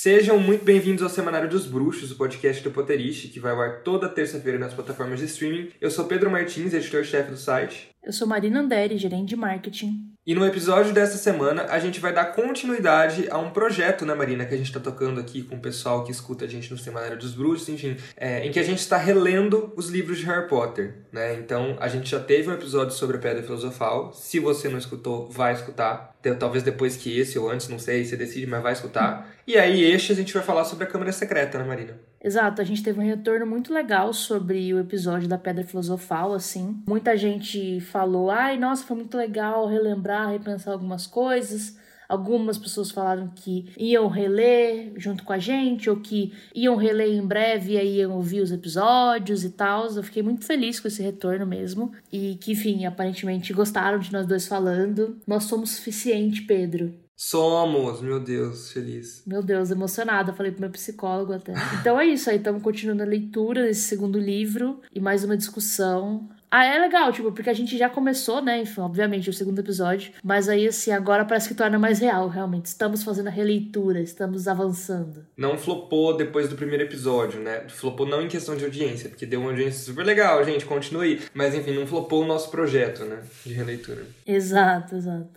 Sejam 0.00 0.38
muito 0.38 0.64
bem-vindos 0.64 1.02
ao 1.02 1.08
Semanário 1.08 1.48
dos 1.48 1.66
Bruxos, 1.66 2.12
o 2.12 2.16
podcast 2.16 2.62
do 2.62 2.70
Potterish, 2.70 3.30
que 3.32 3.40
vai 3.40 3.50
ao 3.50 3.60
ar 3.60 3.82
toda 3.82 4.08
terça-feira 4.08 4.56
nas 4.56 4.72
plataformas 4.72 5.18
de 5.18 5.24
streaming. 5.24 5.72
Eu 5.80 5.90
sou 5.90 6.04
Pedro 6.04 6.30
Martins, 6.30 6.72
editor-chefe 6.72 7.32
do 7.32 7.36
site. 7.36 7.90
Eu 8.08 8.12
sou 8.14 8.26
Marina 8.26 8.60
Anderi, 8.60 8.96
gerente 8.96 9.28
de 9.28 9.36
marketing. 9.36 10.14
E 10.26 10.34
no 10.34 10.46
episódio 10.46 10.94
dessa 10.94 11.18
semana, 11.18 11.66
a 11.68 11.78
gente 11.78 12.00
vai 12.00 12.10
dar 12.10 12.32
continuidade 12.32 13.28
a 13.30 13.36
um 13.36 13.50
projeto, 13.50 14.06
né, 14.06 14.14
Marina, 14.14 14.46
que 14.46 14.54
a 14.54 14.56
gente 14.56 14.68
está 14.68 14.80
tocando 14.80 15.20
aqui 15.20 15.42
com 15.42 15.56
o 15.56 15.60
pessoal 15.60 16.02
que 16.04 16.10
escuta 16.10 16.46
a 16.46 16.48
gente 16.48 16.70
no 16.70 16.78
Semanário 16.78 17.18
dos 17.18 17.34
Bruxos, 17.34 17.68
enfim, 17.68 17.98
é, 18.16 18.46
em 18.46 18.50
que 18.50 18.58
a 18.58 18.62
gente 18.62 18.78
está 18.78 18.96
relendo 18.96 19.74
os 19.76 19.90
livros 19.90 20.16
de 20.16 20.24
Harry 20.24 20.48
Potter, 20.48 21.02
né? 21.12 21.34
Então, 21.34 21.76
a 21.80 21.88
gente 21.88 22.08
já 22.10 22.18
teve 22.18 22.48
um 22.48 22.54
episódio 22.54 22.94
sobre 22.94 23.18
a 23.18 23.20
Pedra 23.20 23.42
Filosofal. 23.42 24.10
Se 24.14 24.40
você 24.40 24.70
não 24.70 24.78
escutou, 24.78 25.28
vai 25.28 25.52
escutar. 25.52 26.16
Talvez 26.38 26.62
depois 26.62 26.96
que 26.96 27.18
esse 27.18 27.38
ou 27.38 27.50
antes, 27.50 27.68
não 27.68 27.78
sei, 27.78 28.06
você 28.06 28.16
decide, 28.16 28.46
mas 28.46 28.62
vai 28.62 28.72
escutar. 28.72 29.30
E 29.46 29.58
aí, 29.58 29.84
este 29.84 30.12
a 30.12 30.14
gente 30.14 30.32
vai 30.32 30.42
falar 30.42 30.64
sobre 30.64 30.84
a 30.84 30.86
Câmara 30.86 31.12
Secreta, 31.12 31.58
né, 31.58 31.64
Marina? 31.64 31.98
Exato, 32.28 32.60
a 32.60 32.64
gente 32.64 32.82
teve 32.82 33.00
um 33.00 33.06
retorno 33.06 33.46
muito 33.46 33.72
legal 33.72 34.12
sobre 34.12 34.74
o 34.74 34.78
episódio 34.78 35.26
da 35.26 35.38
Pedra 35.38 35.64
Filosofal, 35.64 36.34
assim. 36.34 36.82
Muita 36.86 37.16
gente 37.16 37.80
falou, 37.80 38.30
ai, 38.30 38.58
nossa, 38.58 38.84
foi 38.84 38.98
muito 38.98 39.16
legal 39.16 39.66
relembrar, 39.66 40.28
repensar 40.28 40.74
algumas 40.74 41.06
coisas. 41.06 41.78
Algumas 42.06 42.58
pessoas 42.58 42.90
falaram 42.90 43.32
que 43.34 43.72
iam 43.78 44.08
reler 44.08 44.92
junto 44.98 45.24
com 45.24 45.32
a 45.32 45.38
gente, 45.38 45.88
ou 45.88 45.96
que 46.00 46.34
iam 46.54 46.76
reler 46.76 47.14
em 47.14 47.26
breve 47.26 47.72
e 47.72 47.78
aí 47.78 47.96
iam 48.00 48.12
ouvir 48.12 48.42
os 48.42 48.52
episódios 48.52 49.42
e 49.42 49.48
tal. 49.48 49.86
Eu 49.86 50.02
fiquei 50.02 50.22
muito 50.22 50.44
feliz 50.44 50.78
com 50.78 50.88
esse 50.88 51.02
retorno 51.02 51.46
mesmo. 51.46 51.92
E 52.12 52.34
que, 52.34 52.52
enfim, 52.52 52.84
aparentemente 52.84 53.54
gostaram 53.54 53.98
de 53.98 54.12
nós 54.12 54.26
dois 54.26 54.46
falando. 54.46 55.18
Nós 55.26 55.44
somos 55.44 55.70
suficiente, 55.70 56.42
Pedro. 56.42 57.07
Somos, 57.20 58.00
meu 58.00 58.20
Deus, 58.20 58.70
feliz. 58.70 59.24
Meu 59.26 59.42
Deus, 59.42 59.72
emocionada, 59.72 60.32
falei 60.32 60.52
pro 60.52 60.60
meu 60.60 60.70
psicólogo 60.70 61.32
até. 61.32 61.52
Então 61.80 61.98
é 62.00 62.06
isso 62.06 62.30
aí, 62.30 62.36
estamos 62.36 62.62
continuando 62.62 63.02
a 63.02 63.06
leitura 63.06 63.64
desse 63.64 63.88
segundo 63.88 64.20
livro 64.20 64.80
e 64.94 65.00
mais 65.00 65.24
uma 65.24 65.36
discussão. 65.36 66.28
Ah, 66.48 66.64
é 66.64 66.78
legal, 66.78 67.12
tipo, 67.12 67.32
porque 67.32 67.50
a 67.50 67.54
gente 67.54 67.76
já 67.76 67.90
começou, 67.90 68.40
né? 68.40 68.60
Enfim, 68.60 68.80
obviamente, 68.80 69.28
o 69.28 69.32
segundo 69.32 69.58
episódio. 69.58 70.12
Mas 70.22 70.48
aí, 70.48 70.68
assim, 70.68 70.92
agora 70.92 71.24
parece 71.24 71.48
que 71.48 71.54
torna 71.56 71.76
mais 71.76 71.98
real, 71.98 72.28
realmente. 72.28 72.66
Estamos 72.66 73.02
fazendo 73.02 73.26
a 73.26 73.32
releitura, 73.32 74.00
estamos 74.00 74.46
avançando. 74.46 75.26
Não 75.36 75.58
flopou 75.58 76.16
depois 76.16 76.48
do 76.48 76.54
primeiro 76.54 76.84
episódio, 76.84 77.40
né? 77.40 77.64
Flopou 77.68 78.06
não 78.06 78.22
em 78.22 78.28
questão 78.28 78.56
de 78.56 78.64
audiência, 78.64 79.10
porque 79.10 79.26
deu 79.26 79.40
uma 79.40 79.50
audiência 79.50 79.84
super 79.84 80.06
legal, 80.06 80.42
gente, 80.44 80.64
continue. 80.64 81.20
Mas 81.34 81.52
enfim, 81.52 81.74
não 81.74 81.86
flopou 81.86 82.22
o 82.22 82.26
nosso 82.26 82.48
projeto, 82.48 83.04
né? 83.04 83.18
De 83.44 83.52
releitura. 83.52 84.06
Exato, 84.24 84.94
exato. 84.94 85.28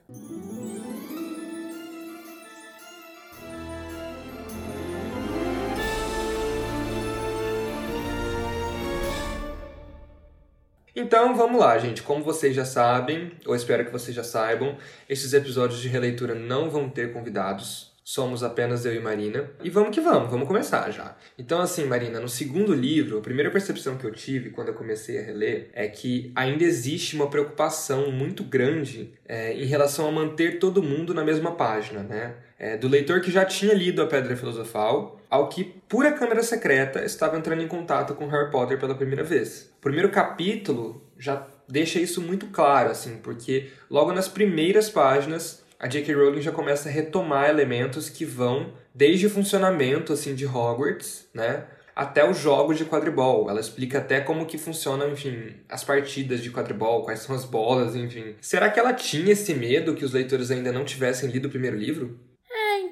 Então 10.96 11.36
vamos 11.36 11.60
lá, 11.60 11.78
gente. 11.78 12.04
Como 12.04 12.24
vocês 12.24 12.54
já 12.54 12.66
sabem, 12.66 13.32
ou 13.46 13.56
espero 13.56 13.86
que 13.86 13.92
vocês 13.92 14.16
já 14.16 14.24
saibam, 14.24 14.78
esses 15.08 15.34
episódios 15.34 15.80
de 15.80 15.88
releitura 15.88 16.36
não 16.36 16.70
vão 16.70 16.90
ter 16.90 17.14
convidados. 17.14 17.92
Somos 18.04 18.44
apenas 18.44 18.86
eu 18.86 18.94
e 18.94 19.00
Marina. 19.00 19.50
E 19.64 19.70
vamos 19.70 19.92
que 19.96 20.02
vamos, 20.02 20.30
vamos 20.30 20.46
começar 20.46 20.92
já. 20.92 21.16
Então, 21.38 21.62
assim, 21.62 21.86
Marina, 21.86 22.20
no 22.20 22.28
segundo 22.28 22.74
livro, 22.74 23.20
a 23.20 23.22
primeira 23.22 23.50
percepção 23.50 23.96
que 23.96 24.04
eu 24.04 24.12
tive 24.12 24.50
quando 24.50 24.68
eu 24.68 24.74
comecei 24.74 25.18
a 25.18 25.22
reler 25.22 25.70
é 25.72 25.88
que 25.88 26.30
ainda 26.36 26.66
existe 26.66 27.16
uma 27.16 27.30
preocupação 27.30 28.12
muito 28.12 28.44
grande 28.44 29.14
é, 29.26 29.54
em 29.54 29.66
relação 29.66 30.10
a 30.10 30.12
manter 30.12 30.60
todo 30.60 30.84
mundo 30.84 31.14
na 31.14 31.24
mesma 31.24 31.56
página, 31.56 32.04
né? 32.04 32.36
É, 32.60 32.76
do 32.76 32.90
leitor 32.90 33.22
que 33.22 33.32
já 33.32 33.46
tinha 33.46 33.74
lido 33.74 34.02
A 34.02 34.08
Pedra 34.08 34.36
Filosofal 34.36 35.21
ao 35.32 35.48
que, 35.48 35.64
por 35.64 36.04
câmera 36.14 36.44
secreta, 36.44 37.06
estava 37.06 37.38
entrando 37.38 37.62
em 37.62 37.68
contato 37.68 38.14
com 38.14 38.28
Harry 38.28 38.52
Potter 38.52 38.78
pela 38.78 38.94
primeira 38.94 39.24
vez. 39.24 39.74
O 39.78 39.82
primeiro 39.82 40.10
capítulo 40.10 41.10
já 41.18 41.48
deixa 41.70 42.00
isso 42.00 42.22
muito 42.22 42.48
claro, 42.48 42.92
assim, 42.92 43.16
porque 43.24 43.70
logo 43.90 44.12
nas 44.12 44.28
primeiras 44.28 44.90
páginas 44.90 45.64
a 45.80 45.88
J.K. 45.88 46.14
Rowling 46.14 46.42
já 46.42 46.52
começa 46.52 46.90
a 46.90 46.92
retomar 46.92 47.50
elementos 47.50 48.10
que 48.10 48.26
vão 48.26 48.74
desde 48.94 49.28
o 49.28 49.30
funcionamento 49.30 50.12
assim 50.12 50.36
de 50.36 50.46
Hogwarts, 50.46 51.30
né, 51.34 51.64
até 51.96 52.30
os 52.30 52.38
jogos 52.38 52.78
de 52.78 52.84
quadribol. 52.84 53.50
Ela 53.50 53.62
explica 53.62 54.00
até 54.00 54.20
como 54.20 54.46
que 54.46 54.58
funcionam, 54.58 55.12
enfim, 55.12 55.56
as 55.70 55.82
partidas 55.82 56.42
de 56.42 56.52
quadribol, 56.52 57.04
quais 57.04 57.22
são 57.22 57.34
as 57.34 57.46
bolas, 57.46 57.96
enfim. 57.96 58.36
Será 58.42 58.70
que 58.70 58.80
ela 58.80 58.94
tinha 58.94 59.32
esse 59.32 59.54
medo 59.54 59.96
que 59.96 60.04
os 60.04 60.12
leitores 60.12 60.52
ainda 60.52 60.74
não 60.74 60.84
tivessem 60.84 61.30
lido 61.30 61.48
o 61.48 61.50
primeiro 61.50 61.78
livro? 61.78 62.20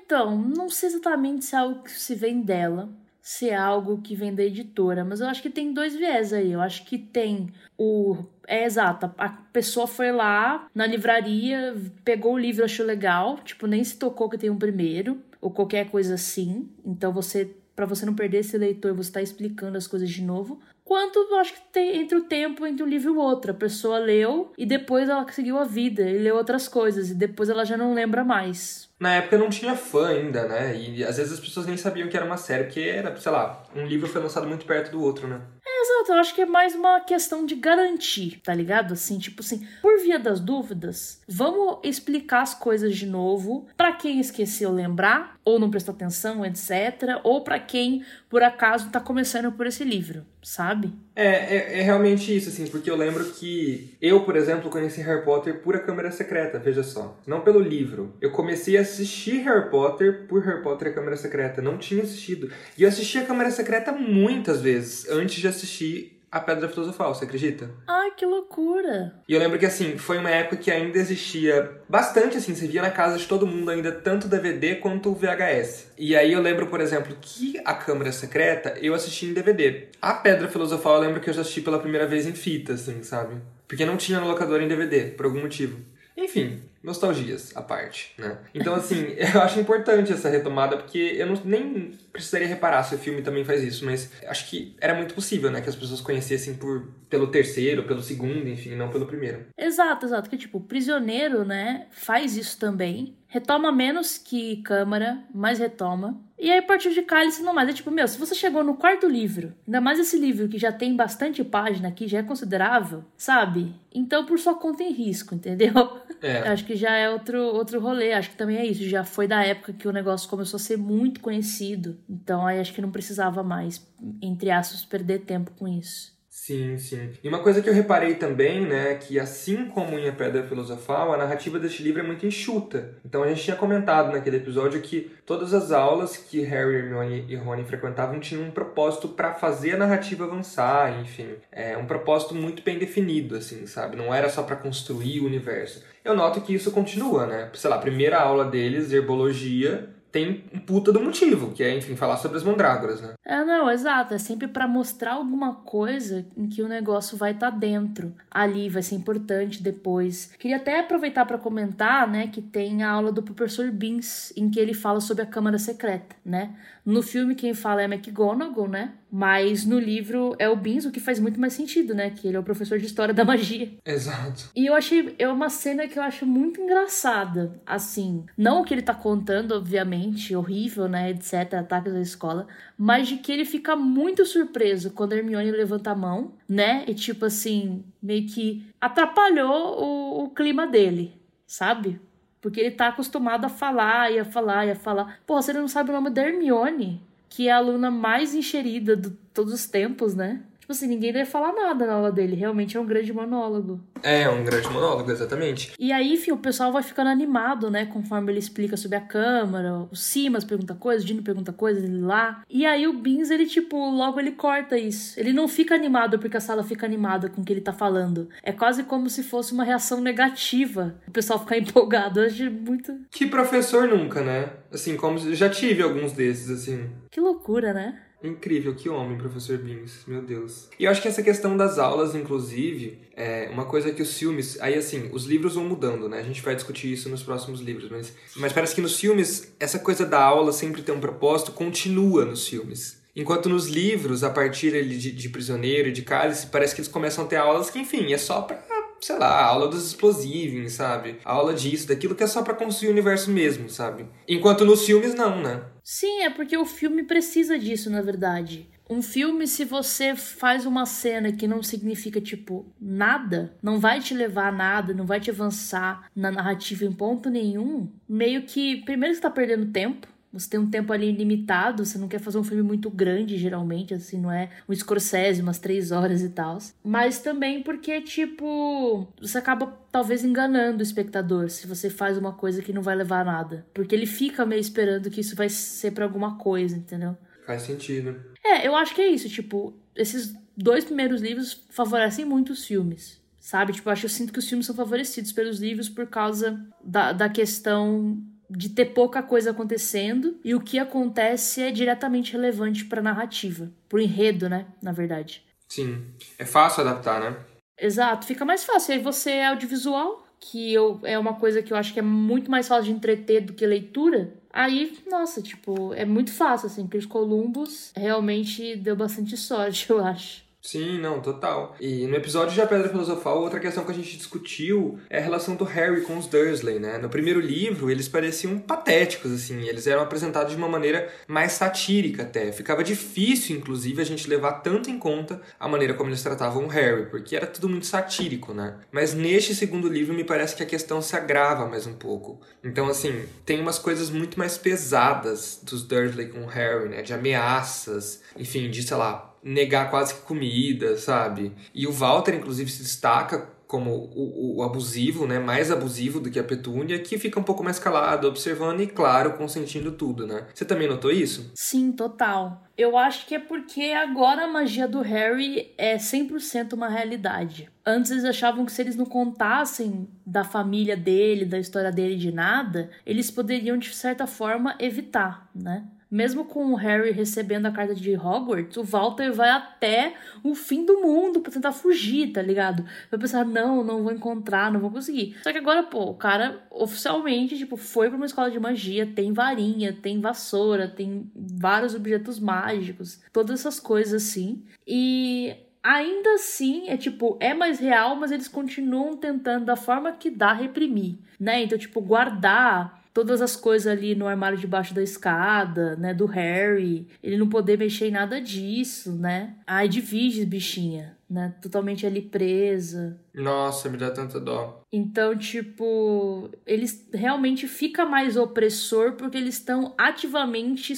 Então, 0.09 0.35
não 0.35 0.71
sei 0.71 0.89
exatamente 0.89 1.45
se 1.45 1.53
é 1.55 1.59
algo 1.59 1.83
que 1.83 1.91
se 1.91 2.15
vem 2.15 2.41
dela, 2.41 2.89
se 3.21 3.47
é 3.47 3.55
algo 3.55 4.01
que 4.01 4.15
vem 4.15 4.33
da 4.33 4.41
editora, 4.41 5.05
mas 5.05 5.21
eu 5.21 5.27
acho 5.27 5.39
que 5.39 5.51
tem 5.51 5.71
dois 5.71 5.95
viés 5.95 6.33
aí. 6.33 6.51
Eu 6.51 6.61
acho 6.61 6.83
que 6.83 6.97
tem 6.97 7.53
o. 7.77 8.17
É 8.47 8.65
exato, 8.65 9.13
a 9.15 9.29
pessoa 9.29 9.85
foi 9.85 10.11
lá 10.11 10.67
na 10.73 10.87
livraria, 10.87 11.75
pegou 12.03 12.33
o 12.33 12.39
livro, 12.39 12.65
achou 12.65 12.87
legal, 12.87 13.37
tipo, 13.43 13.67
nem 13.67 13.83
se 13.83 13.99
tocou 13.99 14.27
que 14.27 14.37
tem 14.39 14.49
um 14.49 14.57
primeiro, 14.57 15.21
ou 15.39 15.51
qualquer 15.51 15.91
coisa 15.91 16.15
assim. 16.15 16.67
Então 16.83 17.13
você. 17.13 17.55
Para 17.75 17.85
você 17.85 18.05
não 18.05 18.15
perder 18.15 18.39
esse 18.39 18.57
leitor, 18.57 18.93
você 18.93 19.09
está 19.09 19.21
explicando 19.21 19.77
as 19.77 19.87
coisas 19.87 20.09
de 20.09 20.21
novo 20.21 20.59
quanto 20.83 21.19
eu 21.19 21.37
acho 21.37 21.53
que 21.53 21.61
tem 21.71 22.01
entre 22.01 22.17
o 22.17 22.23
tempo 22.23 22.65
entre 22.65 22.83
um 22.83 22.87
livro 22.87 23.11
e 23.11 23.15
o 23.15 23.19
outro. 23.19 23.51
A 23.51 23.53
pessoa 23.53 23.99
leu 23.99 24.51
e 24.57 24.65
depois 24.65 25.07
ela 25.07 25.31
seguiu 25.31 25.57
a 25.59 25.63
vida 25.63 26.01
e 26.01 26.17
leu 26.17 26.35
outras 26.35 26.67
coisas 26.67 27.11
e 27.11 27.15
depois 27.15 27.47
ela 27.47 27.63
já 27.63 27.77
não 27.77 27.93
lembra 27.93 28.23
mais 28.25 28.88
na 28.99 29.15
época 29.15 29.37
não 29.37 29.49
tinha 29.49 29.75
fã 29.75 30.09
ainda, 30.09 30.47
né? 30.47 30.75
E 30.75 31.03
às 31.03 31.17
vezes 31.17 31.33
as 31.33 31.39
pessoas 31.39 31.65
nem 31.65 31.77
sabiam 31.77 32.09
que 32.09 32.17
era 32.17 32.25
uma 32.25 32.37
série, 32.37 32.65
porque 32.65 32.81
era, 32.81 33.15
sei 33.17 33.31
lá, 33.31 33.63
um 33.75 33.85
livro 33.85 34.07
foi 34.07 34.21
lançado 34.21 34.47
muito 34.47 34.65
perto 34.65 34.91
do 34.91 35.01
outro, 35.01 35.27
né? 35.27 35.41
É, 35.65 35.81
exato, 35.81 36.11
eu 36.11 36.17
acho 36.17 36.35
que 36.35 36.41
é 36.41 36.45
mais 36.45 36.75
uma 36.75 36.99
questão 36.99 37.45
de 37.45 37.55
garantir, 37.55 38.41
tá 38.43 38.53
ligado? 38.53 38.93
Assim, 38.93 39.17
tipo 39.17 39.41
assim, 39.41 39.65
por 39.81 39.99
via 39.99 40.19
das 40.19 40.39
dúvidas, 40.39 41.21
vamos 41.27 41.79
explicar 41.83 42.41
as 42.41 42.53
coisas 42.53 42.95
de 42.97 43.05
novo 43.05 43.67
para 43.77 43.93
quem 43.93 44.19
esqueceu 44.19 44.71
lembrar, 44.71 45.38
ou 45.49 45.59
não 45.59 45.69
prestou 45.69 45.93
atenção, 45.93 46.45
etc. 46.45 47.19
Ou 47.23 47.43
para 47.43 47.59
quem, 47.59 48.03
por 48.29 48.43
acaso, 48.43 48.89
tá 48.89 48.99
começando 48.99 49.51
por 49.51 49.67
esse 49.67 49.83
livro, 49.83 50.25
sabe? 50.41 50.93
É, 51.15 51.27
é, 51.27 51.79
é, 51.79 51.81
realmente 51.81 52.35
isso, 52.35 52.49
assim, 52.49 52.67
porque 52.67 52.89
eu 52.89 52.95
lembro 52.95 53.25
que 53.25 53.97
eu, 54.01 54.23
por 54.23 54.35
exemplo, 54.35 54.69
conheci 54.69 55.01
Harry 55.01 55.23
Potter 55.23 55.61
por 55.61 55.75
A 55.75 55.79
Câmara 55.79 56.11
Secreta, 56.11 56.59
veja 56.59 56.83
só. 56.83 57.19
Não 57.25 57.41
pelo 57.41 57.59
livro. 57.59 58.13
Eu 58.21 58.31
comecei 58.31 58.77
a 58.77 58.81
assistir 58.81 59.39
Harry 59.43 59.69
Potter 59.69 60.27
por 60.27 60.41
Harry 60.43 60.61
Potter 60.61 60.87
e 60.87 60.91
a 60.91 60.93
Câmara 60.93 61.17
Secreta. 61.17 61.61
Não 61.61 61.77
tinha 61.77 62.03
assistido. 62.03 62.49
E 62.77 62.83
eu 62.83 62.89
assisti 62.89 63.17
a 63.17 63.25
Câmara 63.25 63.51
Secreta 63.51 63.91
muitas 63.91 64.61
vezes 64.61 65.09
antes 65.09 65.35
de 65.41 65.47
assistir 65.47 66.18
a 66.31 66.39
Pedra 66.39 66.69
Filosofal, 66.69 67.13
você 67.13 67.25
acredita? 67.25 67.69
Ai, 67.87 68.11
que 68.11 68.25
loucura! 68.25 69.13
E 69.27 69.33
eu 69.33 69.39
lembro 69.39 69.57
que, 69.57 69.65
assim, 69.65 69.97
foi 69.97 70.17
uma 70.17 70.29
época 70.29 70.57
que 70.57 70.69
ainda 70.69 70.97
existia 70.97 71.81
bastante, 71.87 72.37
assim, 72.37 72.53
você 72.53 72.67
via 72.67 72.81
na 72.81 72.91
casa 72.91 73.17
de 73.17 73.27
todo 73.27 73.47
mundo 73.47 73.71
ainda 73.71 73.91
tanto 73.91 74.27
DVD 74.27 74.75
quanto 74.75 75.09
o 75.09 75.15
VHS. 75.15 75.91
E 75.97 76.15
aí 76.15 76.31
eu 76.31 76.41
lembro, 76.41 76.67
por 76.67 76.81
exemplo, 76.81 77.15
que 77.19 77.59
a 77.65 77.73
Câmara 77.73 78.11
Secreta 78.11 78.75
eu 78.81 78.93
assisti 78.93 79.25
em 79.25 79.33
DVD. 79.33 79.87
A 80.01 80.13
Pedra 80.13 80.47
Filosofal 80.47 80.95
eu 80.95 81.01
lembro 81.01 81.19
que 81.19 81.29
eu 81.29 81.33
já 81.33 81.41
assisti 81.41 81.61
pela 81.61 81.79
primeira 81.79 82.05
vez 82.05 82.25
em 82.27 82.33
fita, 82.33 82.73
assim, 82.73 83.01
sabe? 83.03 83.41
Porque 83.67 83.85
não 83.85 83.97
tinha 83.97 84.19
no 84.19 84.27
locador 84.27 84.61
em 84.61 84.67
DVD, 84.67 85.11
por 85.11 85.25
algum 85.25 85.41
motivo. 85.41 85.79
Enfim, 86.15 86.61
nostalgias 86.81 87.55
à 87.55 87.61
parte, 87.61 88.13
né? 88.17 88.37
Então, 88.53 88.73
assim, 88.73 89.07
eu 89.17 89.41
acho 89.41 89.59
importante 89.59 90.13
essa 90.13 90.29
retomada, 90.29 90.77
porque 90.77 91.15
eu 91.17 91.27
não, 91.27 91.41
nem 91.43 91.91
precisaria 92.11 92.47
reparar 92.47 92.83
se 92.83 92.95
o 92.95 92.97
filme 92.97 93.21
também 93.21 93.43
faz 93.43 93.63
isso, 93.63 93.85
mas 93.85 94.11
acho 94.27 94.49
que 94.49 94.75
era 94.79 94.93
muito 94.93 95.13
possível, 95.13 95.51
né? 95.51 95.61
Que 95.61 95.69
as 95.69 95.75
pessoas 95.75 96.01
conhecessem 96.01 96.55
por, 96.55 96.87
pelo 97.09 97.27
terceiro, 97.27 97.83
pelo 97.83 98.01
segundo, 98.01 98.47
enfim, 98.47 98.75
não 98.75 98.89
pelo 98.89 99.05
primeiro. 99.05 99.45
Exato, 99.57 100.05
exato. 100.05 100.29
Que, 100.29 100.37
tipo, 100.37 100.59
Prisioneiro, 100.61 101.43
né, 101.43 101.87
faz 101.91 102.37
isso 102.37 102.57
também. 102.57 103.18
Retoma 103.31 103.71
menos 103.71 104.17
que 104.17 104.57
Câmara, 104.63 105.23
mas 105.31 105.59
retoma. 105.59 106.19
E 106.37 106.49
aí, 106.49 106.57
a 106.57 106.63
partir 106.63 106.91
de 106.95 107.03
Cálice, 107.03 107.43
não 107.43 107.53
mais. 107.53 107.69
É 107.69 107.73
tipo, 107.73 107.91
meu, 107.91 108.07
se 108.07 108.17
você 108.17 108.33
chegou 108.33 108.63
no 108.63 108.75
quarto 108.75 109.07
livro, 109.07 109.53
ainda 109.67 109.79
mais 109.79 109.99
esse 109.99 110.17
livro 110.17 110.47
que 110.47 110.57
já 110.57 110.71
tem 110.71 110.95
bastante 110.95 111.43
página 111.43 111.89
aqui, 111.89 112.07
já 112.07 112.19
é 112.19 112.23
considerável, 112.23 113.05
sabe? 113.15 113.75
Então, 113.93 114.25
por 114.25 114.39
sua 114.39 114.55
conta 114.55 114.81
em 114.81 114.91
risco, 114.91 115.35
entendeu? 115.35 115.99
É. 116.23 116.39
Acho 116.49 116.65
que 116.65 116.75
já 116.75 116.95
é 116.95 117.07
outro, 117.07 117.39
outro 117.39 117.79
rolê. 117.79 118.13
Acho 118.13 118.31
que 118.31 118.35
também 118.35 118.57
é 118.57 118.65
isso. 118.65 118.83
Já 118.85 119.03
foi 119.03 119.27
da 119.27 119.43
época 119.43 119.73
que 119.73 119.87
o 119.87 119.91
negócio 119.91 120.27
começou 120.27 120.57
a 120.57 120.61
ser 120.61 120.77
muito 120.77 121.19
conhecido. 121.19 121.99
Então, 122.09 122.47
aí 122.47 122.59
acho 122.59 122.73
que 122.73 122.81
não 122.81 122.89
precisava 122.89 123.43
mais, 123.43 123.85
entre 124.19 124.49
aspas, 124.49 124.83
perder 124.83 125.19
tempo 125.19 125.51
com 125.51 125.67
isso. 125.67 126.17
Sim, 126.49 126.79
sim. 126.79 127.11
E 127.23 127.29
uma 127.29 127.43
coisa 127.43 127.61
que 127.61 127.69
eu 127.69 127.73
reparei 127.75 128.15
também, 128.15 128.61
né, 128.61 128.95
que 128.95 129.19
assim 129.19 129.67
como 129.67 129.99
em 129.99 130.09
A 130.09 130.11
Pedra 130.11 130.41
Filosofal, 130.41 131.13
a 131.13 131.17
narrativa 131.17 131.59
deste 131.59 131.83
livro 131.83 132.01
é 132.01 132.03
muito 132.03 132.25
enxuta. 132.25 132.95
Então 133.05 133.21
a 133.21 133.27
gente 133.27 133.43
tinha 133.43 133.55
comentado 133.55 134.11
naquele 134.11 134.37
episódio 134.37 134.81
que 134.81 135.11
todas 135.27 135.53
as 135.53 135.71
aulas 135.71 136.17
que 136.17 136.41
Harry, 136.41 136.77
Hermione 136.77 137.23
e 137.29 137.35
Rony 137.35 137.63
frequentavam 137.65 138.19
tinham 138.19 138.45
um 138.45 138.49
propósito 138.49 139.09
para 139.09 139.35
fazer 139.35 139.73
a 139.73 139.77
narrativa 139.77 140.23
avançar, 140.23 140.99
enfim. 140.99 141.35
É 141.51 141.77
um 141.77 141.85
propósito 141.85 142.33
muito 142.33 142.63
bem 142.63 142.79
definido, 142.79 143.35
assim, 143.35 143.67
sabe? 143.67 143.95
Não 143.95 144.11
era 144.11 144.27
só 144.27 144.41
para 144.41 144.55
construir 144.55 145.19
o 145.19 145.27
universo. 145.27 145.83
Eu 146.03 146.15
noto 146.15 146.41
que 146.41 146.55
isso 146.55 146.71
continua, 146.71 147.27
né? 147.27 147.51
Sei 147.53 147.69
lá, 147.69 147.77
primeira 147.77 148.19
aula 148.19 148.45
deles, 148.45 148.91
herbologia, 148.91 149.87
tem 150.11 150.43
um 150.53 150.59
puta 150.59 150.91
do 150.91 150.99
motivo, 150.99 151.51
que 151.51 151.63
é, 151.63 151.77
enfim, 151.77 151.95
falar 151.95 152.17
sobre 152.17 152.37
as 152.37 152.43
mandrágoras, 152.43 153.01
né? 153.01 153.13
É, 153.25 153.43
não, 153.43 153.69
exato. 153.69 154.13
É 154.13 154.17
sempre 154.17 154.47
para 154.47 154.67
mostrar 154.67 155.13
alguma 155.13 155.55
coisa 155.55 156.25
em 156.35 156.47
que 156.47 156.61
o 156.61 156.67
negócio 156.67 157.17
vai 157.17 157.31
estar 157.31 157.51
tá 157.51 157.57
dentro. 157.57 158.13
Ali 158.29 158.69
vai 158.69 158.81
ser 158.81 158.95
importante 158.95 159.61
depois. 159.61 160.31
Queria 160.39 160.57
até 160.57 160.79
aproveitar 160.79 161.25
para 161.25 161.37
comentar, 161.37 162.07
né, 162.07 162.27
que 162.27 162.41
tem 162.41 162.83
a 162.83 162.89
aula 162.89 163.11
do 163.11 163.21
professor 163.21 163.69
Beans, 163.71 164.33
em 164.35 164.49
que 164.49 164.59
ele 164.59 164.73
fala 164.73 164.99
sobre 164.99 165.23
a 165.23 165.27
Câmara 165.27 165.59
Secreta, 165.59 166.15
né? 166.25 166.55
No 166.89 167.03
filme 167.03 167.35
quem 167.35 167.53
fala 167.53 167.83
é 167.83 167.85
a 167.85 167.87
McGonagall, 167.87 168.67
né? 168.67 168.93
Mas 169.11 169.63
no 169.63 169.77
livro 169.77 170.35
é 170.39 170.49
o 170.49 170.55
Beans, 170.55 170.85
o 170.85 170.91
que 170.91 170.99
faz 170.99 171.19
muito 171.19 171.39
mais 171.39 171.53
sentido, 171.53 171.93
né? 171.93 172.09
Que 172.09 172.27
ele 172.27 172.35
é 172.35 172.39
o 172.39 172.43
professor 172.43 172.79
de 172.79 172.87
história 172.87 173.13
da 173.13 173.23
magia. 173.23 173.71
Exato. 173.85 174.49
E 174.55 174.65
eu 174.65 174.73
achei 174.73 175.13
é 175.19 175.27
uma 175.27 175.49
cena 175.49 175.87
que 175.87 175.99
eu 175.99 176.01
acho 176.01 176.25
muito 176.25 176.59
engraçada, 176.59 177.61
assim, 177.63 178.25
não 178.35 178.61
o 178.61 178.65
que 178.65 178.73
ele 178.73 178.81
tá 178.81 178.95
contando, 178.95 179.51
obviamente, 179.51 180.35
horrível, 180.35 180.87
né, 180.87 181.11
etc, 181.11 181.53
ataques 181.59 181.93
à 181.93 182.01
escola, 182.01 182.47
mas 182.75 183.07
de 183.07 183.17
que 183.17 183.31
ele 183.31 183.45
fica 183.45 183.75
muito 183.75 184.25
surpreso 184.25 184.89
quando 184.89 185.13
a 185.13 185.17
Hermione 185.17 185.51
levanta 185.51 185.91
a 185.91 185.95
mão, 185.95 186.33
né? 186.47 186.85
E 186.87 186.95
tipo 186.95 187.25
assim, 187.25 187.83
meio 188.01 188.27
que 188.27 188.65
atrapalhou 188.81 189.79
o, 189.79 190.23
o 190.23 190.29
clima 190.31 190.65
dele, 190.65 191.13
sabe? 191.45 192.01
Porque 192.41 192.59
ele 192.59 192.71
tá 192.71 192.87
acostumado 192.87 193.45
a 193.45 193.49
falar, 193.49 194.11
e 194.11 194.19
a 194.19 194.25
falar, 194.25 194.65
e 194.65 194.71
a 194.71 194.75
falar. 194.75 195.19
Pô, 195.25 195.41
você 195.41 195.51
não 195.51 195.67
sabe 195.67 195.89
o 195.89 195.93
nome 195.93 196.09
da 196.09 196.21
Hermione, 196.21 197.01
que 197.27 197.47
é 197.47 197.51
a 197.51 197.57
aluna 197.57 197.91
mais 197.91 198.33
encherida 198.33 198.95
de 198.95 199.09
todos 199.33 199.53
os 199.53 199.67
tempos, 199.67 200.15
né? 200.15 200.41
Tipo 200.69 200.77
assim, 200.77 200.87
ninguém 200.87 201.11
deve 201.11 201.27
falar 201.27 201.51
nada 201.51 201.87
na 201.87 201.93
aula 201.93 202.11
dele. 202.11 202.35
Realmente 202.35 202.77
é 202.77 202.79
um 202.79 202.85
grande 202.85 203.11
monólogo. 203.11 203.81
É, 204.03 204.29
um 204.29 204.43
grande 204.43 204.69
monólogo, 204.69 205.09
exatamente. 205.09 205.73
E 205.79 205.91
aí, 205.91 206.13
enfim, 206.13 206.29
o 206.29 206.37
pessoal 206.37 206.71
vai 206.71 206.83
ficando 206.83 207.09
animado, 207.09 207.71
né? 207.71 207.87
Conforme 207.87 208.31
ele 208.31 208.37
explica 208.37 208.77
sobre 208.77 208.95
a 208.95 209.01
câmara. 209.01 209.87
O 209.91 209.95
Simas 209.95 210.43
pergunta 210.43 210.75
coisas, 210.75 211.03
o 211.03 211.07
Dino 211.07 211.23
pergunta 211.23 211.51
coisas, 211.51 211.83
ele 211.83 211.99
lá. 211.99 212.43
E 212.47 212.67
aí 212.67 212.85
o 212.85 212.93
Beans, 212.93 213.31
ele, 213.31 213.47
tipo, 213.47 213.75
logo 213.89 214.19
ele 214.19 214.33
corta 214.33 214.77
isso. 214.77 215.19
Ele 215.19 215.33
não 215.33 215.47
fica 215.47 215.73
animado 215.73 216.19
porque 216.19 216.37
a 216.37 216.39
sala 216.39 216.63
fica 216.63 216.85
animada 216.85 217.29
com 217.29 217.41
o 217.41 217.43
que 217.43 217.51
ele 217.51 217.61
tá 217.61 217.73
falando. 217.73 218.29
É 218.43 218.51
quase 218.51 218.83
como 218.83 219.09
se 219.09 219.23
fosse 219.23 219.51
uma 219.53 219.63
reação 219.63 219.99
negativa. 219.99 220.93
O 221.07 221.11
pessoal 221.11 221.39
ficar 221.39 221.57
empolgado. 221.57 222.19
Eu 222.19 222.27
acho 222.27 222.43
muito. 222.51 222.95
Que 223.09 223.25
professor 223.25 223.87
nunca, 223.87 224.21
né? 224.21 224.51
Assim, 224.71 224.95
como 224.95 225.17
já 225.33 225.49
tive 225.49 225.81
alguns 225.81 226.11
desses, 226.11 226.51
assim. 226.51 226.91
Que 227.09 227.19
loucura, 227.19 227.73
né? 227.73 227.99
Incrível, 228.21 228.75
que 228.75 228.89
homem, 228.89 229.17
professor 229.17 229.57
Beans, 229.57 230.03
meu 230.05 230.21
Deus. 230.21 230.67
E 230.77 230.83
eu 230.83 230.91
acho 230.91 231.01
que 231.01 231.07
essa 231.07 231.23
questão 231.23 231.55
das 231.55 231.79
aulas, 231.79 232.13
inclusive, 232.13 232.99
é 233.15 233.49
uma 233.51 233.65
coisa 233.65 233.91
que 233.91 234.01
os 234.01 234.17
filmes. 234.17 234.59
Aí, 234.59 234.75
assim, 234.75 235.09
os 235.13 235.25
livros 235.25 235.55
vão 235.55 235.63
mudando, 235.63 236.09
né? 236.09 236.19
A 236.19 236.23
gente 236.23 236.41
vai 236.41 236.53
discutir 236.53 236.91
isso 236.91 237.07
nos 237.07 237.23
próximos 237.23 237.61
livros, 237.61 237.89
mas, 237.89 238.13
mas 238.35 238.51
parece 238.51 238.75
que 238.75 238.81
nos 238.81 238.99
filmes, 238.99 239.53
essa 239.59 239.79
coisa 239.79 240.05
da 240.05 240.21
aula 240.21 240.51
sempre 240.51 240.81
ter 240.81 240.91
um 240.91 240.99
propósito 240.99 241.53
continua 241.53 242.25
nos 242.25 242.47
filmes. 242.47 242.99
Enquanto 243.15 243.49
nos 243.49 243.67
livros, 243.67 244.23
a 244.23 244.29
partir 244.29 244.71
de, 244.71 245.11
de 245.11 245.29
Prisioneiro 245.29 245.89
e 245.89 245.91
de 245.91 246.01
Cálice, 246.01 246.47
parece 246.47 246.75
que 246.75 246.81
eles 246.81 246.91
começam 246.91 247.25
a 247.25 247.27
ter 247.27 247.37
aulas 247.37 247.69
que, 247.69 247.79
enfim, 247.79 248.13
é 248.13 248.17
só 248.17 248.41
pra 248.41 248.55
sei 249.01 249.17
lá, 249.17 249.43
aula 249.43 249.67
dos 249.67 249.87
explosivos, 249.87 250.73
sabe? 250.73 251.17
Aula 251.23 251.53
disso, 251.53 251.87
daquilo 251.87 252.15
que 252.15 252.23
é 252.23 252.27
só 252.27 252.41
para 252.41 252.53
construir 252.53 252.89
o 252.89 252.91
universo 252.91 253.31
mesmo, 253.31 253.69
sabe? 253.69 254.05
Enquanto 254.27 254.65
nos 254.65 254.85
filmes 254.85 255.13
não, 255.13 255.41
né? 255.41 255.63
Sim, 255.83 256.21
é 256.21 256.29
porque 256.29 256.57
o 256.57 256.65
filme 256.65 257.03
precisa 257.03 257.57
disso, 257.57 257.89
na 257.89 258.01
verdade. 258.01 258.69
Um 258.89 259.03
filme, 259.03 259.47
se 259.47 259.65
você 259.65 260.15
faz 260.15 260.65
uma 260.65 260.83
cena 260.83 261.31
que 261.31 261.47
não 261.47 261.61
significa, 261.61 262.19
tipo, 262.19 262.65
nada, 262.81 263.55
não 263.61 263.79
vai 263.79 263.99
te 263.99 264.15
levar 264.15 264.47
a 264.47 264.51
nada, 264.51 264.95
não 264.95 265.05
vai 265.05 265.19
te 265.19 265.29
avançar 265.29 266.09
na 266.15 266.31
narrativa 266.31 266.85
em 266.85 266.91
ponto 266.91 267.29
nenhum, 267.29 267.87
meio 268.07 268.43
que, 268.43 268.77
primeiro, 268.85 269.13
você 269.13 269.21
tá 269.21 269.29
perdendo 269.29 269.71
tempo, 269.71 270.07
você 270.31 270.49
tem 270.49 270.59
um 270.59 270.69
tempo 270.69 270.93
ali 270.93 271.11
limitado, 271.11 271.83
você 271.83 271.97
não 271.97 272.07
quer 272.07 272.19
fazer 272.19 272.37
um 272.37 272.43
filme 272.43 272.61
muito 272.61 272.89
grande, 272.89 273.37
geralmente, 273.37 273.93
assim, 273.93 274.19
não 274.19 274.31
é 274.31 274.49
um 274.67 274.75
Scorsese, 274.75 275.41
umas 275.41 275.57
três 275.57 275.91
horas 275.91 276.21
e 276.21 276.29
tal. 276.29 276.59
Mas 276.83 277.19
também 277.19 277.63
porque, 277.63 277.99
tipo, 278.01 279.07
você 279.19 279.39
acaba 279.39 279.67
talvez 279.91 280.23
enganando 280.23 280.79
o 280.79 280.83
espectador 280.83 281.49
se 281.49 281.65
você 281.65 281.89
faz 281.89 282.17
uma 282.17 282.33
coisa 282.33 282.61
que 282.61 282.71
não 282.71 282.81
vai 282.81 282.95
levar 282.95 283.21
a 283.21 283.25
nada. 283.25 283.65
Porque 283.73 283.95
ele 283.95 284.05
fica 284.05 284.45
meio 284.45 284.61
esperando 284.61 285.09
que 285.09 285.21
isso 285.21 285.35
vai 285.35 285.49
ser 285.49 285.91
para 285.91 286.05
alguma 286.05 286.37
coisa, 286.37 286.77
entendeu? 286.77 287.17
Faz 287.45 287.63
sentido. 287.63 288.15
É, 288.45 288.67
eu 288.67 288.75
acho 288.75 288.93
que 288.93 289.01
é 289.01 289.07
isso, 289.07 289.27
tipo, 289.27 289.73
esses 289.95 290.35
dois 290.55 290.85
primeiros 290.85 291.21
livros 291.21 291.65
favorecem 291.71 292.23
muito 292.23 292.53
os 292.53 292.65
filmes. 292.65 293.19
Sabe? 293.39 293.73
Tipo, 293.73 293.89
eu 293.89 293.93
acho 293.93 294.05
eu 294.05 294.09
sinto 294.09 294.31
que 294.31 294.37
os 294.37 294.47
filmes 294.47 294.67
são 294.67 294.75
favorecidos 294.75 295.31
pelos 295.31 295.59
livros 295.59 295.89
por 295.89 296.05
causa 296.05 296.63
da, 296.83 297.13
da 297.13 297.27
questão 297.27 298.21
de 298.49 298.69
ter 298.69 298.85
pouca 298.85 299.21
coisa 299.21 299.51
acontecendo 299.51 300.37
e 300.43 300.55
o 300.55 300.59
que 300.59 300.79
acontece 300.79 301.61
é 301.61 301.71
diretamente 301.71 302.33
relevante 302.33 302.85
para 302.85 302.99
a 302.99 303.03
narrativa, 303.03 303.71
pro 303.87 304.01
enredo, 304.01 304.49
né, 304.49 304.65
na 304.81 304.91
verdade. 304.91 305.43
Sim, 305.67 306.03
é 306.37 306.45
fácil 306.45 306.81
adaptar, 306.81 307.19
né? 307.19 307.37
Exato, 307.79 308.25
fica 308.25 308.43
mais 308.43 308.63
fácil. 308.63 308.93
Aí 308.93 308.99
você 308.99 309.31
é 309.31 309.47
audiovisual, 309.47 310.25
que 310.39 310.73
eu, 310.73 310.99
é 311.03 311.17
uma 311.17 311.35
coisa 311.35 311.61
que 311.61 311.71
eu 311.71 311.77
acho 311.77 311.93
que 311.93 311.99
é 311.99 312.03
muito 312.03 312.49
mais 312.49 312.67
fácil 312.67 312.85
de 312.85 312.91
entreter 312.91 313.41
do 313.41 313.53
que 313.53 313.65
leitura. 313.65 314.33
Aí, 314.51 314.97
nossa, 315.09 315.41
tipo, 315.41 315.93
é 315.93 316.05
muito 316.05 316.31
fácil, 316.31 316.67
assim. 316.67 316.87
Chris 316.87 317.05
Columbus 317.05 317.91
realmente 317.95 318.75
deu 318.75 318.95
bastante 318.95 319.35
sorte, 319.37 319.89
eu 319.89 320.03
acho. 320.03 320.43
Sim, 320.61 320.99
não, 320.99 321.21
total. 321.21 321.75
E 321.79 322.05
no 322.05 322.17
episódio 322.17 322.53
de 322.53 322.61
A 322.61 322.67
Pedra 322.67 322.89
Filosofal, 322.89 323.41
outra 323.41 323.61
questão 323.61 323.85
que 323.85 323.91
a 323.91 323.95
gente 323.95 324.17
discutiu 324.17 324.99
é 325.09 325.17
a 325.17 325.21
relação 325.21 325.55
do 325.55 325.63
Harry 325.63 326.01
com 326.01 326.17
os 326.17 326.27
Dursley, 326.27 326.79
né? 326.79 326.97
No 326.97 327.07
primeiro 327.07 327.39
livro, 327.39 327.89
eles 327.89 328.09
pareciam 328.09 328.59
patéticos, 328.59 329.31
assim, 329.31 329.67
eles 329.67 329.87
eram 329.87 330.01
apresentados 330.01 330.51
de 330.51 330.57
uma 330.57 330.67
maneira 330.67 331.09
mais 331.27 331.53
satírica 331.53 332.23
até. 332.23 332.51
Ficava 332.51 332.83
difícil, 332.83 333.55
inclusive, 333.55 334.01
a 334.01 334.05
gente 334.05 334.29
levar 334.29 334.53
tanto 334.59 334.89
em 334.89 334.99
conta 334.99 335.41
a 335.57 335.67
maneira 335.67 335.93
como 335.93 336.09
eles 336.09 336.21
tratavam 336.21 336.65
o 336.65 336.67
Harry, 336.67 337.05
porque 337.05 337.37
era 337.37 337.47
tudo 337.47 337.69
muito 337.69 337.85
satírico, 337.85 338.53
né? 338.53 338.75
Mas 338.91 339.13
neste 339.13 339.55
segundo 339.55 339.87
livro, 339.87 340.13
me 340.13 340.25
parece 340.25 340.57
que 340.57 340.63
a 340.63 340.65
questão 340.65 341.01
se 341.01 341.15
agrava 341.15 341.67
mais 341.67 341.87
um 341.87 341.93
pouco. 341.93 342.41
Então, 342.61 342.89
assim, 342.89 343.23
tem 343.45 343.61
umas 343.61 343.79
coisas 343.79 344.09
muito 344.09 344.37
mais 344.37 344.57
pesadas 344.57 345.61
dos 345.63 345.83
Dursley 345.83 346.27
com 346.27 346.43
o 346.43 346.47
Harry, 346.47 346.89
né? 346.89 347.01
De 347.01 347.13
ameaças, 347.13 348.21
enfim, 348.35 348.69
de, 348.69 348.83
sei 348.83 348.97
lá, 348.97 349.28
negar 349.43 349.89
quase 349.89 350.15
que 350.15 350.21
comida, 350.21 350.97
sabe? 350.97 351.53
E 351.73 351.87
o 351.87 351.91
Walter, 351.91 352.35
inclusive, 352.35 352.69
se 352.69 352.83
destaca 352.83 353.59
como 353.69 353.91
o, 354.15 354.57
o, 354.57 354.63
abusivo, 354.63 355.27
né? 355.27 355.37
Mais 355.37 355.69
abusivo 355.69 356.19
do 356.19 356.31
que 356.31 356.39
a 356.39 356.43
Petúnia, 356.43 356.97
que 356.97 357.19
fica 357.19 357.39
um 357.39 357.43
pouco 357.43 357.63
mais 357.63 357.77
calado, 357.77 358.27
observando 358.27 358.81
e, 358.81 358.87
claro, 358.87 359.33
consentindo 359.33 359.91
tudo, 359.91 360.25
né? 360.25 360.47
Você 360.51 360.65
também 360.65 360.87
notou 360.87 361.11
isso? 361.11 361.51
Sim, 361.53 361.91
total. 361.91 362.63
Eu 362.75 362.97
acho 362.97 363.27
que 363.27 363.35
é 363.35 363.39
porque 363.39 363.91
agora 363.91 364.45
a 364.45 364.47
magia 364.47 364.87
do 364.87 365.01
Harry 365.01 365.71
é 365.77 365.97
100% 365.97 366.73
uma 366.73 366.89
realidade. 366.89 367.69
Antes 367.85 368.09
eles 368.09 368.25
achavam 368.25 368.65
que 368.65 368.71
se 368.71 368.81
eles 368.81 368.95
não 368.95 369.05
contassem 369.05 370.09
da 370.25 370.43
família 370.43 370.97
dele, 370.97 371.45
da 371.45 371.59
história 371.59 371.91
dele, 371.91 372.15
de 372.15 372.31
nada, 372.31 372.89
eles 373.05 373.29
poderiam, 373.29 373.77
de 373.77 373.93
certa 373.93 374.25
forma, 374.25 374.75
evitar, 374.79 375.47
né? 375.53 375.85
Mesmo 376.09 376.45
com 376.45 376.71
o 376.71 376.75
Harry 376.75 377.11
recebendo 377.11 377.67
a 377.67 377.71
carta 377.71 377.93
de 377.93 378.15
Hogwarts, 378.15 378.77
o 378.77 378.83
Walter 378.83 379.31
vai 379.31 379.49
até 379.49 380.15
o 380.43 380.55
fim 380.55 380.85
do 380.85 381.01
mundo 381.01 381.39
para 381.39 381.51
tentar 381.51 381.71
fugir, 381.71 382.31
tá 382.31 382.41
ligado? 382.41 382.83
Vai 383.11 383.19
pensar, 383.19 383.45
não, 383.45 383.83
não 383.83 384.03
vou 384.03 384.11
encontrar, 384.11 384.71
não 384.71 384.79
vou 384.79 384.89
conseguir. 384.91 385.37
Só 385.43 385.51
que 385.51 385.57
agora, 385.57 385.83
pô, 385.83 386.05
o 386.05 386.15
cara 386.15 386.63
oficialmente, 386.71 387.57
tipo, 387.57 387.77
foi 387.77 388.07
para 388.09 388.17
uma 388.17 388.25
escola 388.25 388.49
de 388.49 388.59
magia, 388.59 389.05
tem 389.05 389.33
varinha, 389.33 389.93
tem 389.93 390.19
vassoura, 390.19 390.87
tem 390.87 391.29
vários 391.35 391.93
objetos 391.93 392.39
mágicos, 392.39 393.21
todas 393.31 393.59
essas 393.59 393.79
coisas 393.79 394.23
assim. 394.23 394.63
E 394.87 395.55
ainda 395.83 396.33
assim, 396.33 396.89
é 396.89 396.97
tipo, 396.97 397.37
é 397.39 397.53
mais 397.53 397.79
real, 397.79 398.15
mas 398.15 398.31
eles 398.31 398.47
continuam 398.47 399.15
tentando, 399.15 399.65
da 399.65 399.75
forma 399.75 400.11
que 400.11 400.29
dá, 400.29 400.53
reprimir, 400.53 401.17
né? 401.39 401.63
Então, 401.63 401.77
tipo, 401.77 402.01
guardar 402.01 402.98
todas 403.13 403.41
as 403.41 403.55
coisas 403.55 403.87
ali 403.87 404.15
no 404.15 404.27
armário 404.27 404.57
debaixo 404.57 404.93
da 404.93 405.01
escada, 405.01 405.95
né, 405.95 406.13
do 406.13 406.25
Harry, 406.25 407.07
ele 407.23 407.37
não 407.37 407.49
poder 407.49 407.77
mexer 407.77 408.07
em 408.07 408.11
nada 408.11 408.39
disso, 408.39 409.11
né? 409.11 409.55
Ai, 409.65 409.87
divide, 409.87 410.45
bichinha, 410.45 411.17
né? 411.29 411.53
Totalmente 411.61 412.05
ali 412.05 412.21
presa. 412.21 413.19
Nossa, 413.39 413.89
me 413.89 413.97
dá 413.97 414.11
tanta 414.11 414.39
dó. 414.39 414.83
Então, 414.91 415.37
tipo, 415.37 416.49
eles 416.65 417.07
realmente 417.13 417.67
fica 417.67 418.05
mais 418.05 418.35
opressor 418.35 419.13
porque 419.13 419.37
eles 419.37 419.55
estão 419.55 419.93
ativamente 419.97 420.93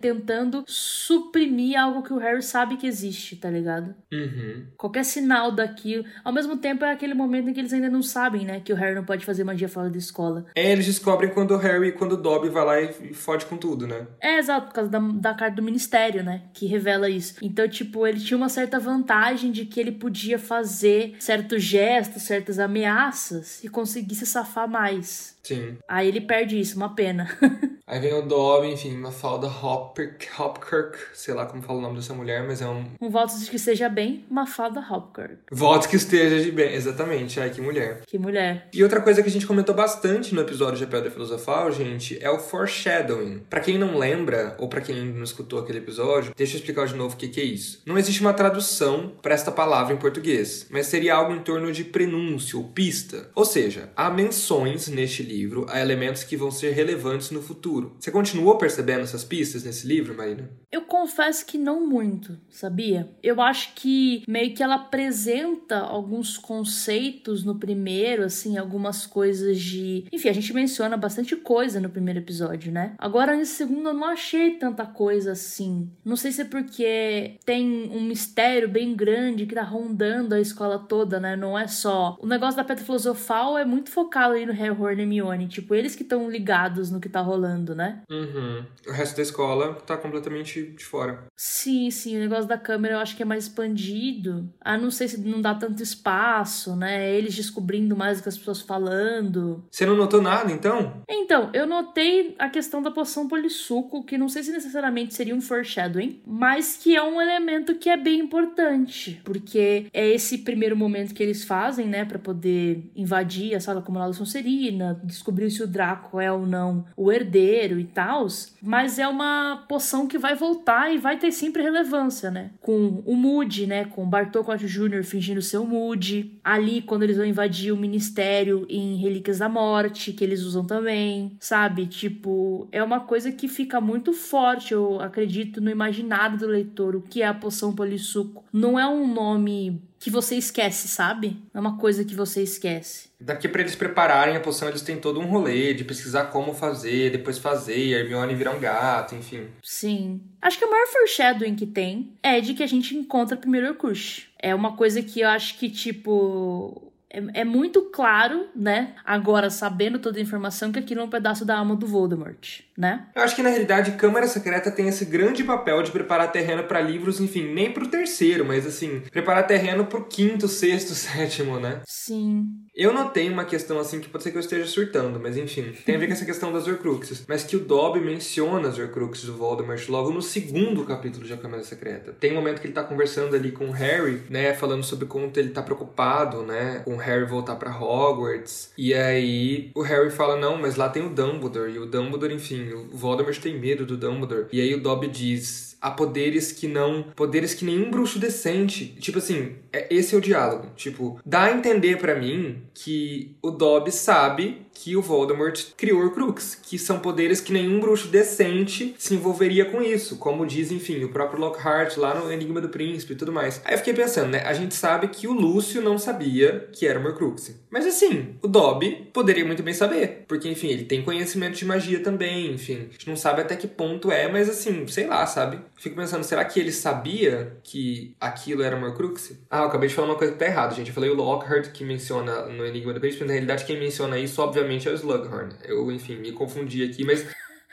tentando 0.00 0.64
suprimir 0.66 1.78
algo 1.78 2.02
que 2.02 2.12
o 2.12 2.18
Harry 2.18 2.42
sabe 2.42 2.76
que 2.76 2.86
existe, 2.86 3.36
tá 3.36 3.50
ligado? 3.50 3.94
Uhum. 4.12 4.66
Qualquer 4.76 5.04
sinal 5.04 5.50
daquilo. 5.50 6.04
Ao 6.24 6.32
mesmo 6.32 6.56
tempo, 6.56 6.84
é 6.84 6.92
aquele 6.92 7.14
momento 7.14 7.50
em 7.50 7.52
que 7.52 7.60
eles 7.60 7.72
ainda 7.72 7.90
não 7.90 8.02
sabem, 8.02 8.44
né? 8.44 8.60
Que 8.60 8.72
o 8.72 8.76
Harry 8.76 8.94
não 8.94 9.04
pode 9.04 9.26
fazer 9.26 9.42
magia 9.42 9.68
fora 9.68 9.90
da 9.90 9.98
escola. 9.98 10.46
É, 10.54 10.70
eles 10.70 10.86
descobrem 10.86 11.30
quando 11.30 11.52
o 11.52 11.58
Harry, 11.58 11.92
quando 11.92 12.12
o 12.12 12.16
Dobby 12.16 12.48
vai 12.48 12.64
lá 12.64 12.80
e 12.80 13.12
fode 13.12 13.46
com 13.46 13.56
tudo, 13.56 13.88
né? 13.88 14.06
É, 14.20 14.38
exato, 14.38 14.68
por 14.68 14.74
causa 14.74 14.90
da, 14.90 15.00
da 15.00 15.34
carta 15.34 15.56
do 15.56 15.62
ministério, 15.62 16.22
né? 16.22 16.42
Que 16.54 16.66
revela 16.66 17.10
isso. 17.10 17.34
Então, 17.42 17.68
tipo, 17.68 18.06
ele 18.06 18.20
tinha 18.20 18.36
uma 18.36 18.48
certa 18.48 18.78
vantagem 18.78 19.50
de 19.50 19.66
que 19.66 19.80
ele 19.80 19.92
podia 19.92 20.38
fazer 20.38 21.16
certos 21.18 21.62
gestos, 21.62 21.81
certas 22.20 22.58
ameaças 22.58 23.62
e 23.62 23.68
conseguir 23.68 24.14
se 24.14 24.26
safar 24.26 24.68
mais. 24.68 25.34
Sim. 25.42 25.76
Aí 25.88 26.08
ele 26.08 26.20
perde 26.20 26.58
isso, 26.58 26.76
uma 26.76 26.94
pena. 26.94 27.28
Aí 27.84 28.00
vem 28.00 28.14
o 28.14 28.22
Dobby, 28.22 28.68
enfim, 28.68 28.96
Mafalda 28.96 29.48
Hopkirk, 29.48 30.28
Hopkirk, 30.40 30.96
sei 31.12 31.34
lá 31.34 31.44
como 31.44 31.62
fala 31.62 31.78
o 31.78 31.82
nome 31.82 31.96
dessa 31.96 32.14
mulher, 32.14 32.42
mas 32.46 32.62
é 32.62 32.66
um... 32.66 32.86
Um 33.00 33.10
voto 33.10 33.38
de 33.38 33.50
que 33.50 33.56
esteja 33.56 33.88
bem, 33.88 34.24
Mafalda 34.30 34.80
Hopkirk. 34.80 35.36
Voto 35.50 35.88
que 35.88 35.96
esteja 35.96 36.42
de 36.42 36.50
bem, 36.50 36.72
exatamente, 36.74 37.38
ai 37.40 37.50
que 37.50 37.60
mulher. 37.60 38.02
Que 38.06 38.18
mulher. 38.18 38.68
E 38.72 38.82
outra 38.82 39.00
coisa 39.00 39.20
que 39.22 39.28
a 39.28 39.32
gente 39.32 39.46
comentou 39.46 39.74
bastante 39.74 40.34
no 40.34 40.40
episódio 40.40 40.78
de 40.78 40.84
A 40.84 40.86
Pedra 40.86 41.10
Filosofal, 41.10 41.70
gente, 41.72 42.16
é 42.22 42.30
o 42.30 42.38
foreshadowing. 42.38 43.42
Pra 43.50 43.60
quem 43.60 43.76
não 43.76 43.98
lembra, 43.98 44.56
ou 44.58 44.68
pra 44.68 44.80
quem 44.80 45.04
não 45.04 45.24
escutou 45.24 45.58
aquele 45.58 45.78
episódio, 45.78 46.32
deixa 46.36 46.54
eu 46.54 46.60
explicar 46.60 46.86
de 46.86 46.94
novo 46.94 47.14
o 47.14 47.18
que, 47.18 47.28
que 47.28 47.40
é 47.40 47.44
isso. 47.44 47.82
Não 47.84 47.98
existe 47.98 48.20
uma 48.20 48.32
tradução 48.32 49.12
para 49.20 49.34
esta 49.34 49.50
palavra 49.50 49.92
em 49.92 49.98
português, 49.98 50.66
mas 50.70 50.86
seria 50.86 51.16
algo 51.16 51.34
em 51.34 51.40
torno 51.40 51.70
de 51.72 51.84
prenúncio 51.84 52.60
ou 52.60 52.68
pista. 52.68 53.28
Ou 53.34 53.44
seja, 53.44 53.90
há 53.96 54.08
menções 54.08 54.88
neste 54.88 55.22
livro 55.22 55.31
a 55.68 55.80
elementos 55.80 56.24
que 56.24 56.36
vão 56.36 56.50
ser 56.50 56.72
relevantes 56.72 57.30
no 57.30 57.42
futuro. 57.42 57.96
Você 57.98 58.10
continuou 58.10 58.58
percebendo 58.58 59.00
essas 59.00 59.24
pistas 59.24 59.64
nesse 59.64 59.86
livro, 59.86 60.16
Marina? 60.16 60.50
Eu 60.70 60.82
confesso 60.82 61.44
que 61.44 61.58
não 61.58 61.86
muito, 61.86 62.38
sabia? 62.48 63.10
Eu 63.22 63.40
acho 63.40 63.74
que 63.74 64.22
meio 64.28 64.54
que 64.54 64.62
ela 64.62 64.76
apresenta 64.76 65.78
alguns 65.78 66.36
conceitos 66.38 67.44
no 67.44 67.58
primeiro, 67.58 68.24
assim, 68.24 68.56
algumas 68.56 69.06
coisas 69.06 69.60
de. 69.60 70.06
Enfim, 70.12 70.28
a 70.28 70.32
gente 70.32 70.52
menciona 70.52 70.96
bastante 70.96 71.36
coisa 71.36 71.80
no 71.80 71.90
primeiro 71.90 72.20
episódio, 72.20 72.72
né? 72.72 72.94
Agora 72.98 73.36
nesse 73.36 73.54
segundo 73.54 73.88
eu 73.88 73.94
não 73.94 74.04
achei 74.04 74.52
tanta 74.52 74.86
coisa 74.86 75.32
assim. 75.32 75.90
Não 76.04 76.16
sei 76.16 76.32
se 76.32 76.42
é 76.42 76.44
porque 76.44 77.38
tem 77.44 77.90
um 77.90 78.02
mistério 78.02 78.68
bem 78.68 78.94
grande 78.94 79.46
que 79.46 79.54
tá 79.54 79.62
rondando 79.62 80.34
a 80.34 80.40
escola 80.40 80.78
toda, 80.78 81.18
né? 81.20 81.36
Não 81.36 81.58
é 81.58 81.66
só. 81.66 82.16
O 82.20 82.26
negócio 82.26 82.56
da 82.56 82.64
Pedra 82.64 82.84
Filosofal 82.84 83.58
é 83.58 83.64
muito 83.64 83.90
focado 83.90 84.34
aí 84.34 84.46
no 84.46 84.52
Harry, 84.52 84.74
Ron 84.74 84.92
e 84.92 85.06
Hermione. 85.22 85.48
Tipo, 85.48 85.74
eles 85.74 85.94
que 85.94 86.02
estão 86.02 86.30
ligados 86.30 86.90
no 86.90 87.00
que 87.00 87.08
tá 87.08 87.20
rolando, 87.20 87.74
né? 87.74 88.02
Uhum. 88.10 88.64
O 88.86 88.92
resto 88.92 89.16
da 89.16 89.22
escola 89.22 89.74
tá 89.74 89.96
completamente 89.96 90.62
de 90.62 90.84
fora. 90.84 91.24
Sim, 91.36 91.90
sim. 91.90 92.16
O 92.16 92.20
negócio 92.20 92.46
da 92.46 92.58
câmera 92.58 92.94
eu 92.94 92.98
acho 92.98 93.16
que 93.16 93.22
é 93.22 93.26
mais 93.26 93.44
expandido. 93.44 94.48
Ah, 94.60 94.76
não 94.76 94.90
sei 94.90 95.08
se 95.08 95.20
não 95.20 95.40
dá 95.40 95.54
tanto 95.54 95.82
espaço, 95.82 96.76
né? 96.76 97.14
Eles 97.14 97.34
descobrindo 97.34 97.96
mais 97.96 98.18
o 98.18 98.22
que 98.22 98.28
as 98.28 98.38
pessoas 98.38 98.60
falando. 98.60 99.64
Você 99.70 99.86
não 99.86 99.96
notou 99.96 100.20
nada, 100.20 100.50
então? 100.50 101.02
Então, 101.08 101.50
eu 101.52 101.66
notei 101.66 102.34
a 102.38 102.48
questão 102.48 102.82
da 102.82 102.90
poção 102.90 103.28
polissuco, 103.28 104.04
que 104.04 104.18
não 104.18 104.28
sei 104.28 104.42
se 104.42 104.50
necessariamente 104.50 105.14
seria 105.14 105.34
um 105.34 105.40
foreshadowing, 105.40 106.20
mas 106.26 106.76
que 106.76 106.96
é 106.96 107.02
um 107.02 107.20
elemento 107.20 107.74
que 107.76 107.88
é 107.88 107.96
bem 107.96 108.20
importante, 108.20 109.20
porque 109.24 109.86
é 109.92 110.08
esse 110.08 110.38
primeiro 110.38 110.76
momento 110.76 111.14
que 111.14 111.22
eles 111.22 111.44
fazem, 111.44 111.86
né, 111.86 112.04
para 112.04 112.18
poder 112.18 112.90
invadir 112.94 113.54
a 113.54 113.60
sala 113.60 113.82
comunal 113.82 114.08
da 114.08 114.14
Sonserina, 114.14 115.00
descobrir 115.12 115.50
se 115.50 115.62
o 115.62 115.66
Draco 115.66 116.20
é 116.20 116.32
ou 116.32 116.46
não 116.46 116.84
o 116.96 117.12
herdeiro 117.12 117.78
e 117.78 117.84
tal, 117.84 118.26
mas 118.60 118.98
é 118.98 119.06
uma 119.06 119.64
poção 119.68 120.06
que 120.06 120.18
vai 120.18 120.34
voltar 120.34 120.92
e 120.92 120.98
vai 120.98 121.18
ter 121.18 121.30
sempre 121.30 121.62
relevância, 121.62 122.30
né? 122.30 122.50
Com 122.60 123.02
o 123.04 123.16
Moody, 123.16 123.66
né, 123.66 123.84
com 123.84 124.02
o 124.02 124.06
Bartolcott 124.06 124.66
Jr. 124.66 125.04
fingindo 125.04 125.42
ser 125.42 125.58
o 125.58 125.66
Moody, 125.66 126.38
ali 126.42 126.82
quando 126.82 127.02
eles 127.02 127.16
vão 127.16 127.26
invadir 127.26 127.72
o 127.72 127.76
ministério 127.76 128.66
em 128.68 128.96
Relíquias 128.96 129.38
da 129.38 129.48
Morte, 129.48 130.12
que 130.12 130.24
eles 130.24 130.42
usam 130.42 130.64
também, 130.64 131.36
sabe? 131.38 131.86
Tipo, 131.86 132.68
é 132.72 132.82
uma 132.82 133.00
coisa 133.00 133.30
que 133.32 133.48
fica 133.48 133.80
muito 133.80 134.12
forte, 134.12 134.72
eu 134.72 135.00
acredito, 135.00 135.60
no 135.60 135.70
imaginário 135.70 136.38
do 136.38 136.46
leitor, 136.46 136.96
o 136.96 137.02
que 137.02 137.22
é 137.22 137.26
a 137.26 137.34
poção 137.34 137.74
polissuco. 137.74 138.44
Não 138.52 138.78
é 138.78 138.86
um 138.86 139.12
nome 139.12 139.82
que 140.02 140.10
você 140.10 140.34
esquece, 140.34 140.88
sabe? 140.88 141.40
É 141.54 141.60
uma 141.60 141.78
coisa 141.78 142.04
que 142.04 142.12
você 142.12 142.42
esquece. 142.42 143.08
Daqui 143.20 143.48
para 143.48 143.60
eles 143.60 143.76
prepararem 143.76 144.36
a 144.36 144.40
poção, 144.40 144.68
eles 144.68 144.82
têm 144.82 144.96
todo 144.96 145.20
um 145.20 145.26
rolê 145.26 145.72
de 145.72 145.84
pesquisar 145.84 146.24
como 146.24 146.52
fazer, 146.52 147.12
depois 147.12 147.38
fazer, 147.38 147.78
e 147.78 147.94
a 147.94 148.00
Hermione 148.00 148.34
virar 148.34 148.50
um 148.50 148.58
gato, 148.58 149.14
enfim. 149.14 149.46
Sim. 149.62 150.20
Acho 150.40 150.58
que 150.58 150.64
o 150.64 150.70
maior 150.70 150.88
foreshadowing 150.88 151.54
que 151.54 151.66
tem 151.66 152.14
é 152.20 152.40
de 152.40 152.52
que 152.52 152.64
a 152.64 152.66
gente 152.66 152.96
encontra 152.96 153.36
primeiro 153.36 153.68
Horcrux. 153.68 154.26
É 154.40 154.52
uma 154.52 154.76
coisa 154.76 155.00
que 155.00 155.20
eu 155.20 155.28
acho 155.28 155.56
que, 155.56 155.70
tipo, 155.70 156.92
é, 157.08 157.42
é, 157.42 157.44
muito 157.44 157.82
claro, 157.82 158.48
né? 158.56 158.96
Agora, 159.04 159.50
sabendo 159.50 160.00
toda 160.00 160.18
a 160.18 160.22
informação, 160.22 160.72
que 160.72 160.80
aquilo 160.80 161.02
é 161.02 161.04
um 161.04 161.10
pedaço 161.10 161.44
da 161.44 161.58
alma 161.58 161.76
do 161.76 161.86
Voldemort, 161.86 162.62
né? 162.76 163.06
Eu 163.14 163.22
acho 163.22 163.36
que, 163.36 163.42
na 163.42 163.50
realidade, 163.50 163.92
Câmara 163.92 164.26
Secreta 164.26 164.70
tem 164.70 164.88
esse 164.88 165.04
grande 165.04 165.44
papel 165.44 165.82
de 165.82 165.90
preparar 165.90 166.32
terreno 166.32 166.64
para 166.64 166.80
livros, 166.80 167.20
enfim, 167.20 167.52
nem 167.52 167.70
pro 167.72 167.86
terceiro, 167.86 168.44
mas, 168.44 168.66
assim, 168.66 169.02
preparar 169.10 169.46
terreno 169.46 169.86
pro 169.86 170.04
quinto, 170.04 170.48
sexto, 170.48 170.94
sétimo, 170.94 171.58
né? 171.58 171.80
Sim. 171.86 172.46
Eu 172.74 172.92
notei 172.92 173.28
uma 173.28 173.44
questão, 173.44 173.78
assim, 173.78 174.00
que 174.00 174.08
pode 174.08 174.24
ser 174.24 174.30
que 174.30 174.36
eu 174.36 174.40
esteja 174.40 174.66
surtando, 174.66 175.20
mas, 175.20 175.36
enfim, 175.36 175.72
tem 175.84 175.96
a 175.96 175.98
ver 175.98 176.06
com 176.06 176.12
essa 176.12 176.24
questão 176.24 176.52
das 176.52 176.66
Horcruxes. 176.66 177.24
Mas 177.28 177.44
que 177.44 177.56
o 177.56 177.60
Dobby 177.60 178.00
menciona 178.00 178.68
as 178.68 178.78
Horcruxes 178.78 179.26
do 179.26 179.34
Voldemort 179.34 179.88
logo 179.88 180.10
no 180.10 180.22
segundo 180.22 180.84
capítulo 180.84 181.24
de 181.24 181.32
A 181.32 181.36
Câmara 181.36 181.62
Secreta. 181.62 182.12
Tem 182.18 182.32
um 182.32 182.36
momento 182.36 182.60
que 182.60 182.66
ele 182.66 182.74
tá 182.74 182.82
conversando 182.82 183.36
ali 183.36 183.52
com 183.52 183.66
o 183.66 183.72
Harry, 183.72 184.22
né? 184.30 184.54
Falando 184.54 184.82
sobre 184.82 185.06
como 185.06 185.30
ele 185.36 185.50
tá 185.50 185.62
preocupado, 185.62 186.42
né? 186.42 186.82
Com 186.84 186.96
Harry 186.96 187.24
voltar 187.24 187.56
para 187.56 187.76
Hogwarts. 187.76 188.72
E 188.76 188.94
aí 188.94 189.70
o 189.74 189.82
Harry 189.82 190.10
fala: 190.10 190.36
"Não, 190.36 190.56
mas 190.56 190.76
lá 190.76 190.88
tem 190.88 191.04
o 191.04 191.10
Dumbledore". 191.10 191.72
E 191.72 191.78
o 191.78 191.86
Dumbledore, 191.86 192.34
enfim, 192.34 192.61
o 192.72 192.96
Voldemort 192.96 193.38
tem 193.38 193.58
medo 193.58 193.86
do 193.86 193.96
Dumbledore. 193.96 194.46
E 194.52 194.60
aí 194.60 194.74
o 194.74 194.80
Dobby 194.80 195.08
diz: 195.08 195.76
há 195.80 195.90
poderes 195.90 196.52
que 196.52 196.68
não. 196.68 197.02
Poderes 197.16 197.54
que 197.54 197.64
nenhum 197.64 197.90
bruxo 197.90 198.18
decente. 198.18 198.86
Tipo 199.00 199.18
assim, 199.18 199.56
é, 199.72 199.92
esse 199.92 200.14
é 200.14 200.18
o 200.18 200.20
diálogo. 200.20 200.68
Tipo, 200.76 201.20
dá 201.26 201.44
a 201.44 201.52
entender 201.52 201.98
para 201.98 202.14
mim 202.14 202.62
que 202.72 203.36
o 203.42 203.50
Dobby 203.50 203.90
sabe 203.90 204.66
que 204.82 204.96
o 204.96 205.02
Voldemort 205.02 205.56
criou 205.76 206.02
Horcrux, 206.02 206.56
que 206.60 206.76
são 206.76 206.98
poderes 206.98 207.40
que 207.40 207.52
nenhum 207.52 207.78
bruxo 207.78 208.08
decente 208.08 208.96
se 208.98 209.14
envolveria 209.14 209.64
com 209.64 209.80
isso, 209.80 210.16
como 210.16 210.44
diz, 210.44 210.72
enfim, 210.72 211.04
o 211.04 211.08
próprio 211.08 211.38
Lockhart 211.38 211.96
lá 211.96 212.16
no 212.16 212.32
Enigma 212.32 212.60
do 212.60 212.68
Príncipe 212.68 213.12
e 213.12 213.16
tudo 213.16 213.30
mais. 213.30 213.62
Aí 213.64 213.74
eu 213.74 213.78
fiquei 213.78 213.94
pensando, 213.94 214.30
né? 214.30 214.42
A 214.44 214.52
gente 214.52 214.74
sabe 214.74 215.06
que 215.06 215.28
o 215.28 215.32
Lúcio 215.32 215.80
não 215.80 215.98
sabia 215.98 216.68
que 216.72 216.84
era 216.84 216.98
uma 216.98 217.10
Horcrux. 217.10 217.54
Mas 217.70 217.86
assim, 217.86 218.34
o 218.42 218.48
Dobby 218.48 219.08
poderia 219.12 219.44
muito 219.44 219.62
bem 219.62 219.72
saber, 219.72 220.24
porque 220.26 220.48
enfim, 220.48 220.66
ele 220.66 220.84
tem 220.84 221.02
conhecimento 221.02 221.56
de 221.56 221.64
magia 221.64 222.00
também, 222.00 222.52
enfim. 222.52 222.88
A 222.88 222.92
gente 222.92 223.08
não 223.08 223.16
sabe 223.16 223.40
até 223.40 223.54
que 223.54 223.68
ponto 223.68 224.10
é, 224.10 224.26
mas 224.26 224.48
assim, 224.48 224.84
sei 224.88 225.06
lá, 225.06 225.24
sabe? 225.26 225.60
Fico 225.76 225.94
pensando, 225.94 226.24
será 226.24 226.44
que 226.44 226.58
ele 226.58 226.72
sabia 226.72 227.56
que 227.62 228.16
aquilo 228.20 228.62
era 228.62 228.74
uma 228.76 228.88
Horcrux? 228.88 229.32
Ah, 229.48 229.60
eu 229.60 229.64
acabei 229.66 229.88
de 229.88 229.94
falar 229.94 230.08
uma 230.08 230.16
coisa 230.16 230.32
que 230.32 230.38
tá 230.40 230.46
errada, 230.46 230.74
gente. 230.74 230.88
Eu 230.88 230.94
falei 230.94 231.10
o 231.10 231.14
Lockhart 231.14 231.70
que 231.70 231.84
menciona 231.84 232.46
no 232.46 232.66
Enigma 232.66 232.92
do 232.92 233.00
Príncipe, 233.00 233.24
na 233.24 233.32
realidade 233.32 233.64
quem 233.64 233.78
menciona 233.78 234.18
isso, 234.18 234.42
obviamente, 234.42 234.71
é 234.76 234.90
o 234.90 234.94
Slughorn. 234.94 235.54
Eu, 235.64 235.90
enfim, 235.90 236.16
me 236.16 236.32
confundi 236.32 236.82
aqui, 236.84 237.04
mas 237.04 237.26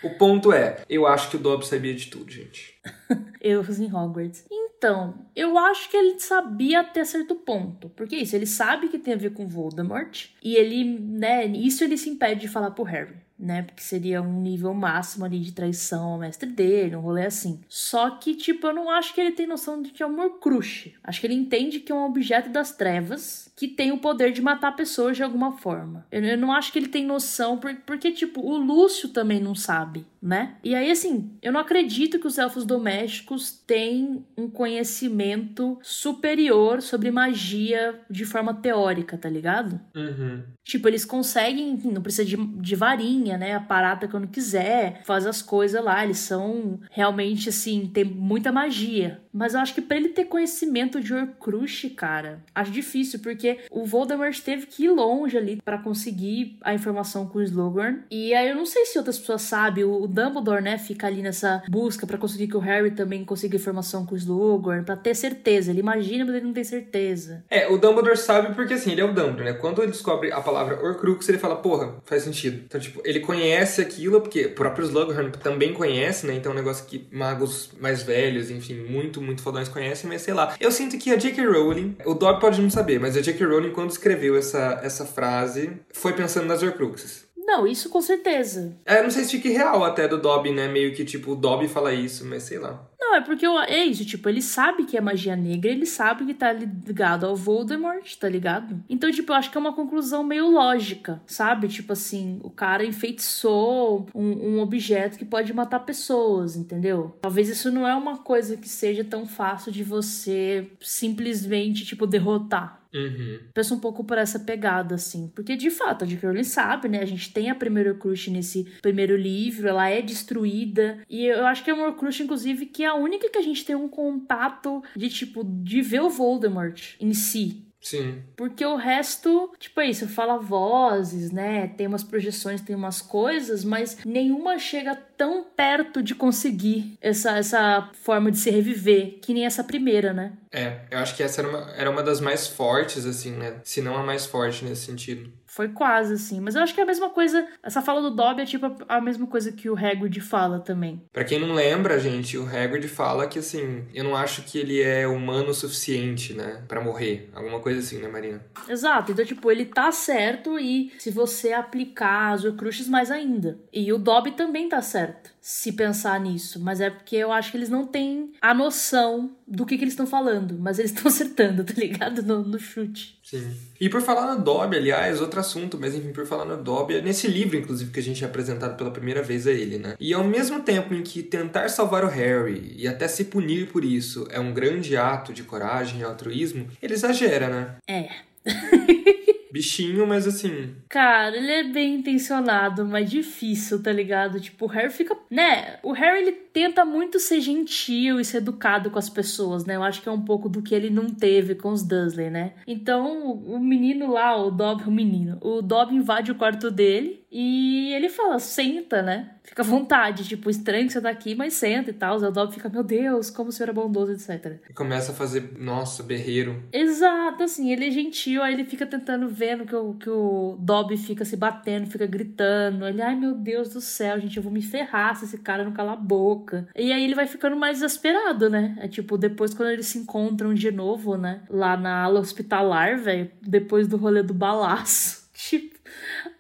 o 0.04 0.12
ponto 0.12 0.52
é, 0.54 0.84
eu 0.90 1.06
acho 1.06 1.30
que 1.30 1.36
o 1.36 1.40
Dobby 1.40 1.66
sabia 1.66 1.94
de 1.94 2.08
tudo, 2.08 2.32
gente. 2.32 2.80
Erros 3.42 3.80
em 3.80 3.94
Hogwarts. 3.94 4.46
Então, 4.52 5.26
eu 5.36 5.58
acho 5.58 5.90
que 5.90 5.98
ele 5.98 6.20
sabia 6.20 6.80
até 6.80 7.04
certo 7.04 7.36
ponto. 7.36 7.90
Porque 7.90 8.16
isso, 8.16 8.36
ele 8.36 8.46
sabe 8.46 8.88
que 8.88 8.98
tem 8.98 9.14
a 9.14 9.18
ver 9.18 9.32
com 9.32 9.48
Voldemort. 9.48 10.28
E 10.42 10.56
ele, 10.56 10.84
né, 11.00 11.46
isso 11.46 11.84
ele 11.84 11.98
se 11.98 12.10
impede 12.10 12.42
de 12.42 12.48
falar 12.48 12.72
pro 12.72 12.84
Harry 12.84 13.16
né? 13.40 13.62
Porque 13.62 13.82
seria 13.82 14.22
um 14.22 14.42
nível 14.42 14.74
máximo 14.74 15.24
ali 15.24 15.40
de 15.40 15.54
traição 15.54 16.10
ao 16.10 16.20
mestre 16.20 16.50
dele, 16.50 16.96
um 16.96 17.02
rolê 17.02 17.26
assim. 17.26 17.62
Só 17.70 18.10
que, 18.12 18.36
tipo, 18.36 18.68
eu 18.68 18.74
não 18.74 18.90
acho 18.90 19.14
que 19.14 19.22
ele 19.22 19.32
tem 19.32 19.48
noção 19.48 19.82
de 19.82 19.92
que 19.92 20.04
é 20.04 20.06
um 20.06 20.20
Horcrux. 20.20 20.90
Acho 21.04 21.22
que 21.22 21.28
ele 21.28 21.36
entende 21.36 21.80
que 21.80 21.92
é 21.92 21.96
um 21.96 22.06
objeto 22.06 22.50
das 22.50 22.76
trevas 22.76 23.50
que 23.56 23.68
tem 23.68 23.92
o 23.92 23.98
poder 23.98 24.32
de 24.32 24.42
matar 24.42 24.76
pessoas 24.76 25.18
de 25.18 25.24
alguma 25.24 25.58
forma. 25.58 26.06
Eu, 26.12 26.24
eu 26.24 26.38
não 26.38 26.52
acho 26.52 26.72
que 26.72 26.80
ele 26.80 26.88
tem 26.88 27.06
noção, 27.06 27.60
porque, 27.86 28.12
tipo, 28.12 28.42
o 28.42 28.58
Lúcio 28.58 29.10
também 29.10 29.40
não 29.40 29.56
sabe, 29.56 30.06
né? 30.22 30.56
E 30.64 30.76
aí, 30.76 30.92
assim, 30.92 31.32
eu 31.42 31.52
não 31.52 31.60
acredito 31.60 32.20
que 32.20 32.28
os 32.28 32.38
elfos 32.38 32.66
domésticos 32.66 33.52
têm 33.52 34.26
um 34.38 34.50
conhecimento 34.50 35.80
superior 35.82 36.82
sobre 36.82 37.12
magia 37.12 38.00
de 38.10 38.26
forma 38.26 38.54
teórica, 38.54 39.18
tá 39.18 39.30
ligado? 39.30 39.80
Uhum. 39.96 40.44
Tipo, 40.64 40.88
eles 40.88 41.06
conseguem, 41.06 41.72
enfim, 41.72 41.92
não 41.92 42.02
precisa 42.02 42.26
de, 42.26 42.38
de 42.38 42.76
varinha, 42.76 43.38
né? 43.38 43.56
A 43.56 43.60
parada 43.60 44.08
quando 44.08 44.28
quiser, 44.28 45.02
faz 45.04 45.26
as 45.26 45.42
coisas 45.42 45.84
lá. 45.84 46.04
Eles 46.04 46.20
são 46.20 46.80
realmente, 46.92 47.50
assim, 47.50 47.90
tem 47.92 48.04
muita 48.04 48.52
magia. 48.52 49.22
Mas 49.32 49.54
eu 49.54 49.60
acho 49.60 49.74
que 49.74 49.82
para 49.82 49.98
ele 49.98 50.10
ter 50.10 50.26
conhecimento 50.26 51.02
de 51.02 51.14
Horcrux, 51.14 51.86
cara, 51.96 52.44
acho 52.54 52.72
difícil, 52.72 53.20
porque 53.20 53.60
o 53.72 53.86
Voldemort 53.86 54.38
teve 54.40 54.66
que 54.66 54.86
ir 54.86 54.90
longe 54.90 55.38
ali 55.38 55.60
para 55.64 55.78
conseguir 55.78 56.58
a 56.62 56.74
informação 56.74 57.28
com 57.28 57.40
o 57.40 57.44
Slughorn. 57.44 58.04
E 58.12 58.34
aí 58.34 58.50
eu 58.50 58.56
não 58.56 58.66
sei 58.66 58.86
se 58.86 58.98
outras 58.98 59.18
pessoas 59.18 59.44
sabem, 59.44 59.84
o 59.84 60.08
Dumbledore, 60.10 60.62
né, 60.62 60.78
fica 60.78 61.08
ali 61.08 61.22
nessa 61.22 61.64
busca 61.70 62.06
para 62.06 62.18
conseguir 62.18 62.48
que 62.48 62.58
o 62.58 62.60
Harry 62.60 62.92
também 62.92 63.24
consiga 63.24 63.56
informação 63.56 64.06
com 64.06 64.16
o 64.16 64.18
Slughorn, 64.18 64.84
para 64.84 64.96
ter 64.96 65.16
certeza. 65.16 65.72
Ele 65.72 65.80
imagina, 65.80 66.26
mas 66.26 66.36
ele 66.36 66.46
não 66.46 66.54
tem 66.54 66.64
certeza. 66.64 67.44
É, 67.50 67.68
o 67.68 67.78
Dumbledore 67.78 68.18
sabe 68.18 68.54
porque 68.56 68.74
assim, 68.74 68.92
ele 68.92 69.02
é 69.02 69.06
o 69.06 69.14
Dumbledore, 69.14 69.46
né? 69.46 69.54
Quando 69.54 69.82
ele 69.82 69.92
descobre 69.92 70.32
a 70.32 70.42
palavra 70.42 70.80
Horcrux, 70.84 71.28
ele 71.30 71.38
fala, 71.38 71.56
porra, 71.56 71.96
faz 72.04 72.24
sentido. 72.24 72.64
Então, 72.66 72.80
tipo, 72.80 73.02
ele 73.06 73.20
conhece 73.20 73.82
aquilo, 73.82 74.22
porque 74.22 74.48
o 74.48 74.56
próprio 74.56 74.86
Slughorn 74.86 75.32
também 75.32 75.74
conhece, 75.74 76.26
né? 76.28 76.34
Então 76.34 76.52
é 76.52 76.56
um 76.56 76.58
negócio 76.58 76.86
que 76.86 77.08
magos 77.12 77.72
mais 77.80 78.04
velhos, 78.04 78.50
enfim, 78.50 78.76
muito 78.76 79.22
muito, 79.22 79.42
fodões 79.42 79.70
conhecem, 79.70 80.10
mas 80.10 80.22
sei 80.22 80.34
lá. 80.34 80.56
Eu 80.60 80.72
sinto 80.72 80.98
que 80.98 81.12
a 81.12 81.16
J.K. 81.16 81.46
Rowling, 81.46 81.96
o 82.06 82.14
Dob 82.14 82.40
pode 82.40 82.62
não 82.62 82.70
saber, 82.70 83.00
mas 83.00 83.16
a 83.16 83.22
J.K. 83.22 83.46
Rowling, 83.46 83.72
quando 83.72 83.92
escreveu 83.92 84.36
essa, 84.36 84.80
essa 84.84 85.06
frase, 85.06 85.72
foi 85.94 86.14
pensando 86.14 86.48
nas 86.48 86.64
Horcruxes. 86.64 87.29
Não, 87.50 87.66
isso 87.66 87.90
com 87.90 88.00
certeza. 88.00 88.78
É, 88.86 89.02
não 89.02 89.10
sei 89.10 89.24
se 89.24 89.32
fica 89.32 89.50
real 89.50 89.84
até 89.84 90.08
do 90.08 90.22
Dobby, 90.22 90.52
né? 90.52 90.68
Meio 90.68 90.94
que 90.94 91.04
tipo, 91.04 91.32
o 91.32 91.36
Dobby 91.36 91.68
fala 91.68 91.92
isso, 91.92 92.24
mas 92.24 92.44
sei 92.44 92.60
lá. 92.60 92.88
Não, 93.00 93.16
é 93.16 93.22
porque 93.22 93.44
é 93.44 93.84
isso, 93.86 94.06
tipo, 94.06 94.30
ele 94.30 94.40
sabe 94.40 94.86
que 94.86 94.96
é 94.96 95.02
magia 95.02 95.36
negra, 95.36 95.72
ele 95.72 95.88
sabe 95.88 96.26
que 96.26 96.34
tá 96.36 96.54
ligado 96.54 97.26
ao 97.26 97.36
Voldemort, 97.36 98.16
tá 98.18 98.30
ligado? 98.30 98.84
Então, 98.88 99.10
tipo, 99.10 99.32
eu 99.32 99.36
acho 99.36 99.50
que 99.50 99.58
é 99.58 99.60
uma 99.60 99.74
conclusão 99.74 100.24
meio 100.24 100.48
lógica, 100.52 101.20
sabe? 101.26 101.68
Tipo 101.68 101.94
assim, 101.94 102.40
o 102.44 102.52
cara 102.52 102.86
enfeitiçou 102.86 104.06
um, 104.14 104.58
um 104.58 104.60
objeto 104.60 105.18
que 105.18 105.26
pode 105.26 105.52
matar 105.54 105.80
pessoas, 105.80 106.56
entendeu? 106.56 107.18
Talvez 107.20 107.50
isso 107.50 107.72
não 107.72 107.88
é 107.88 107.96
uma 107.96 108.20
coisa 108.20 108.56
que 108.56 108.70
seja 108.70 109.04
tão 109.04 109.26
fácil 109.26 109.72
de 109.72 109.84
você 109.84 110.70
simplesmente, 110.80 111.86
tipo, 111.86 112.06
derrotar. 112.06 112.79
Uhum. 112.94 113.40
Penso 113.54 113.76
um 113.76 113.80
pouco 113.80 114.04
por 114.04 114.18
essa 114.18 114.40
pegada, 114.40 114.96
assim. 114.96 115.28
Porque, 115.36 115.56
de 115.56 115.70
fato, 115.70 116.04
a 116.04 116.08
J.K. 116.08 116.28
Rowling 116.28 116.44
sabe, 116.44 116.90
né? 116.90 117.00
A 117.02 117.06
gente 117.06 117.32
tem 117.32 117.50
a 117.50 117.56
primeira 117.56 117.94
Crush 117.94 118.30
nesse 118.30 118.64
primeiro 118.82 119.16
livro, 119.16 119.68
ela 119.68 119.88
é 119.90 120.02
destruída. 120.02 121.00
E 121.10 121.26
eu 121.26 121.46
acho 121.46 121.64
que 121.64 121.70
é 121.70 121.74
uma 121.74 121.94
Crush, 121.94 122.22
inclusive, 122.22 122.66
que 122.66 122.84
é 122.84 122.88
a 122.88 122.96
única 122.96 123.30
que 123.30 123.38
a 123.38 123.44
gente 123.44 123.64
tem 123.64 123.76
um 123.76 123.88
contato 123.88 124.84
de, 124.96 125.10
tipo, 125.10 125.44
de 125.44 125.82
ver 125.82 126.02
o 126.02 126.10
Voldemort 126.10 126.96
em 127.00 127.14
si. 127.14 127.66
Sim. 127.82 128.22
Porque 128.36 128.66
o 128.66 128.76
resto, 128.76 129.54
tipo, 129.58 129.80
é 129.80 129.90
isso, 129.90 130.08
fala 130.08 130.38
vozes, 130.38 131.32
né? 131.32 131.68
Tem 131.68 131.88
umas 131.88 132.04
projeções, 132.04 132.62
tem 132.62 132.76
umas 132.76 133.02
coisas, 133.02 133.64
mas 133.64 134.04
nenhuma 134.04 134.60
chega 134.60 135.02
tão 135.20 135.44
perto 135.44 136.02
de 136.02 136.16
conseguir 136.16 136.98
essa, 137.02 137.38
essa 137.38 137.90
forma 138.02 138.32
de 138.32 138.38
se 138.38 138.50
reviver, 138.50 139.20
que 139.22 139.34
nem 139.34 139.46
essa 139.46 139.62
primeira, 139.62 140.14
né? 140.14 140.32
É, 140.50 140.80
eu 140.90 140.98
acho 140.98 141.14
que 141.14 141.22
essa 141.22 141.42
era 141.42 141.50
uma, 141.50 141.72
era 141.76 141.92
uma 141.92 142.02
das 142.02 142.22
mais 142.22 142.48
fortes, 142.48 143.06
assim, 143.06 143.34
né? 143.34 143.58
Se 143.66 143.82
não 143.82 143.98
a 143.98 144.02
mais 144.02 144.26
forte 144.26 144.64
nesse 144.64 144.86
sentido. 144.86 145.32
Foi 145.46 145.68
quase, 145.70 146.14
assim. 146.14 146.40
Mas 146.40 146.56
eu 146.56 146.62
acho 146.62 146.74
que 146.74 146.80
é 146.80 146.84
a 146.84 146.88
mesma 146.88 147.10
coisa. 147.10 147.46
Essa 147.62 147.82
fala 147.82 148.02
do 148.02 148.16
Dobby 148.16 148.44
é 148.44 148.46
tipo 148.46 148.66
a 148.88 149.02
mesma 149.02 149.28
coisa 149.28 149.52
que 149.52 149.70
o 149.70 149.76
Hagrid 149.76 150.22
fala 150.22 150.60
também. 150.60 151.04
Para 151.12 151.24
quem 151.24 151.40
não 151.40 151.54
lembra, 151.54 152.00
gente, 152.00 152.38
o 152.38 152.48
Hagrid 152.48 152.88
fala 152.88 153.28
que, 153.28 153.40
assim, 153.40 153.86
eu 153.94 154.04
não 154.04 154.16
acho 154.16 154.44
que 154.44 154.58
ele 154.58 154.82
é 154.82 155.08
humano 155.08 155.50
o 155.50 155.54
suficiente, 155.54 156.34
né? 156.34 156.64
para 156.68 156.82
morrer. 156.82 157.30
Alguma 157.34 157.60
coisa 157.60 157.80
assim, 157.80 158.00
né, 158.00 158.08
Marina? 158.08 158.42
Exato. 158.68 159.12
Então, 159.12 159.26
tipo, 159.26 159.52
ele 159.52 159.66
tá 159.66 159.92
certo 159.92 160.58
e 160.58 160.94
se 161.00 161.12
você 161.12 161.52
aplicar 161.52 162.34
as 162.34 162.46
Horcruxes 162.46 162.88
mais 162.88 163.12
ainda. 163.12 163.60
E 163.74 163.92
o 163.92 163.98
Dobby 163.98 164.32
também 164.32 164.70
tá 164.70 164.82
certo 164.82 165.09
se 165.42 165.72
pensar 165.72 166.20
nisso, 166.20 166.60
mas 166.60 166.82
é 166.82 166.90
porque 166.90 167.16
eu 167.16 167.32
acho 167.32 167.52
que 167.52 167.58
eles 167.58 167.70
não 167.70 167.86
têm 167.86 168.34
a 168.42 168.54
noção 168.54 169.32
do 169.48 169.66
que, 169.66 169.78
que 169.78 169.84
eles 169.84 169.94
estão 169.94 170.06
falando, 170.06 170.58
mas 170.60 170.80
eles 170.80 170.92
estão 170.94 171.10
acertando, 171.10 171.64
tá 171.64 171.74
ligado? 171.76 172.22
No, 172.22 172.44
no, 172.44 172.60
chute. 172.60 173.20
Sim. 173.24 173.52
E 173.80 173.90
por 173.90 174.02
falar 174.02 174.36
no 174.36 174.44
Dobby, 174.44 174.78
aliás, 174.78 175.22
outro 175.22 175.40
assunto, 175.40 175.78
mas 175.80 175.96
enfim, 175.96 176.12
por 176.12 176.26
falar 176.26 176.46
no 176.46 176.62
Dobby, 176.62 176.96
é 176.96 177.02
nesse 177.02 177.28
livro, 177.28 177.58
inclusive, 177.58 177.92
que 177.92 178.00
a 178.00 178.04
gente 178.04 178.24
é 178.24 178.28
apresentado 178.28 178.78
pela 178.78 178.92
primeira 178.92 179.24
vez 179.24 179.48
a 179.48 179.52
ele, 179.52 179.78
né? 179.78 179.96
E 180.00 180.14
ao 180.14 180.24
mesmo 180.24 180.62
tempo 180.62 180.94
em 180.94 181.02
que 181.02 181.24
tentar 181.24 181.70
salvar 181.70 182.04
o 182.04 182.10
Harry 182.10 182.74
e 182.78 182.88
até 182.88 183.08
se 183.08 183.26
punir 183.26 183.72
por 183.72 183.84
isso 183.84 184.28
é 184.30 184.40
um 184.40 184.54
grande 184.54 184.96
ato 184.98 185.34
de 185.34 185.44
coragem 185.44 186.02
e 186.02 186.04
altruísmo, 186.04 186.68
ele 186.82 186.94
exagera, 186.94 187.50
né? 187.50 187.76
É. 187.88 188.10
bichinho, 189.52 190.06
mas 190.08 190.28
assim. 190.28 190.76
Cara, 190.90 191.36
ele 191.36 191.52
é 191.52 191.64
bem 191.64 191.96
intencionado, 191.96 192.86
mas 192.86 193.10
difícil, 193.10 193.82
tá 193.82 193.92
ligado? 193.92 194.40
Tipo, 194.40 194.66
o 194.66 194.68
Harry 194.68 194.92
fica. 194.92 195.18
Né? 195.30 195.80
O 195.84 195.92
Harry 195.92 196.22
ele 196.22 196.32
tenta 196.32 196.84
muito 196.84 197.20
ser 197.20 197.42
gentil 197.42 198.20
e 198.20 198.26
ser 198.26 198.38
educado 198.38 198.90
com 198.90 199.00
as 199.00 199.10
pessoas, 199.10 199.66
né? 199.66 199.76
Eu 199.76 199.84
acho 199.84 200.02
que 200.02 200.10
é 200.10 200.12
um 200.12 200.24
pouco 200.24 200.50
do 200.50 200.62
que 200.62 200.74
ele 200.74 200.90
não 200.90 201.10
teve 201.10 201.56
com 201.56 201.70
os 201.70 201.84
Dursley, 201.84 202.30
né? 202.30 202.54
Então, 202.68 203.32
o 203.32 203.60
menino 203.60 204.12
lá, 204.12 204.36
o 204.36 204.52
Dobby, 204.52 204.84
o 204.88 204.92
menino, 204.92 205.38
o 205.42 205.62
Dobby 205.62 205.96
invade 205.96 206.32
o 206.32 206.36
quarto 206.36 206.72
dele 206.72 207.24
e 207.32 207.94
ele 207.94 208.10
fala, 208.10 208.40
senta, 208.40 209.02
né? 209.02 209.36
Fica 209.50 209.64
à 209.64 209.66
vontade, 209.66 210.28
tipo, 210.28 210.48
estranho 210.48 210.86
que 210.86 210.94
você 210.94 211.02
tá 211.02 211.10
aqui, 211.10 211.34
mas 211.34 211.54
senta 211.54 211.90
e 211.90 211.94
tal. 211.94 212.18
O 212.18 212.32
Dobby 212.32 212.54
fica, 212.54 212.70
meu 212.70 212.84
Deus, 212.84 213.32
como 213.32 213.50
o 213.50 213.52
senhor 213.52 213.70
é 213.70 213.74
bondoso, 213.74 214.12
etc. 214.12 214.60
E 214.70 214.74
começa 214.74 215.12
a 215.12 215.16
fazer, 215.16 215.54
nossa, 215.58 216.04
berreiro. 216.04 216.64
Exato, 216.72 217.44
assim, 217.44 217.72
ele 217.72 217.88
é 217.88 217.90
gentil, 217.90 218.44
aí 218.44 218.54
ele 218.54 218.64
fica 218.64 218.86
tentando 218.86 219.28
vendo 219.28 219.66
que 219.66 219.76
o, 219.76 219.96
que 219.96 220.08
o 220.08 220.56
Dobby 220.60 220.98
fica 220.98 221.26
se 221.26 221.36
batendo, 221.36 221.90
fica 221.90 222.06
gritando. 222.06 222.86
Ele, 222.86 223.02
ai 223.02 223.16
meu 223.16 223.34
Deus 223.34 223.70
do 223.70 223.82
céu, 223.82 224.20
gente, 224.20 224.38
eu 224.38 224.44
vou 224.44 224.52
me 224.52 224.62
ferrar 224.62 225.16
se 225.16 225.26
esse 225.26 225.40
cara 225.40 225.64
não 225.64 225.72
calar 225.72 225.94
a 225.94 225.98
boca. 226.00 226.68
E 226.76 226.94
aí 226.94 227.04
ele 227.04 227.16
vai 227.16 227.26
ficando 227.26 227.56
mais 227.56 227.80
desesperado, 227.80 228.52
né? 228.52 228.78
É 228.80 228.88
tipo, 228.88 229.18
depois 229.18 229.52
quando 229.56 229.70
eles 229.70 229.88
se 229.88 229.98
encontram 229.98 230.54
de 230.54 230.70
novo, 230.70 231.18
né? 231.18 231.42
Lá 231.50 231.76
na 231.76 232.04
ala 232.04 232.20
hospitalar, 232.20 233.00
velho, 233.00 233.32
depois 233.42 233.88
do 233.88 233.98
rolê 233.98 234.22
do 234.22 234.34
balaço. 234.34 235.18
Tipo, 235.40 235.79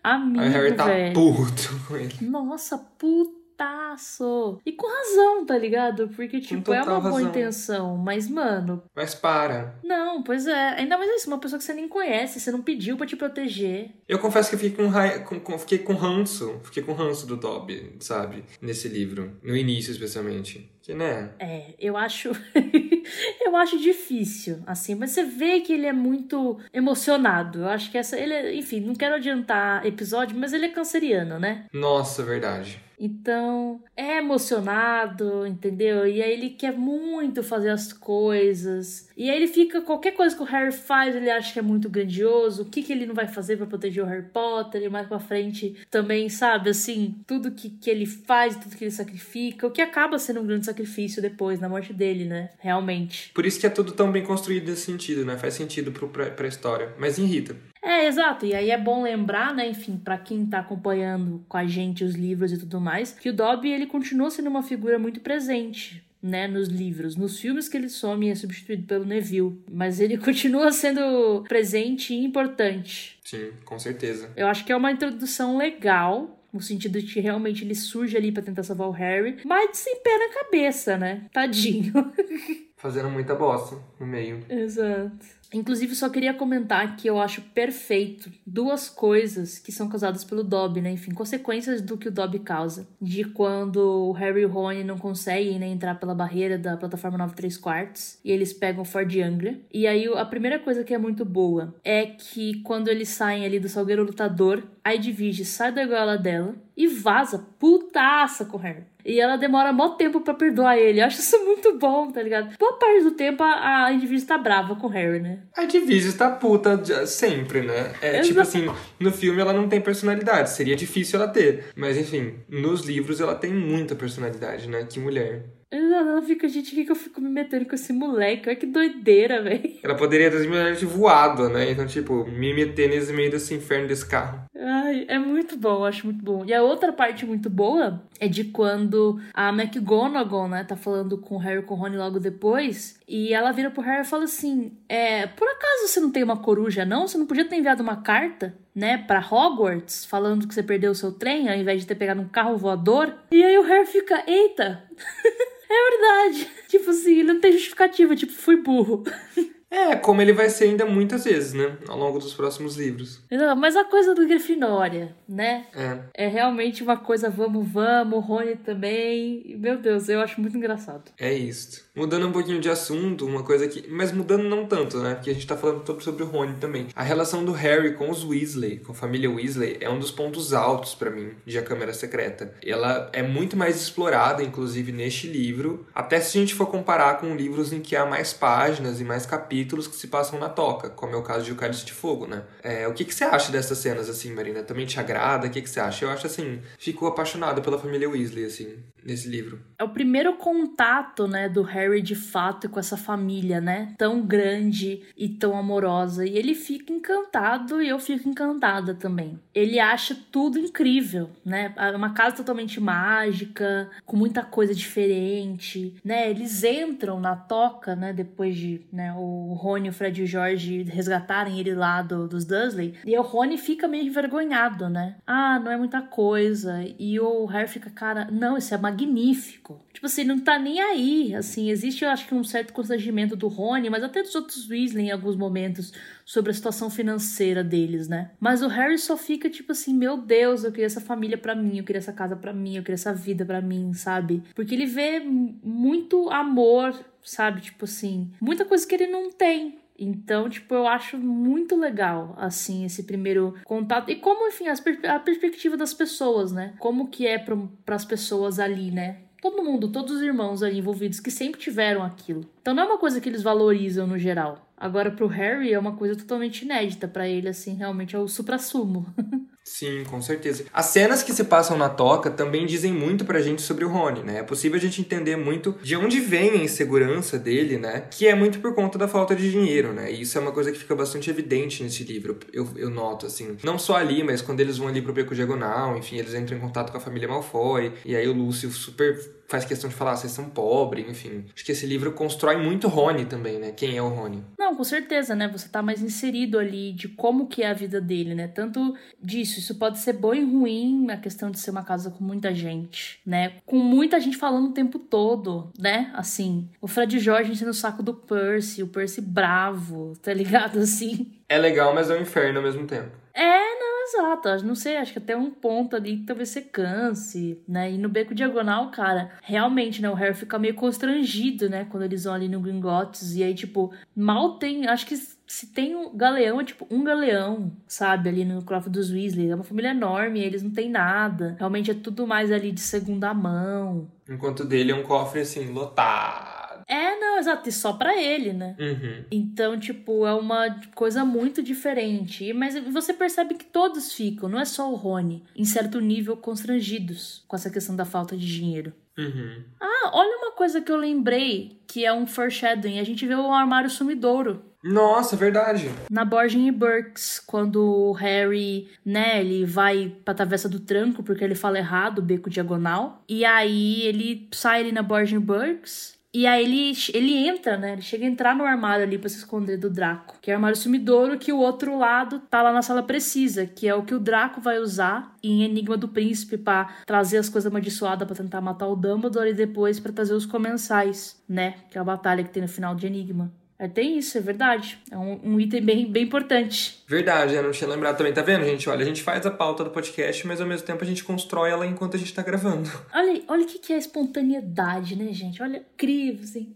amigo, 0.03 0.39
velho. 0.39 0.53
Harry 0.53 0.75
tá 0.75 0.85
véio. 0.85 1.13
puto 1.13 1.81
com 1.87 1.97
ele. 1.97 2.15
Nossa, 2.21 2.77
puta 2.77 3.39
putaço. 3.59 4.59
E 4.65 4.71
com 4.71 4.87
razão, 4.87 5.45
tá 5.45 5.57
ligado? 5.57 6.07
Porque, 6.15 6.39
tipo, 6.39 6.73
é 6.73 6.81
uma 6.81 6.93
razão. 6.93 7.11
boa 7.11 7.21
intenção. 7.21 7.97
Mas, 7.97 8.29
mano. 8.29 8.81
Mas 8.95 9.13
para. 9.13 9.75
Não, 9.83 10.23
pois 10.23 10.47
é. 10.47 10.75
Ainda 10.77 10.97
mais 10.97 11.11
isso, 11.11 11.27
uma 11.27 11.39
pessoa 11.39 11.59
que 11.59 11.65
você 11.65 11.73
nem 11.73 11.89
conhece, 11.89 12.39
você 12.39 12.51
não 12.51 12.61
pediu 12.61 12.95
para 12.95 13.05
te 13.05 13.17
proteger. 13.17 13.91
Eu 14.07 14.19
confesso 14.19 14.49
que 14.49 14.55
eu 14.55 14.59
fiquei 14.59 14.85
com, 14.85 14.89
ra... 14.89 15.19
com, 15.19 15.39
com, 15.39 15.59
fiquei 15.59 15.79
com 15.79 15.93
ranço. 15.93 16.59
Fiquei 16.63 16.81
com 16.81 16.93
ranço 16.93 17.27
do 17.27 17.35
Dobby, 17.35 17.97
sabe? 17.99 18.45
Nesse 18.61 18.87
livro. 18.87 19.37
No 19.43 19.55
início, 19.55 19.91
especialmente. 19.91 20.71
Que, 20.81 20.93
né? 20.93 21.31
É, 21.37 21.73
eu 21.77 21.97
acho. 21.97 22.31
eu 23.41 23.55
acho 23.55 23.77
difícil, 23.77 24.59
assim. 24.65 24.95
Mas 24.95 25.11
você 25.11 25.23
vê 25.23 25.61
que 25.61 25.73
ele 25.73 25.85
é 25.85 25.93
muito 25.93 26.57
emocionado. 26.73 27.59
Eu 27.59 27.69
acho 27.69 27.91
que 27.91 27.97
essa. 27.97 28.17
Ele 28.17 28.33
é... 28.33 28.55
Enfim, 28.55 28.79
não 28.81 28.95
quero 28.95 29.15
adiantar 29.15 29.85
episódio, 29.85 30.37
mas 30.37 30.53
ele 30.53 30.65
é 30.65 30.69
canceriano, 30.69 31.39
né? 31.39 31.65
Nossa, 31.73 32.23
verdade. 32.23 32.88
Então, 32.99 33.81
é 33.95 34.17
emocionado, 34.17 35.47
entendeu? 35.47 36.05
E 36.05 36.21
aí 36.21 36.33
ele 36.33 36.49
quer 36.49 36.73
muito 36.73 37.41
fazer 37.41 37.69
as 37.69 37.93
coisas. 37.93 39.09
E 39.15 39.29
aí 39.29 39.35
ele 39.37 39.47
fica, 39.47 39.81
qualquer 39.81 40.11
coisa 40.11 40.35
que 40.35 40.41
o 40.41 40.45
Harry 40.45 40.71
faz, 40.71 41.15
ele 41.15 41.29
acha 41.29 41.53
que 41.53 41.59
é 41.59 41.61
muito 41.61 41.89
grandioso. 41.89 42.63
O 42.63 42.65
que, 42.65 42.83
que 42.83 42.91
ele 42.91 43.05
não 43.05 43.15
vai 43.15 43.27
fazer 43.27 43.55
para 43.55 43.65
proteger 43.65 44.03
o 44.03 44.07
Harry 44.07 44.27
Potter? 44.33 44.83
E 44.83 44.89
mais 44.89 45.07
pra 45.07 45.19
frente 45.19 45.75
também, 45.89 46.27
sabe? 46.27 46.69
Assim, 46.69 47.15
tudo 47.25 47.51
que, 47.51 47.69
que 47.69 47.89
ele 47.89 48.05
faz, 48.05 48.57
tudo 48.57 48.75
que 48.75 48.83
ele 48.83 48.91
sacrifica. 48.91 49.65
O 49.65 49.71
que 49.71 49.81
acaba 49.81 50.19
sendo 50.19 50.41
um 50.41 50.45
grande 50.45 50.65
sacrifício 50.65 51.21
depois, 51.21 51.59
na 51.59 51.69
morte 51.69 51.93
dele, 51.93 52.25
né? 52.25 52.49
Realmente. 52.59 53.31
Por 53.33 53.45
isso 53.45 53.59
que 53.59 53.65
é 53.65 53.69
tudo 53.69 53.93
tão 53.93 54.11
bem 54.11 54.23
construído 54.23 54.69
nesse 54.69 54.83
sentido, 54.83 55.23
né? 55.23 55.37
Faz 55.37 55.53
sentido 55.53 55.91
pro, 55.91 56.09
pra, 56.09 56.31
pra 56.31 56.47
história. 56.47 56.93
Mas 56.99 57.17
irrita. 57.17 57.55
É, 57.81 58.07
exato. 58.07 58.45
E 58.45 58.53
aí 58.53 58.71
é 58.71 58.77
bom 58.77 59.01
lembrar, 59.03 59.53
né, 59.53 59.67
enfim, 59.67 59.97
para 59.97 60.17
quem 60.17 60.45
tá 60.45 60.59
acompanhando 60.59 61.43
com 61.47 61.57
a 61.57 61.65
gente 61.65 62.03
os 62.03 62.15
livros 62.15 62.51
e 62.51 62.57
tudo 62.57 62.79
mais, 62.79 63.11
que 63.11 63.29
o 63.29 63.33
Dobby 63.33 63.71
ele 63.71 63.85
continua 63.85 64.29
sendo 64.29 64.49
uma 64.49 64.61
figura 64.61 64.99
muito 64.99 65.21
presente 65.21 66.03
né, 66.21 66.47
nos 66.47 66.67
livros. 66.67 67.15
Nos 67.15 67.39
filmes 67.39 67.69
que 67.69 67.77
ele 67.77 67.89
some 67.89 68.27
e 68.27 68.31
é 68.31 68.35
substituído 68.35 68.83
pelo 68.83 69.05
Neville. 69.05 69.61
Mas 69.71 69.99
ele 69.99 70.17
continua 70.19 70.71
sendo 70.71 71.43
presente 71.47 72.13
e 72.13 72.23
importante. 72.23 73.17
Sim, 73.23 73.51
com 73.65 73.79
certeza. 73.79 74.29
Eu 74.35 74.47
acho 74.47 74.65
que 74.65 74.71
é 74.71 74.75
uma 74.75 74.91
introdução 74.91 75.57
legal. 75.57 76.35
No 76.51 76.59
sentido 76.59 76.99
de 76.99 77.13
que 77.13 77.19
realmente 77.19 77.63
ele 77.63 77.75
surge 77.75 78.17
ali 78.17 78.31
para 78.31 78.41
tentar 78.41 78.63
salvar 78.63 78.87
o 78.87 78.91
Harry, 78.91 79.37
mas 79.45 79.77
sem 79.77 80.01
pé 80.01 80.17
na 80.17 80.33
cabeça, 80.33 80.97
né? 80.97 81.27
Tadinho. 81.31 81.93
Fazendo 82.75 83.07
muita 83.07 83.35
bosta 83.35 83.77
no 83.99 84.07
meio. 84.07 84.43
Exato. 84.49 85.38
Inclusive, 85.53 85.95
só 85.95 86.09
queria 86.09 86.33
comentar 86.33 86.95
que 86.95 87.07
eu 87.07 87.19
acho 87.19 87.41
perfeito 87.41 88.31
duas 88.45 88.87
coisas 88.87 89.57
que 89.57 89.71
são 89.71 89.89
causadas 89.89 90.23
pelo 90.23 90.43
Dobby, 90.43 90.81
né? 90.81 90.91
Enfim, 90.91 91.11
consequências 91.11 91.81
do 91.81 91.97
que 91.97 92.07
o 92.07 92.11
Dobby 92.11 92.39
causa. 92.39 92.87
De 93.01 93.23
quando 93.23 93.77
o 93.77 94.11
Harry 94.11 94.41
e 94.41 94.45
o 94.45 94.49
Rony 94.49 94.83
não 94.83 94.97
conseguem 94.97 95.57
né, 95.57 95.67
entrar 95.67 95.95
pela 95.95 96.13
barreira 96.13 96.57
da 96.57 96.77
plataforma 96.77 97.17
9 97.17 97.35
3 97.35 97.57
quartos 97.57 98.19
e 98.23 98.31
eles 98.31 98.53
pegam 98.53 98.85
Ford 98.85 99.11
Anglia. 99.17 99.59
E 99.73 99.87
aí, 99.87 100.05
a 100.07 100.25
primeira 100.25 100.59
coisa 100.59 100.83
que 100.83 100.93
é 100.93 100.97
muito 100.97 101.25
boa 101.25 101.75
é 101.83 102.05
que 102.05 102.61
quando 102.61 102.87
eles 102.87 103.09
saem 103.09 103.45
ali 103.45 103.59
do 103.59 103.69
Salgueiro 103.69 104.03
Lutador, 104.03 104.63
a 104.83 104.93
Edwige 104.93 105.45
sai 105.45 105.71
da 105.71 105.85
goela 105.85 106.17
dela 106.17 106.55
e 106.75 106.87
vaza 106.87 107.45
putaça 107.59 108.45
com 108.45 108.57
o 108.57 108.59
Harry. 108.59 108.83
E 109.05 109.19
ela 109.19 109.37
demora 109.37 109.73
mó 109.73 109.89
tempo 109.89 110.21
para 110.21 110.33
perdoar 110.33 110.77
ele. 110.77 111.01
Eu 111.01 111.05
acho 111.05 111.19
isso 111.19 111.37
muito 111.43 111.77
bom, 111.77 112.11
tá 112.11 112.21
ligado? 112.21 112.57
Boa 112.57 112.73
parte 112.73 113.03
do 113.03 113.11
tempo 113.11 113.43
a, 113.43 113.85
a 113.85 113.93
Edwige 113.93 114.25
tá 114.25 114.37
brava 114.37 114.75
com 114.75 114.87
o 114.87 114.89
Harry, 114.89 115.19
né? 115.19 115.38
A 115.55 115.63
Edwige 115.63 116.13
tá 116.13 116.29
puta 116.29 117.05
sempre, 117.05 117.61
né? 117.61 117.93
É 118.01 118.21
tipo 118.21 118.39
assim, 118.39 118.67
no 118.99 119.11
filme 119.11 119.41
ela 119.41 119.53
não 119.53 119.67
tem 119.67 119.81
personalidade. 119.81 120.51
Seria 120.51 120.75
difícil 120.75 121.19
ela 121.19 121.29
ter. 121.29 121.65
Mas 121.75 121.97
enfim, 121.97 122.35
nos 122.47 122.81
livros 122.85 123.19
ela 123.19 123.35
tem 123.35 123.53
muita 123.53 123.95
personalidade, 123.95 124.67
né? 124.67 124.85
Que 124.89 124.99
mulher. 124.99 125.45
Ela 125.71 126.21
fica, 126.23 126.47
gente, 126.47 126.71
o 126.71 126.75
que, 126.75 126.85
que 126.85 126.91
eu 126.91 126.95
fico 126.95 127.21
me 127.21 127.29
metendo 127.29 127.65
com 127.65 127.75
esse 127.75 127.93
moleque? 127.93 128.49
Olha 128.49 128.55
que 128.55 128.65
doideira, 128.65 129.41
velho. 129.41 129.77
Ela 129.83 129.95
poderia 129.95 130.31
ter 130.31 130.39
simplesmente 130.39 130.83
voado, 130.83 131.47
né? 131.47 131.69
Então, 131.69 131.85
tipo, 131.85 132.25
me 132.25 132.53
meter 132.53 132.89
nesse 132.89 133.13
meio 133.13 133.29
desse 133.29 133.53
inferno 133.53 133.87
desse 133.87 134.05
carro. 134.05 134.45
Ai, 134.57 135.05
é 135.07 135.19
muito 135.19 135.55
bom, 135.57 135.85
acho 135.85 136.07
muito 136.07 136.23
bom. 136.23 136.43
E 136.43 136.53
a 136.53 136.63
outra 136.63 136.91
parte 136.91 137.23
muito 137.23 137.49
boa 137.51 138.01
é 138.19 138.27
de 138.27 138.45
quando 138.45 139.19
a 139.31 139.49
McGonagall, 139.49 140.49
né, 140.49 140.63
tá 140.63 140.75
falando 140.75 141.19
com 141.19 141.35
o 141.35 141.37
Harry 141.37 141.59
e 141.59 141.63
com 141.63 141.75
o 141.75 141.77
Rony 141.77 141.97
logo 141.97 142.19
depois, 142.19 142.99
e 143.07 143.31
ela 143.33 143.51
vira 143.51 143.69
pro 143.69 143.83
Harry 143.83 144.01
e 144.01 144.09
fala 144.09 144.23
assim: 144.23 144.73
É, 144.89 145.27
por 145.27 145.47
acaso 145.47 145.87
você 145.87 145.99
não 145.99 146.11
tem 146.11 146.23
uma 146.23 146.37
coruja, 146.37 146.83
não? 146.83 147.07
Você 147.07 147.17
não 147.17 147.27
podia 147.27 147.45
ter 147.45 147.57
enviado 147.57 147.83
uma 147.83 147.97
carta? 147.97 148.57
Né, 148.79 148.97
para 148.97 149.19
Hogwarts, 149.19 150.05
falando 150.05 150.47
que 150.47 150.53
você 150.53 150.63
perdeu 150.63 150.91
o 150.91 150.95
seu 150.95 151.11
trem 151.11 151.49
ao 151.49 151.55
invés 151.55 151.81
de 151.81 151.87
ter 151.87 151.95
pegado 151.95 152.21
um 152.21 152.29
carro 152.29 152.57
voador. 152.57 153.13
E 153.29 153.43
aí 153.43 153.57
o 153.57 153.63
Harry 153.63 153.85
fica, 153.85 154.23
eita, 154.25 154.83
é 155.69 155.89
verdade. 155.91 156.49
Tipo 156.69 156.89
assim, 156.89 157.23
não 157.23 157.41
tem 157.41 157.51
justificativa, 157.51 158.15
tipo, 158.15 158.31
fui 158.31 158.55
burro. 158.55 159.03
É, 159.71 159.95
como 159.95 160.19
ele 160.19 160.33
vai 160.33 160.49
ser 160.49 160.63
ainda 160.63 160.83
muitas 160.83 161.25
vezes, 161.25 161.53
né? 161.53 161.77
Ao 161.87 161.95
longo 161.95 162.17
dos 162.17 162.33
próximos 162.33 162.75
livros. 162.75 163.21
Não, 163.29 163.55
mas 163.55 163.75
a 163.75 163.83
coisa 163.85 164.15
do 164.15 164.25
Grifinória, 164.25 165.15
né? 165.27 165.67
É. 165.75 166.25
É 166.25 166.27
realmente 166.27 166.81
uma 166.81 166.97
coisa 166.97 167.29
vamos, 167.29 167.67
vamos, 167.71 168.25
Rony 168.25 168.55
também. 168.55 169.55
Meu 169.59 169.77
Deus, 169.77 170.09
eu 170.09 170.21
acho 170.21 170.41
muito 170.41 170.57
engraçado. 170.57 171.11
É 171.19 171.31
isso. 171.31 171.87
Mudando 171.99 172.27
um 172.27 172.31
pouquinho 172.31 172.61
de 172.61 172.69
assunto, 172.69 173.25
uma 173.25 173.43
coisa 173.43 173.67
que. 173.67 173.85
Mas 173.89 174.13
mudando 174.13 174.43
não 174.43 174.65
tanto, 174.65 174.99
né? 174.99 175.15
Porque 175.15 175.31
a 175.31 175.33
gente 175.33 175.45
tá 175.45 175.57
falando 175.57 175.81
todo 175.81 176.01
sobre 176.01 176.23
o 176.23 176.25
Rony 176.25 176.53
também. 176.53 176.87
A 176.95 177.03
relação 177.03 177.43
do 177.43 177.51
Harry 177.51 177.93
com 177.95 178.09
os 178.09 178.23
Weasley, 178.23 178.77
com 178.77 178.93
a 178.93 178.95
família 178.95 179.29
Weasley, 179.29 179.79
é 179.81 179.89
um 179.89 179.99
dos 179.99 180.09
pontos 180.09 180.53
altos 180.53 180.95
para 180.95 181.09
mim 181.09 181.31
de 181.45 181.57
A 181.57 181.61
Câmara 181.61 181.93
Secreta. 181.93 182.53
Ela 182.65 183.09
é 183.11 183.21
muito 183.21 183.57
mais 183.57 183.75
explorada, 183.75 184.41
inclusive, 184.41 184.93
neste 184.93 185.27
livro. 185.27 185.85
Até 185.93 186.21
se 186.21 186.37
a 186.37 186.39
gente 186.39 186.55
for 186.55 186.67
comparar 186.67 187.17
com 187.19 187.35
livros 187.35 187.73
em 187.73 187.81
que 187.81 187.97
há 187.97 188.05
mais 188.05 188.31
páginas 188.31 189.01
e 189.01 189.03
mais 189.03 189.25
capítulos 189.25 189.85
que 189.85 189.97
se 189.97 190.07
passam 190.07 190.39
na 190.39 190.47
toca, 190.47 190.89
como 190.89 191.13
é 191.13 191.17
o 191.17 191.21
caso 191.21 191.43
de 191.43 191.51
O 191.51 191.55
Cálice 191.57 191.85
de 191.85 191.91
Fogo, 191.91 192.25
né? 192.25 192.43
É, 192.63 192.87
o 192.87 192.93
que, 192.93 193.03
que 193.03 193.13
você 193.13 193.25
acha 193.25 193.51
dessas 193.51 193.77
cenas, 193.77 194.09
assim, 194.09 194.31
Marina? 194.31 194.63
Também 194.63 194.85
te 194.85 194.97
agrada? 195.01 195.47
O 195.47 195.49
que, 195.49 195.61
que 195.61 195.69
você 195.69 195.81
acha? 195.81 196.05
Eu 196.05 196.11
acho, 196.11 196.25
assim, 196.25 196.61
fico 196.77 197.05
apaixonado 197.07 197.61
pela 197.61 197.77
família 197.77 198.09
Weasley, 198.09 198.45
assim, 198.45 198.77
nesse 199.03 199.27
livro. 199.27 199.59
É 199.77 199.83
o 199.83 199.89
primeiro 199.89 200.37
contato, 200.37 201.27
né, 201.27 201.49
do 201.49 201.61
Harry 201.61 201.88
Harry 201.89 202.01
de 202.01 202.15
fato 202.15 202.69
com 202.69 202.79
essa 202.79 202.97
família, 202.97 203.59
né? 203.61 203.93
Tão 203.97 204.21
grande 204.21 205.01
e 205.17 205.27
tão 205.29 205.57
amorosa. 205.57 206.25
E 206.25 206.37
ele 206.37 206.55
fica 206.55 206.91
encantado 206.93 207.81
e 207.81 207.89
eu 207.89 207.99
fico 207.99 208.29
encantada 208.29 208.93
também. 208.93 209.39
Ele 209.53 209.79
acha 209.79 210.15
tudo 210.31 210.57
incrível, 210.57 211.29
né? 211.43 211.73
É 211.77 211.91
uma 211.95 212.11
casa 212.11 212.37
totalmente 212.37 212.79
mágica, 212.79 213.89
com 214.05 214.15
muita 214.15 214.43
coisa 214.43 214.73
diferente, 214.73 215.95
né? 216.03 216.29
Eles 216.29 216.63
entram 216.63 217.19
na 217.19 217.35
toca, 217.35 217.95
né? 217.95 218.13
Depois 218.13 218.55
de 218.55 218.81
né, 218.91 219.13
o 219.15 219.53
Rony, 219.53 219.89
o 219.89 219.93
Fred 219.93 220.21
e 220.21 220.23
o 220.23 220.27
George 220.27 220.83
resgatarem 220.83 221.59
ele 221.59 221.73
lá 221.73 222.01
do, 222.01 222.27
dos 222.27 222.45
Dursley. 222.45 222.95
E 223.05 223.17
o 223.17 223.21
Rony 223.21 223.57
fica 223.57 223.87
meio 223.87 224.05
envergonhado, 224.05 224.89
né? 224.89 225.15
Ah, 225.25 225.59
não 225.59 225.71
é 225.71 225.77
muita 225.77 226.01
coisa. 226.01 226.83
E 226.97 227.19
o 227.19 227.45
Harry 227.45 227.67
fica, 227.67 227.89
cara, 227.89 228.27
não, 228.31 228.57
isso 228.57 228.73
é 228.73 228.77
magnífico. 228.77 229.79
Tipo 229.93 230.05
assim, 230.05 230.23
não 230.23 230.39
tá 230.39 230.57
nem 230.57 230.79
aí, 230.79 231.35
assim, 231.35 231.69
existe, 231.79 232.03
eu 232.03 232.09
acho 232.09 232.27
que 232.27 232.35
um 232.35 232.43
certo 232.43 232.73
constrangimento 232.73 233.35
do 233.35 233.47
Rony, 233.47 233.89
mas 233.89 234.03
até 234.03 234.21
dos 234.21 234.35
outros 234.35 234.69
Weasley 234.69 235.05
em 235.05 235.11
alguns 235.11 235.35
momentos, 235.35 235.93
sobre 236.25 236.51
a 236.51 236.53
situação 236.53 236.89
financeira 236.89 237.63
deles, 237.63 238.07
né? 238.07 238.31
Mas 238.39 238.61
o 238.61 238.67
Harry 238.67 238.97
só 238.97 239.15
fica 239.15 239.49
tipo 239.49 239.71
assim, 239.71 239.93
meu 239.93 240.17
Deus, 240.17 240.63
eu 240.63 240.71
queria 240.71 240.85
essa 240.85 241.01
família 241.01 241.37
para 241.37 241.55
mim, 241.55 241.77
eu 241.77 241.83
queria 241.83 241.99
essa 241.99 242.13
casa 242.13 242.35
para 242.35 242.53
mim, 242.53 242.75
eu 242.75 242.83
queria 242.83 242.95
essa 242.95 243.13
vida 243.13 243.45
para 243.45 243.61
mim, 243.61 243.93
sabe? 243.93 244.43
Porque 244.53 244.75
ele 244.75 244.85
vê 244.85 245.19
muito 245.19 246.29
amor, 246.29 246.93
sabe? 247.23 247.61
Tipo 247.61 247.85
assim, 247.85 248.31
muita 248.41 248.65
coisa 248.65 248.85
que 248.85 248.95
ele 248.95 249.07
não 249.07 249.31
tem, 249.31 249.79
então, 250.01 250.49
tipo, 250.49 250.73
eu 250.73 250.87
acho 250.87 251.17
muito 251.17 251.75
legal, 251.75 252.33
assim, 252.37 252.85
esse 252.85 253.03
primeiro 253.03 253.55
contato. 253.65 254.09
E 254.09 254.15
como, 254.15 254.47
enfim, 254.47 254.63
per 254.81 255.09
a 255.09 255.19
perspectiva 255.19 255.75
das 255.75 255.93
pessoas, 255.93 256.53
né? 256.53 256.73
Como 256.79 257.09
que 257.09 257.27
é 257.27 257.37
para 257.37 257.95
as 257.95 258.05
pessoas 258.05 258.59
ali, 258.59 258.91
né? 258.91 259.23
Todo 259.41 259.63
mundo, 259.63 259.91
todos 259.91 260.13
os 260.13 260.21
irmãos 260.21 260.61
ali 260.61 260.79
envolvidos 260.79 261.19
que 261.19 261.31
sempre 261.31 261.59
tiveram 261.59 262.03
aquilo. 262.03 262.41
Então 262.61 262.73
não 262.73 262.83
é 262.83 262.85
uma 262.85 262.97
coisa 262.97 263.19
que 263.19 263.29
eles 263.29 263.41
valorizam 263.41 264.05
no 264.05 264.17
geral. 264.17 264.69
Agora 264.77 265.11
pro 265.11 265.27
Harry 265.27 265.73
é 265.73 265.79
uma 265.79 265.95
coisa 265.95 266.15
totalmente 266.15 266.63
inédita 266.63 267.07
para 267.07 267.27
ele 267.27 267.49
assim, 267.49 267.75
realmente 267.75 268.15
é 268.15 268.19
o 268.19 268.27
supra-sumo. 268.27 269.05
Sim, 269.71 270.03
com 270.03 270.19
certeza. 270.19 270.65
As 270.73 270.87
cenas 270.87 271.21
que 271.21 271.31
se 271.31 271.43
passam 271.43 271.77
na 271.77 271.87
toca 271.87 272.31
também 272.31 272.65
dizem 272.65 272.91
muito 272.91 273.23
pra 273.23 273.39
gente 273.39 273.61
sobre 273.61 273.85
o 273.85 273.87
Rony, 273.87 274.23
né? 274.23 274.39
É 274.39 274.43
possível 274.43 274.77
a 274.77 274.81
gente 274.81 274.99
entender 274.99 275.35
muito 275.35 275.75
de 275.83 275.95
onde 275.95 276.19
vem 276.19 276.49
a 276.49 276.63
insegurança 276.63 277.37
dele, 277.37 277.77
né? 277.77 278.07
Que 278.09 278.27
é 278.27 278.33
muito 278.33 278.59
por 278.59 278.73
conta 278.73 278.97
da 278.97 279.07
falta 279.07 279.35
de 279.35 279.49
dinheiro, 279.51 279.93
né? 279.93 280.11
E 280.11 280.21
isso 280.21 280.35
é 280.39 280.41
uma 280.41 280.51
coisa 280.51 280.71
que 280.71 280.79
fica 280.79 280.95
bastante 280.95 281.29
evidente 281.29 281.83
nesse 281.83 282.03
livro, 282.03 282.39
eu, 282.51 282.67
eu 282.75 282.89
noto, 282.89 283.27
assim. 283.27 283.57
Não 283.63 283.77
só 283.77 283.95
ali, 283.95 284.23
mas 284.23 284.41
quando 284.41 284.59
eles 284.59 284.79
vão 284.79 284.87
ali 284.87 285.03
pro 285.03 285.13
Beco 285.13 285.35
Diagonal, 285.35 285.95
enfim, 285.95 286.17
eles 286.17 286.33
entram 286.33 286.57
em 286.57 286.59
contato 286.59 286.91
com 286.91 286.97
a 286.97 287.01
família 287.01 287.27
Malfoy, 287.27 287.93
e 288.03 288.15
aí 288.15 288.27
o 288.27 288.33
Lúcio 288.33 288.71
super 288.71 289.19
faz 289.49 289.65
questão 289.65 289.89
de 289.89 289.95
falar, 289.95 290.11
ah, 290.11 290.15
vocês 290.15 290.31
são 290.31 290.47
pobres, 290.47 291.09
enfim. 291.09 291.45
Acho 291.53 291.65
que 291.65 291.71
esse 291.71 291.87
livro 291.87 292.13
constrói 292.13 292.55
muito 292.55 292.87
Rony 292.87 293.25
também, 293.25 293.57
né? 293.57 293.71
Quem 293.71 293.97
é 293.97 294.01
o 294.01 294.07
Rony. 294.07 294.43
Não, 294.57 294.75
com 294.75 294.83
certeza, 294.83 295.35
né? 295.35 295.47
Você 295.47 295.67
tá 295.67 295.81
mais 295.81 296.03
inserido 296.03 296.59
ali 296.59 296.93
de 296.93 297.07
como 297.07 297.47
que 297.47 297.63
é 297.63 297.69
a 297.69 297.73
vida 297.73 297.99
dele, 297.99 298.35
né? 298.35 298.47
Tanto 298.47 298.95
disso, 299.21 299.59
isso 299.59 299.75
pode 299.75 299.97
ser 299.97 300.13
bom 300.13 300.35
e 300.35 300.43
ruim, 300.43 301.09
a 301.09 301.17
questão 301.17 301.49
de 301.49 301.59
ser 301.59 301.71
uma 301.71 301.83
casa 301.83 302.11
com 302.11 302.23
muita 302.23 302.53
gente, 302.53 303.19
né? 303.25 303.53
Com 303.65 303.77
muita 303.77 304.19
gente 304.19 304.37
falando 304.37 304.69
o 304.69 304.73
tempo 304.73 304.99
todo, 304.99 305.71
né? 305.79 306.11
Assim, 306.13 306.69
o 306.79 306.87
Fred 306.87 307.17
Jorge 307.17 307.55
sendo 307.55 307.71
o 307.71 307.73
saco 307.73 308.03
do 308.03 308.13
Percy, 308.13 308.83
o 308.83 308.87
Percy 308.87 309.19
bravo, 309.19 310.13
tá 310.21 310.31
ligado? 310.31 310.77
Assim. 310.79 311.31
É 311.49 311.57
legal, 311.57 311.93
mas 311.95 312.11
é 312.11 312.15
um 312.15 312.21
inferno 312.21 312.59
ao 312.59 312.63
mesmo 312.63 312.85
tempo. 312.85 313.17
É, 313.33 313.68
exato. 314.09 314.65
Não 314.65 314.75
sei, 314.75 314.97
acho 314.97 315.13
que 315.13 315.19
até 315.19 315.35
um 315.35 315.51
ponto 315.51 315.95
ali 315.95 316.23
talvez 316.25 316.49
você 316.49 316.61
canse, 316.61 317.61
né? 317.67 317.91
E 317.91 317.97
no 317.97 318.09
beco 318.09 318.35
diagonal, 318.35 318.91
cara, 318.91 319.31
realmente, 319.41 320.01
né? 320.01 320.09
O 320.09 320.13
Harry 320.13 320.33
fica 320.33 320.57
meio 320.59 320.75
constrangido, 320.75 321.69
né? 321.69 321.85
Quando 321.89 322.03
eles 322.03 322.23
vão 322.23 322.33
ali 322.33 322.47
no 322.47 322.59
Gringotts. 322.59 323.35
E 323.35 323.43
aí, 323.43 323.53
tipo, 323.53 323.91
mal 324.15 324.57
tem. 324.57 324.87
Acho 324.87 325.05
que 325.05 325.15
se 325.15 325.67
tem 325.67 325.95
um 325.95 326.15
galeão, 326.15 326.61
é 326.61 326.63
tipo 326.63 326.87
um 326.91 327.03
galeão, 327.03 327.71
sabe? 327.87 328.29
Ali 328.29 328.45
no 328.45 328.61
Croft 328.63 328.87
dos 328.89 329.11
Weasley. 329.11 329.49
É 329.49 329.55
uma 329.55 329.63
família 329.63 329.89
enorme, 329.89 330.39
eles 330.39 330.61
não 330.61 330.71
têm 330.71 330.89
nada. 330.89 331.55
Realmente 331.57 331.91
é 331.91 331.95
tudo 331.95 332.27
mais 332.27 332.51
ali 332.51 332.71
de 332.71 332.81
segunda 332.81 333.33
mão. 333.33 334.07
Enquanto 334.29 334.63
dele 334.63 334.91
é 334.91 334.95
um 334.95 335.03
cofre 335.03 335.41
assim, 335.41 335.71
lotado. 335.71 336.48
É, 336.89 337.19
não, 337.19 337.37
exato, 337.37 337.69
e 337.69 337.71
só 337.71 337.93
para 337.93 338.19
ele, 338.19 338.51
né? 338.51 338.75
Uhum. 338.79 339.23
Então, 339.31 339.79
tipo, 339.79 340.25
é 340.25 340.33
uma 340.33 340.75
coisa 340.95 341.23
muito 341.23 341.61
diferente. 341.61 342.51
Mas 342.51 342.75
você 342.91 343.13
percebe 343.13 343.53
que 343.53 343.65
todos 343.65 344.11
ficam, 344.11 344.49
não 344.49 344.59
é 344.59 344.65
só 344.65 344.91
o 344.91 344.95
Rony, 344.95 345.43
em 345.55 345.65
certo 345.65 346.01
nível 346.01 346.35
constrangidos 346.35 347.43
com 347.47 347.55
essa 347.55 347.69
questão 347.69 347.95
da 347.95 348.05
falta 348.05 348.35
de 348.35 348.45
dinheiro. 348.45 348.91
Uhum. 349.15 349.63
Ah, 349.79 350.11
olha 350.13 350.37
uma 350.37 350.51
coisa 350.53 350.81
que 350.81 350.91
eu 350.91 350.97
lembrei, 350.97 351.79
que 351.85 352.05
é 352.05 352.11
um 352.11 352.25
foreshadowing. 352.25 352.99
A 352.99 353.03
gente 353.03 353.27
vê 353.27 353.35
o 353.35 353.51
armário 353.51 353.89
sumidouro. 353.89 354.63
Nossa, 354.83 355.35
verdade. 355.35 355.91
Na 356.09 356.23
Borgin 356.23 356.67
e 356.67 356.71
Burks, 356.71 357.39
quando 357.45 357.83
o 357.83 358.13
Harry, 358.13 358.87
né, 359.05 359.41
ele 359.41 359.65
vai 359.65 360.15
pra 360.23 360.33
Travessa 360.33 360.69
do 360.69 360.79
Tranco 360.79 361.21
porque 361.21 361.43
ele 361.43 361.53
fala 361.53 361.77
errado, 361.77 362.21
beco 362.21 362.49
diagonal. 362.49 363.21
E 363.27 363.43
aí 363.43 364.03
ele 364.03 364.47
sai 364.53 364.79
ali 364.79 364.91
na 364.91 365.03
Borgin 365.03 365.35
e 365.35 365.39
Burks 365.39 366.17
e 366.31 366.45
aí 366.45 366.63
ele, 366.63 366.93
ele 367.13 367.47
entra, 367.47 367.75
né? 367.75 367.93
Ele 367.93 368.01
chega 368.01 368.23
a 368.23 368.29
entrar 368.29 368.55
no 368.55 368.63
armário 368.63 369.03
ali 369.03 369.17
para 369.17 369.29
se 369.29 369.37
esconder 369.37 369.77
do 369.77 369.89
Draco. 369.89 370.37
Que 370.41 370.51
é 370.51 370.53
o 370.53 370.57
armário 370.57 370.77
sumidouro 370.77 371.39
que 371.39 371.51
o 371.51 371.57
outro 371.57 371.97
lado 371.97 372.39
tá 372.41 372.61
lá 372.61 372.71
na 372.71 372.83
sala 372.83 373.01
precisa, 373.01 373.65
que 373.65 373.87
é 373.87 373.95
o 373.95 374.03
que 374.03 374.13
o 374.13 374.19
Draco 374.19 374.61
vai 374.61 374.77
usar 374.77 375.35
em 375.41 375.63
Enigma 375.63 375.97
do 375.97 376.07
Príncipe 376.07 376.57
para 376.57 376.85
trazer 377.05 377.37
as 377.37 377.49
coisas 377.49 377.69
amaldiçoadas 377.71 378.27
para 378.27 378.37
tentar 378.37 378.61
matar 378.61 378.87
o 378.87 378.95
Dumbledore 378.95 379.49
e 379.49 379.53
depois 379.53 379.99
para 379.99 380.13
trazer 380.13 380.33
os 380.33 380.45
comensais, 380.45 381.41
né? 381.49 381.77
Que 381.89 381.97
é 381.97 382.01
a 382.01 382.03
batalha 382.03 382.43
que 382.43 382.51
tem 382.51 382.61
no 382.61 382.69
final 382.69 382.93
de 382.93 383.07
Enigma. 383.07 383.51
É, 383.79 383.87
tem 383.87 384.17
isso, 384.17 384.37
é 384.37 384.41
verdade. 384.41 384.99
É 385.09 385.17
um, 385.17 385.39
um, 385.53 385.59
item 385.59 385.81
bem, 385.81 386.11
bem 386.11 386.23
importante. 386.23 387.01
Verdade, 387.07 387.55
eu 387.55 387.63
não 387.63 387.71
tinha 387.71 387.89
lembrado 387.89 388.17
também. 388.17 388.33
Tá 388.33 388.41
vendo, 388.41 388.65
gente? 388.65 388.89
Olha, 388.89 389.01
a 389.01 389.05
gente 389.05 389.23
faz 389.23 389.45
a 389.45 389.51
pauta 389.51 389.85
do 389.85 389.89
podcast, 389.89 390.45
mas 390.45 390.59
ao 390.59 390.67
mesmo 390.67 390.85
tempo 390.85 391.01
a 391.01 391.07
gente 391.07 391.23
constrói 391.23 391.69
ela 391.69 391.87
enquanto 391.87 392.15
a 392.15 392.19
gente 392.19 392.33
tá 392.33 392.43
gravando. 392.43 392.91
Olha, 393.13 393.41
olha 393.47 393.63
o 393.63 393.65
que 393.65 393.93
é 393.93 393.97
espontaneidade, 393.97 395.15
né, 395.15 395.31
gente? 395.31 395.63
Olha, 395.63 395.77
incrível, 395.93 396.43
assim. 396.43 396.75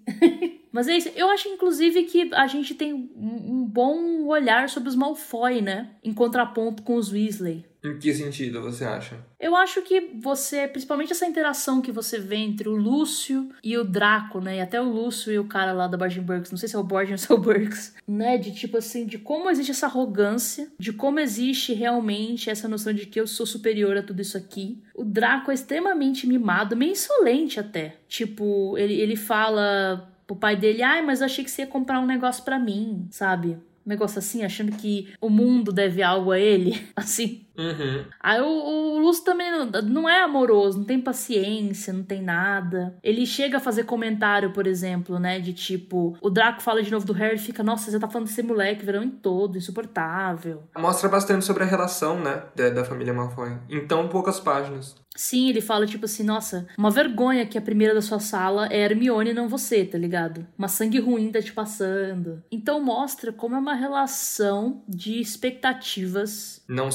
Mas 0.73 0.88
é 0.88 0.97
isso. 0.97 1.09
Eu 1.15 1.29
acho, 1.29 1.47
inclusive, 1.47 2.03
que 2.03 2.33
a 2.33 2.47
gente 2.47 2.73
tem 2.73 2.93
um 2.93 3.63
bom 3.63 4.25
olhar 4.25 4.67
sobre 4.67 4.89
os 4.89 4.95
Malfoy, 4.95 5.62
né? 5.62 5.91
Em 6.03 6.12
contraponto 6.12 6.81
com 6.81 6.95
os 6.95 7.13
Weasley. 7.13 7.63
Em 7.83 7.99
que 7.99 8.13
sentido 8.13 8.62
você 8.62 8.86
acha? 8.86 9.17
Eu 9.38 9.57
acho 9.57 9.81
que 9.81 10.12
você, 10.15 10.67
principalmente 10.69 11.12
essa 11.12 11.25
interação 11.25 11.81
que 11.81 11.91
você 11.91 12.17
vê 12.17 12.38
entre 12.38 12.69
o 12.69 12.75
Lúcio 12.75 13.49
e 13.62 13.77
o 13.77 13.83
Draco, 13.83 14.39
né? 14.39 14.57
E 14.57 14.62
até 14.62 14.81
o 14.81 14.86
Lúcio 14.89 15.33
e 15.33 15.38
o 15.38 15.47
cara 15.47 15.73
lá 15.73 15.86
da 15.86 15.97
Borgin 15.97 16.21
Burks, 16.21 16.49
não 16.49 16.57
sei 16.57 16.69
se 16.69 16.77
é 16.77 16.79
o 16.79 16.83
Borgin 16.83 17.12
ou 17.12 17.17
se 17.17 17.29
é 17.29 17.36
o 17.36 17.38
Burks, 17.38 17.93
né? 18.07 18.38
De 18.38 18.53
tipo 18.53 18.77
assim, 18.77 19.05
de 19.05 19.17
como 19.17 19.49
existe 19.49 19.71
essa 19.71 19.88
arrogância, 19.88 20.71
de 20.79 20.93
como 20.93 21.19
existe 21.19 21.73
realmente 21.73 22.49
essa 22.49 22.69
noção 22.69 22.93
de 22.93 23.05
que 23.05 23.19
eu 23.19 23.27
sou 23.27 23.45
superior 23.45 23.97
a 23.97 24.01
tudo 24.01 24.21
isso 24.21 24.38
aqui. 24.38 24.81
O 24.95 25.03
Draco 25.03 25.51
é 25.51 25.53
extremamente 25.53 26.25
mimado, 26.25 26.77
meio 26.77 26.93
insolente 26.93 27.59
até. 27.59 27.97
Tipo, 28.07 28.77
ele, 28.77 28.93
ele 28.93 29.17
fala 29.17 30.09
pro 30.25 30.36
pai 30.36 30.55
dele, 30.55 30.81
ai, 30.83 31.01
mas 31.01 31.19
eu 31.19 31.25
achei 31.25 31.43
que 31.43 31.51
você 31.51 31.63
ia 31.63 31.67
comprar 31.67 31.99
um 31.99 32.05
negócio 32.05 32.43
para 32.43 32.59
mim, 32.59 33.07
sabe? 33.12 33.57
Um 33.86 33.89
negócio 33.89 34.19
assim, 34.19 34.43
achando 34.43 34.75
que 34.77 35.13
o 35.19 35.29
mundo 35.29 35.71
deve 35.71 36.01
algo 36.01 36.31
a 36.31 36.39
ele, 36.39 36.81
assim. 36.95 37.45
Uhum. 37.58 38.06
Aí 38.20 38.42
o, 38.42 38.48
o 38.48 39.00
Lúcio 39.00 39.24
também 39.24 39.52
não, 39.52 39.66
não 39.82 40.10
é 40.10 40.24
amoroso, 40.24 40.80
não 40.80 40.86
tem 40.86 41.00
paciência, 41.00 41.94
não 41.94 42.04
tem 42.04 42.22
nada. 42.22 42.96
Ele 43.04 43.26
chega 43.26 43.58
a 43.58 43.62
fazer 43.62 43.84
comentário, 43.84 44.52
por 44.52 44.68
exemplo, 44.68 45.20
né? 45.20 45.39
De 45.39 45.54
tipo, 45.54 46.18
o 46.22 46.30
Draco 46.30 46.62
fala 46.62 46.82
de 46.82 46.92
novo 46.92 47.06
do 47.06 47.13
Harry 47.13 47.36
e 47.36 47.39
fica, 47.39 47.63
nossa, 47.63 47.92
você 47.92 48.00
tá 48.00 48.08
falando 48.08 48.28
desse 48.28 48.44
moleque, 48.44 48.86
verão 48.86 49.04
em 49.04 49.10
todo, 49.10 49.58
insuportável. 49.58 50.63
Mostra 50.78 51.10
bastante 51.10 51.46
sobre 51.46 51.63
a 51.63 51.68
relação, 51.68 52.20
né, 52.20 52.44
da, 52.56 52.70
da 52.70 52.86
família 52.86 53.13
Malfoy. 53.13 53.58
Em 53.70 53.86
tão 53.86 54.08
poucas 54.08 54.39
páginas. 54.39 54.96
Sim, 55.16 55.50
ele 55.50 55.62
fala 55.62 55.86
tipo 55.86 56.06
assim, 56.06 56.24
nossa, 56.24 56.68
uma 56.78 56.89
vergonha 56.89 57.46
que 57.46 57.58
a 57.58 57.62
primeira 57.62 57.94
da 57.94 58.02
sua 58.02 58.20
sala 58.20 58.68
é 58.72 58.80
Hermione 58.80 59.30
e 59.30 59.34
não 59.34 59.48
você, 59.48 59.86
tá 59.86 59.98
ligado? 59.98 60.46
Uma 60.58 60.68
sangue 60.68 61.00
ruim 61.00 61.32
tá 61.32 61.42
te 61.42 61.54
passando. 61.54 62.44
Então 62.52 62.84
mostra 62.84 63.32
como 63.32 63.56
é 63.56 63.60
uma 63.60 63.76
relação 63.76 64.84
de 64.88 65.20
expectativas 65.20 66.63
Não 66.68 66.89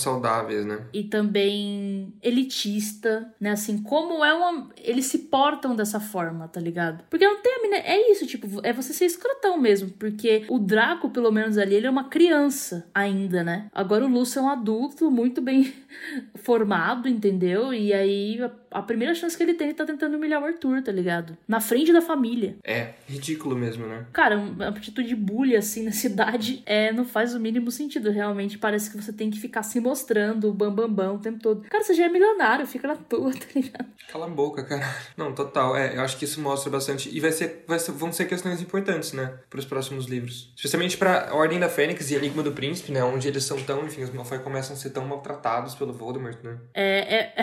né? 0.64 0.86
e 0.92 1.04
também 1.04 2.12
elitista, 2.22 3.32
né? 3.40 3.50
Assim, 3.52 3.82
como 3.82 4.24
é 4.24 4.32
uma. 4.32 4.68
Eles 4.82 5.06
se 5.06 5.18
portam 5.18 5.74
dessa 5.76 6.00
forma, 6.00 6.48
tá 6.48 6.60
ligado? 6.60 7.04
Porque 7.10 7.26
não 7.26 7.40
tem. 7.42 7.62
mina- 7.62 7.76
É 7.78 8.10
isso, 8.10 8.26
tipo, 8.26 8.46
é 8.62 8.72
você 8.72 8.92
ser 8.92 9.04
escrotão 9.06 9.58
mesmo. 9.58 9.90
Porque 9.90 10.44
o 10.48 10.58
Draco, 10.58 11.10
pelo 11.10 11.30
menos 11.30 11.58
ali, 11.58 11.74
ele 11.74 11.86
é 11.86 11.90
uma 11.90 12.08
criança 12.08 12.86
ainda, 12.94 13.42
né? 13.44 13.68
Agora 13.72 14.04
o 14.04 14.08
Lúcio 14.08 14.38
é 14.38 14.42
um 14.42 14.48
adulto 14.48 15.10
muito 15.10 15.40
bem 15.40 15.72
formado, 16.36 17.08
entendeu? 17.08 17.72
E 17.72 17.92
aí 17.92 18.38
a, 18.70 18.82
primeira 18.82 19.14
chance 19.14 19.36
que 19.36 19.42
ele 19.42 19.54
tem, 19.54 19.68
ele 19.68 19.76
tá 19.76 19.84
tentando 19.84 20.16
humilhar 20.16 20.42
o 20.42 20.44
Arthur, 20.44 20.82
tá 20.82 20.92
ligado? 20.92 21.36
Na 21.46 21.60
frente 21.60 21.92
da 21.92 22.00
família. 22.00 22.56
É, 22.64 22.94
ridículo 23.06 23.56
mesmo, 23.56 23.86
né? 23.86 24.06
Cara, 24.12 24.38
uma 24.38 24.68
atitude 24.68 25.14
bully 25.14 25.56
assim 25.56 25.84
na 25.84 25.92
cidade 25.92 26.62
é, 26.66 26.92
não 26.92 27.04
faz 27.04 27.34
o 27.34 27.40
mínimo 27.40 27.70
sentido. 27.70 28.10
Realmente 28.10 28.58
parece 28.58 28.90
que 28.90 28.96
você 28.96 29.12
tem 29.12 29.30
que 29.30 29.40
ficar 29.40 29.62
se 29.62 29.80
mostrando 29.80 30.48
o 30.48 30.54
bambambam 30.54 30.88
bam, 30.88 31.06
bam, 31.08 31.14
o 31.14 31.18
tempo 31.18 31.40
todo. 31.40 31.62
Cara, 31.68 31.84
você 31.84 31.94
já 31.94 32.06
é 32.06 32.08
milionário, 32.08 32.66
fica 32.66 32.88
na 32.88 32.96
tua, 32.96 33.30
tá 33.32 33.46
ligado? 33.54 33.86
Cala 34.10 34.26
a 34.26 34.30
boca, 34.30 34.64
cara. 34.64 34.86
Não, 35.16 35.34
total. 35.34 35.76
É, 35.76 35.96
eu 35.96 36.00
acho 36.02 36.16
que 36.16 36.24
isso 36.24 36.40
mostra 36.40 36.70
bastante. 36.70 37.14
E 37.14 37.20
vai 37.20 37.32
ser, 37.32 37.64
vai 37.66 37.78
ser, 37.78 37.92
vão 37.92 38.12
ser 38.12 38.26
questões 38.26 38.60
importantes, 38.60 39.12
né? 39.12 39.38
Para 39.48 39.58
os 39.58 39.64
próximos 39.64 40.06
livros. 40.06 40.52
Especialmente 40.56 40.96
pra 40.96 41.30
Ordem 41.32 41.58
da 41.58 41.68
Fênix 41.68 42.10
e 42.10 42.14
Enigma 42.14 42.42
do 42.42 42.52
Príncipe, 42.52 42.92
né? 42.92 43.02
Onde 43.04 43.28
eles 43.28 43.44
são 43.44 43.60
tão, 43.62 43.84
enfim, 43.84 44.02
os 44.02 44.10
Malfoy 44.10 44.38
começam 44.38 44.74
a 44.74 44.78
ser 44.78 44.90
tão 44.90 45.06
maltratados 45.06 45.74
pelo 45.74 45.92
Voldemort, 45.92 46.38
né? 46.42 46.58
É, 46.74 47.16
é, 47.16 47.34